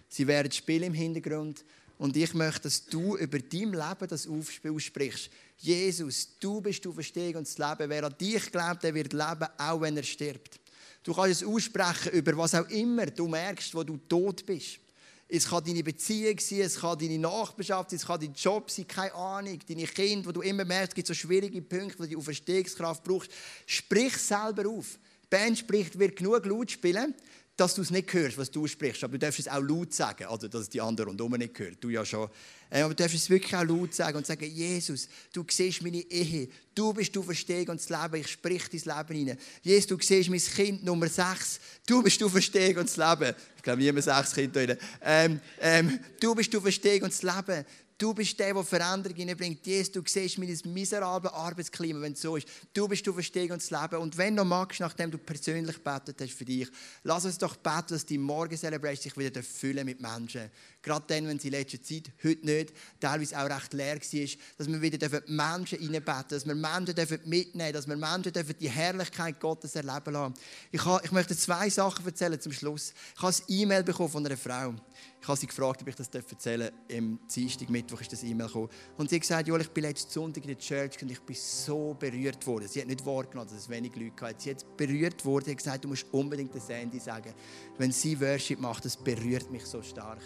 Sie 0.08 0.28
werden 0.28 0.52
spielen 0.52 0.84
im 0.84 0.94
Hintergrund. 0.94 1.66
Und 1.98 2.16
ich 2.18 2.34
möchte, 2.34 2.64
dass 2.64 2.86
du 2.86 3.16
über 3.18 3.40
dein 3.40 3.72
Leben 3.72 4.08
das 4.08 4.28
aussprichst. 4.28 5.30
Jesus, 5.58 6.38
du 6.40 6.62
bist 6.62 6.84
du 6.84 6.92
Verstehung 6.92 7.36
und 7.36 7.48
das 7.48 7.58
Leben. 7.58 7.90
Wer 7.90 8.04
an 8.04 8.16
dich 8.20 8.52
glaubt, 8.52 8.84
der 8.84 8.94
wird 8.94 9.14
leben, 9.14 9.48
auch 9.58 9.82
wenn 9.82 9.98
er 9.98 10.04
stirbt. 10.04 10.60
Du 11.04 11.14
kannst 11.14 11.42
es 11.42 11.48
aussprechen 11.48 12.12
über 12.12 12.38
was 12.38 12.54
auch 12.54 12.68
immer 12.70 13.06
du 13.06 13.28
merkst, 13.28 13.74
wo 13.74 13.84
du 13.84 13.98
tot 13.98 14.46
bist. 14.46 14.80
Es 15.28 15.48
kann 15.50 15.64
deine 15.64 15.84
Beziehung 15.84 16.38
sein, 16.40 16.62
es 16.62 16.80
kann 16.80 17.00
deine 17.00 17.18
Nachbarschaft 17.18 17.90
sein, 17.90 17.98
es 17.98 18.06
kann 18.06 18.20
dein 18.20 18.34
Job 18.34 18.70
sein, 18.70 18.88
keine 18.88 19.14
Ahnung. 19.14 19.60
Deine 19.68 19.88
Kinder, 19.88 20.28
wo 20.28 20.32
du 20.32 20.42
immer 20.42 20.66
merkst, 20.66 20.90
es 20.92 20.96
gibt 20.96 21.08
so 21.08 21.14
schwierige 21.14 21.62
Punkte, 21.62 22.00
wo 22.00 22.06
du 22.06 22.22
Verstehungskraft 22.22 23.04
brauchst. 23.04 23.32
Sprich 23.66 24.16
selber 24.18 24.70
auf. 24.70 25.00
Die 25.26 25.36
Band 25.36 25.58
spricht, 25.58 25.98
wird 25.98 26.18
genug 26.18 26.46
laut 26.46 26.70
spielen, 26.70 27.16
dass 27.58 27.74
du 27.74 27.82
es 27.82 27.90
nicht 27.90 28.14
hörst, 28.14 28.38
was 28.38 28.52
du 28.52 28.68
sprichst. 28.68 29.04
Aber 29.04 29.14
du 29.14 29.20
darfst 29.20 29.40
es 29.40 29.48
auch 29.48 29.62
laut 29.62 29.92
sagen, 29.92 30.26
also 30.26 30.48
dass 30.48 30.70
die 30.70 30.82
anderen 30.82 31.10
rundherum 31.10 31.34
nicht 31.34 31.58
hört. 31.58 31.84
Du 31.84 31.90
ja 31.90 32.06
schon. 32.06 32.30
Äh, 32.76 32.82
aber 32.82 32.94
du 32.94 33.04
darfst 33.04 33.16
es 33.16 33.30
wirklich 33.30 33.56
auch 33.56 33.64
laut 33.64 33.94
sagen 33.94 34.18
und 34.18 34.28
sagen, 34.28 34.52
Jesus, 34.52 35.08
du 35.32 35.46
siehst 35.50 35.82
meine 35.82 36.02
Ehe. 36.12 36.50
Du 36.74 36.92
bist 36.92 37.16
du 37.16 37.24
Verstehung 37.24 37.70
und 37.70 37.80
das 37.80 37.88
Leben. 37.88 38.16
Ich 38.16 38.28
sprich 38.28 38.64
dein 38.68 39.08
Leben 39.08 39.30
rein. 39.30 39.38
Jesus, 39.62 39.88
du 39.88 39.98
siehst 40.02 40.30
mein 40.30 40.42
Kind 40.42 40.84
Nummer 40.84 41.08
6. 41.08 41.62
Du 41.88 42.04
bist 42.04 42.20
du 42.20 42.28
Verstehung 42.28 42.80
und 42.80 42.90
das 42.90 42.98
Leben. 42.98 43.34
Ich 43.56 43.64
glaube, 43.64 43.82
niemand 43.82 44.04
sechs 44.04 44.34
Kinder. 44.34 44.76
Ähm, 45.02 45.40
ähm, 45.62 46.00
du 46.20 46.36
bist 46.36 46.54
du 46.54 46.60
Verstehung 46.60 47.04
und 47.04 47.14
das 47.14 47.24
Leben. 47.24 47.66
Du 47.98 48.14
bist 48.14 48.38
der, 48.38 48.54
der 48.54 48.64
Veränderung 48.66 49.16
hineinbringt. 49.16 49.66
Jesus, 49.66 49.94
du 49.94 50.02
siehst 50.06 50.38
mein 50.38 50.54
miserables 50.66 51.32
Arbeitsklima, 51.32 52.02
wenn 52.02 52.12
es 52.12 52.22
so 52.22 52.36
ist. 52.36 52.46
Du 52.74 52.90
bist 52.90 53.08
du 53.08 53.14
Verstehen 53.14 53.54
und 53.54 53.62
das 53.62 53.72
Leben. 53.72 54.02
Und 54.02 54.18
wenn 54.18 54.36
du 54.36 54.44
magst, 54.44 54.82
nachdem 54.82 55.12
du 55.12 55.18
persönlich 55.18 55.82
betet 55.82 56.20
hast 56.20 56.34
für 56.34 56.44
dich, 56.44 56.68
lass 57.04 57.24
uns 57.24 57.38
doch 57.38 57.56
beten, 57.56 57.88
dass 57.92 58.06
die 58.06 58.18
Morgen-Celebration 58.18 59.02
sich 59.02 59.18
wieder 59.18 59.42
füllen 59.42 59.86
mit 59.86 60.02
Menschen. 60.02 60.52
Gerade 60.86 61.04
dann, 61.08 61.28
wenn 61.28 61.40
sie 61.40 61.48
in 61.48 61.54
letzter 61.56 61.82
Zeit, 61.82 62.12
heute 62.24 62.46
nicht, 62.46 62.72
teilweise 63.00 63.40
auch 63.40 63.50
recht 63.50 63.74
leer 63.74 63.96
war, 63.96 64.28
dass 64.60 64.68
wir 64.68 64.82
wieder 64.84 65.22
Menschen 65.26 65.80
reinbeten 65.80 66.26
dass 66.30 66.46
wir 66.46 66.54
Menschen 66.54 67.20
mitnehmen 67.26 67.74
dass 67.74 67.88
wir 67.88 67.96
Menschen 67.96 68.32
die 68.60 68.70
Herrlichkeit 68.70 69.40
Gottes 69.40 69.76
erleben 69.76 70.14
lassen. 70.14 70.36
Ich, 70.72 70.86
habe, 70.86 71.04
ich 71.04 71.12
möchte 71.12 71.36
zwei 71.36 71.72
Sachen 71.72 72.06
erzählen 72.06 72.40
zum 72.40 72.52
Schluss. 72.52 72.94
Ich 73.16 73.22
habe 73.24 73.34
ein 73.34 73.44
E-Mail 73.48 73.84
bekommen 73.84 74.10
von 74.10 74.24
einer 74.24 74.38
Frau. 74.38 74.76
Ich 75.20 75.28
habe 75.28 75.40
sie 75.40 75.48
gefragt, 75.48 75.82
ob 75.82 75.88
ich 75.88 75.96
das 75.96 76.08
erzählen 76.10 76.70
darf. 76.70 76.96
Im 76.96 77.18
Dienstag, 77.34 77.68
Mittwoch 77.72 78.00
ist 78.02 78.14
das 78.14 78.22
E-Mail 78.22 78.46
gekommen. 78.46 78.70
Und 78.96 79.10
sie 79.10 79.16
hat 79.16 79.22
gesagt, 79.22 79.50
ich 79.50 79.70
bin 79.72 79.84
letzten 79.84 80.12
Sonntag 80.12 80.44
in 80.44 80.50
der 80.50 80.60
Church 80.60 81.02
und 81.02 81.10
ich 81.10 81.20
bin 81.20 81.36
so 81.36 81.96
berührt 81.96 82.46
worden. 82.46 82.68
Sie 82.68 82.80
hat 82.80 82.88
nicht 82.88 83.04
wahrgenommen, 83.04 83.50
dass 83.50 83.58
es 83.58 83.68
wenig 83.68 83.96
Leute 83.96 84.12
gab. 84.12 84.40
Sie 84.40 84.52
hat 84.52 84.78
berührt 84.78 85.26
worden. 85.26 85.46
Sie 85.46 85.52
hat 85.52 85.58
gesagt, 85.58 85.84
du 85.84 85.88
musst 85.88 86.06
unbedingt 86.12 86.54
das 86.54 86.68
Sandy 86.68 87.00
sagen. 87.00 87.34
Wenn 87.80 87.92
sie 87.92 88.22
Worship 88.22 88.60
macht, 88.60 88.86
das 88.86 88.96
berührt 88.96 89.50
mich 89.50 89.66
so 89.66 89.82
stark. 89.82 90.22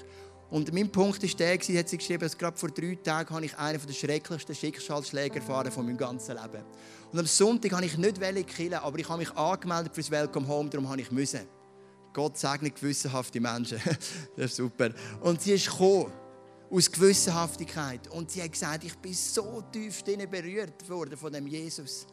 Und 0.50 0.74
mein 0.74 0.91
Punkt 0.91 1.24
ist 1.24 1.39
der, 1.39 1.54
hat 1.54 1.64
sie 1.64 1.97
geschrieben, 1.97 2.22
dass 2.22 2.38
gerade 2.38 2.58
vor 2.58 2.70
drei 2.70 2.95
Tagen 2.95 3.34
habe 3.36 3.45
ich 3.45 3.56
einen 3.58 3.80
der 3.86 3.93
schrecklichsten 3.93 4.56
Schicksalsschläge 4.56 5.39
erfahren 5.39 5.72
von 5.72 5.86
meinem 5.86 5.97
ganzen 5.97 6.36
Leben. 6.36 6.64
Und 7.12 7.20
am 7.20 7.26
Sonntag 7.28 7.72
habe 7.72 7.86
ich 7.86 7.97
nicht 7.97 8.20
killen, 8.47 8.74
aber 8.74 8.97
ich 8.97 9.08
habe 9.08 9.20
mich 9.20 9.32
angemeldet 9.36 9.93
für 9.93 10.02
das 10.02 10.10
Welcome 10.10 10.47
Home, 10.47 10.70
darum 10.70 10.89
habe 10.89 11.02
ich 11.02 11.12
müssen. 11.12 11.41
Gott 12.14 12.38
segnet 12.38 12.76
gewissenhafte 12.76 13.39
Menschen. 13.39 13.80
das 14.36 14.45
ist 14.45 14.56
super. 14.56 14.89
Und 15.22 15.41
sie 15.41 15.54
ist 15.54 15.70
gekommen, 15.70 16.12
aus 16.72 16.91
Gewissenhaftigkeit. 16.91 18.08
Und 18.10 18.32
sie 18.32 18.41
hat 18.41 18.52
gesagt, 18.52 18.84
ich 18.84 18.95
bin 18.97 19.14
so 19.14 19.64
tief 19.72 20.04
berührt 20.04 20.89
worden 20.89 21.18
von 21.18 21.32
dem 21.32 21.47
Jesus. 21.47 22.08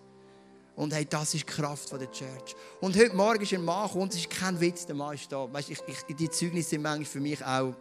Und 0.74 0.92
hey, 0.92 1.06
das 1.06 1.34
ist 1.34 1.48
die 1.48 1.52
Kraft 1.52 1.90
der 1.92 2.10
Church. 2.10 2.54
Und 2.80 2.96
heute 2.96 3.16
Morgen 3.16 3.42
ist 3.42 3.54
ein 3.54 3.64
Mann 3.64 3.90
und 3.92 4.12
es 4.12 4.20
ist 4.20 4.30
kein 4.30 4.60
Witz, 4.60 4.84
der 4.84 4.94
Mann 4.94 5.14
ist 5.14 5.30
da. 5.32 5.50
Weißt, 5.50 5.70
ich, 5.70 5.78
ich, 5.86 6.16
die 6.16 6.28
Zeugnisse 6.28 6.70
sind 6.70 6.82
manchmal 6.82 7.06
für 7.06 7.20
mich 7.20 7.42
auch 7.42 7.74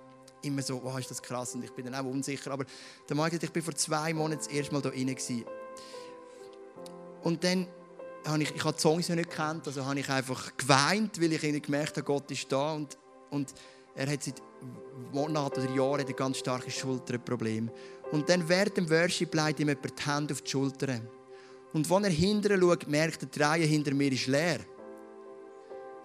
immer 0.45 0.61
so, 0.61 0.81
oh, 0.83 0.97
ist 0.97 1.11
das 1.11 1.21
krass, 1.21 1.55
und 1.55 1.63
ich 1.63 1.71
bin 1.71 1.85
dann 1.85 1.95
auch 1.95 2.09
unsicher. 2.09 2.51
Aber 2.51 2.65
der 3.07 3.15
Mann 3.15 3.31
hat 3.31 3.43
ich 3.43 3.51
bin 3.51 3.63
vor 3.63 3.75
zwei 3.75 4.13
Monaten 4.13 4.43
das 4.43 4.47
erste 4.47 4.73
Mal 4.73 4.81
da 4.81 4.89
rein. 4.89 5.15
Und 7.23 7.43
dann 7.43 7.67
habe 8.25 8.43
ich, 8.43 8.55
ich 8.55 8.63
habe 8.63 8.75
die 8.75 8.81
Songs 8.81 9.09
nicht 9.09 9.29
gekannt, 9.29 9.67
also 9.67 9.85
habe 9.85 9.99
ich 9.99 10.09
einfach 10.09 10.55
geweint, 10.57 11.21
weil 11.21 11.33
ich 11.33 11.63
gemerkt 11.63 11.97
habe, 11.97 12.03
Gott 12.03 12.29
ist 12.31 12.51
da 12.51 12.73
und, 12.73 12.97
und 13.29 13.53
er 13.95 14.11
hat 14.11 14.23
seit 14.23 14.41
Monaten 15.11 15.61
oder 15.61 15.75
Jahren 15.75 16.05
ein 16.05 16.15
ganz 16.15 16.37
starkes 16.37 16.75
Schulterproblem. 16.75 17.69
Und 18.11 18.29
dann 18.29 18.47
während 18.47 18.77
dem 18.77 18.89
Worship 18.89 19.33
legt 19.33 19.59
ihm 19.59 19.69
jemand 19.69 19.99
die 19.99 20.05
Hände 20.05 20.33
auf 20.33 20.41
die 20.41 20.51
Schulter. 20.51 21.01
Und 21.73 21.89
wenn 21.89 22.03
er 22.03 22.09
hinterher 22.09 22.59
schaut, 22.59 22.87
merkt 22.87 23.23
er, 23.23 23.27
die 23.27 23.41
Reihe 23.41 23.65
hinter 23.65 23.93
mir 23.93 24.11
ist 24.11 24.27
leer. 24.27 24.59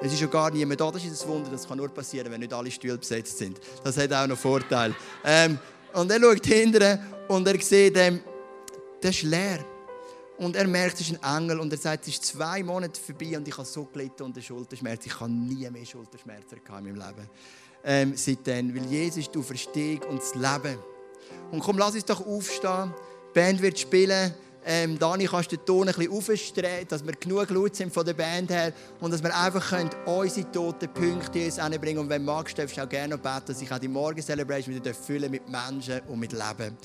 Es 0.03 0.13
ist 0.13 0.21
ja 0.21 0.27
gar 0.27 0.51
niemand 0.51 0.81
da. 0.81 0.91
Das 0.91 1.05
ist 1.05 1.23
ein 1.23 1.29
Wunder, 1.29 1.51
das 1.51 1.69
kann 1.69 1.77
nur 1.77 1.89
passieren, 1.89 2.33
wenn 2.33 2.41
nicht 2.41 2.53
alle 2.53 2.71
Stühle 2.71 2.97
besetzt 2.97 3.37
sind. 3.37 3.61
Das 3.85 3.97
hat 3.99 4.13
auch 4.13 4.27
noch 4.27 4.39
Vorteil. 4.39 4.95
Ähm, 5.25 5.59
und 5.93 6.11
er 6.11 6.21
schaut 6.21 6.47
hinterher 6.47 7.03
und 7.29 7.47
er 7.47 7.61
sieht, 7.61 7.97
ähm, 7.97 8.21
das 9.01 9.17
ist 9.17 9.23
leer. 9.23 9.65
Und 10.39 10.57
er 10.57 10.67
merkt, 10.67 10.95
es 10.95 11.11
ist 11.11 11.23
ein 11.23 11.43
Engel 11.43 11.61
und 11.61 11.71
er 11.71 11.79
sagt, 11.79 12.09
es 12.09 12.15
ist 12.15 12.25
zwei 12.25 12.63
Monate 12.63 12.99
vorbei 12.99 13.37
und 13.37 13.47
ich 13.47 13.57
habe 13.57 13.67
so 13.67 13.85
gelitten 13.85 14.23
unter 14.23 14.41
Schulterschmerzen. 14.41 15.11
Ich 15.11 15.21
habe 15.21 15.31
nie 15.31 15.69
mehr 15.69 15.85
Schulterschmerzen 15.85 16.59
in 16.67 16.73
meinem 16.73 16.95
Leben. 16.95 17.29
Ähm, 17.85 18.13
seitdem. 18.17 18.75
Weil 18.75 18.87
Jesus 18.87 19.19
ist 19.19 19.35
die 19.35 19.43
Verstehung 19.43 20.01
und 20.09 20.21
das 20.21 20.35
Leben. 20.35 20.79
Und 21.51 21.61
komm, 21.61 21.77
lass 21.77 21.95
uns 21.95 22.07
doch 22.07 22.27
aufstehen. 22.27 22.95
Die 23.29 23.39
Band 23.39 23.61
wird 23.61 23.79
spielen. 23.79 24.35
Ähm, 24.65 24.99
Dani, 24.99 25.27
kannst 25.27 25.51
du 25.53 25.57
den 25.57 25.65
Ton 25.65 25.89
ein 25.89 25.95
bisschen 25.95 26.13
aufstellen, 26.13 26.87
dass 26.87 27.05
wir 27.05 27.13
genug 27.15 27.49
laut 27.49 27.75
sind 27.75 27.93
von 27.93 28.05
der 28.05 28.13
Band 28.13 28.51
her 28.51 28.73
und 29.01 29.11
dass 29.11 29.23
wir 29.23 29.35
einfach 29.35 29.71
können 29.71 29.91
unsere 30.05 30.53
toten 30.53 30.93
Punkte 30.93 31.39
Jesus 31.39 31.65
hinbringen 31.65 32.03
Und 32.03 32.11
wenn 32.11 32.25
du 32.25 32.33
magst, 32.33 32.59
darfst 32.59 32.77
du 32.77 32.83
auch 32.83 32.89
gerne 32.89 33.17
noch 33.17 33.23
beten, 33.23 33.47
dass 33.47 33.63
ich 33.63 33.73
auch 33.73 33.79
die 33.79 33.89
Morgen-Celebration 33.89 34.75
wieder 34.75 34.93
füllen 34.93 35.31
mit 35.31 35.49
Menschen 35.49 36.01
und 36.09 36.21
mit 36.21 36.33
Leben. 36.33 36.77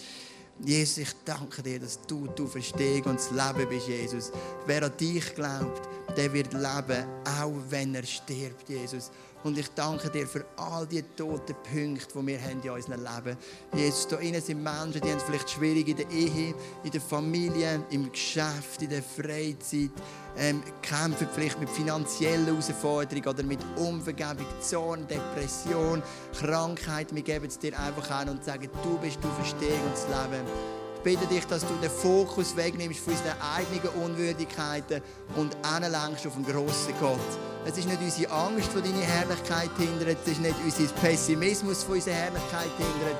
Jesus, 0.64 1.00
ich 1.00 1.10
danke 1.26 1.62
dir, 1.62 1.82
dass 1.82 2.00
du, 2.08 2.28
du 2.28 2.48
Verstehung 2.48 3.04
und 3.04 3.20
das 3.20 3.30
Leben 3.32 3.68
bist, 3.68 3.90
Jesus. 3.90 4.32
Wer 4.66 4.84
an 4.84 4.94
dich 4.98 5.36
glaubt, 5.36 5.90
der 6.16 6.32
wird 6.32 6.54
leben, 6.54 7.06
auch 7.42 7.54
wenn 7.70 7.94
er 7.94 8.06
stirbt, 8.06 8.70
Jesus. 8.70 9.12
Und 9.46 9.60
ich 9.60 9.70
danke 9.76 10.10
dir 10.10 10.26
für 10.26 10.44
all 10.58 10.88
die 10.88 11.04
toten 11.04 11.56
Punkte, 11.72 12.20
die 12.20 12.28
wir 12.28 12.42
haben 12.42 12.62
in 12.64 12.70
unserem 12.72 13.00
Leben. 13.00 13.38
Jesus, 13.76 14.08
da 14.08 14.18
innen 14.18 14.42
sind 14.42 14.64
Menschen, 14.64 15.00
die 15.02 15.08
haben 15.08 15.18
es 15.18 15.24
vielleicht 15.24 15.52
schwierig 15.52 15.88
in 15.88 15.98
der 15.98 16.10
Ehe, 16.10 16.56
in 16.84 16.90
der 16.90 17.00
Familie, 17.00 17.80
im 17.92 18.12
Geschäft, 18.12 18.82
in 18.82 18.90
der 18.90 19.04
Freizeit, 19.04 19.92
ähm, 20.36 20.64
kämpfen 20.82 21.28
vielleicht 21.32 21.60
mit 21.60 21.70
finanzieller 21.70 22.48
Herausforderungen 22.48 23.28
oder 23.28 23.44
mit 23.44 23.60
Unvergebung, 23.76 24.48
Zorn, 24.62 25.08
Depression, 25.08 26.02
Krankheit. 26.40 27.14
Wir 27.14 27.22
geben 27.22 27.46
es 27.46 27.60
dir 27.60 27.80
einfach 27.80 28.10
an 28.10 28.30
und 28.30 28.44
sagen, 28.44 28.68
du 28.82 28.98
bist, 28.98 29.24
du 29.24 29.30
verstehst 29.30 29.80
uns 29.92 30.08
das 30.08 30.24
Leben 30.24 30.85
bitte 31.06 31.28
dich, 31.28 31.46
dass 31.46 31.62
du 31.62 31.74
den 31.82 31.92
Fokus 31.92 32.58
wegnimmst 32.58 33.00
von 33.00 33.14
unseren 33.14 33.40
eigenen 33.40 34.04
Unwürdigkeiten 34.04 35.04
und 35.36 35.56
anlenkst 35.62 36.26
auf 36.26 36.34
den 36.34 36.46
grossen 36.46 36.96
Gott. 37.00 37.20
Es 37.64 37.78
ist 37.78 37.88
nicht 37.88 38.02
unsere 38.02 38.32
Angst, 38.32 38.70
die 38.76 38.82
deine 38.82 39.04
Herrlichkeit 39.04 39.70
hindert. 39.78 40.18
Es 40.26 40.32
ist 40.32 40.42
nicht 40.42 40.56
unser 40.66 40.94
Pessimismus, 40.96 41.86
der 41.86 41.96
unsere 41.96 42.16
Herrlichkeit 42.16 42.72
hindert. 42.78 43.18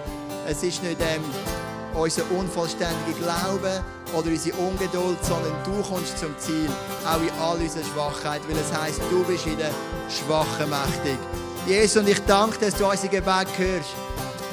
Es 0.48 0.64
ist 0.64 0.82
nicht 0.82 0.98
ähm, 1.00 1.24
unser 1.94 2.24
unvollständiger 2.32 3.20
Glaube 3.22 3.84
oder 4.16 4.28
unsere 4.30 4.58
Ungeduld, 4.58 5.24
sondern 5.24 5.54
du 5.64 5.88
kommst 5.88 6.18
zum 6.18 6.36
Ziel, 6.40 6.70
auch 7.06 7.22
in 7.22 7.30
all 7.40 7.58
unserer 7.58 7.84
Schwachheit, 7.84 8.42
weil 8.48 8.58
es 8.58 8.74
heißt, 8.74 9.00
du 9.12 9.24
bist 9.26 9.46
in 9.46 9.58
der 9.60 9.72
Schwachen 10.10 10.72
mächtig. 10.72 11.20
Jesus, 11.68 11.98
und 11.98 12.10
ich 12.10 12.20
danke, 12.26 12.58
dass 12.66 12.76
du 12.76 12.90
unser 12.90 13.08
Gebet 13.10 13.48
hörst. 13.58 13.90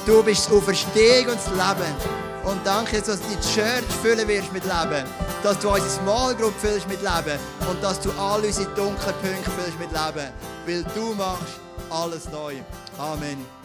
Du 0.04 0.22
bist 0.22 0.46
das 0.46 0.54
Auferstehung 0.54 1.28
und 1.28 1.36
das 1.36 1.48
Leben. 1.48 2.31
Und 2.44 2.60
danke, 2.64 3.00
dass 3.00 3.20
du 3.20 3.28
die 3.28 3.40
Church 3.54 3.84
füllen 4.02 4.26
wirst 4.26 4.52
mit 4.52 4.64
Leben. 4.64 5.04
Dass 5.42 5.58
du 5.58 5.68
unsere 5.68 5.88
Small 5.88 6.34
Group 6.34 6.54
füllst 6.58 6.88
mit 6.88 7.00
Leben. 7.00 7.38
Und 7.70 7.82
dass 7.82 8.00
du 8.00 8.10
all 8.18 8.40
unsere 8.40 8.66
dunklen 8.74 9.14
Punkte 9.22 9.50
füllst 9.50 9.78
mit 9.78 9.90
Leben. 9.90 10.28
Weil 10.66 10.84
du 10.94 11.14
machst 11.14 11.60
alles 11.90 12.28
neu. 12.30 12.56
Amen. 12.98 13.61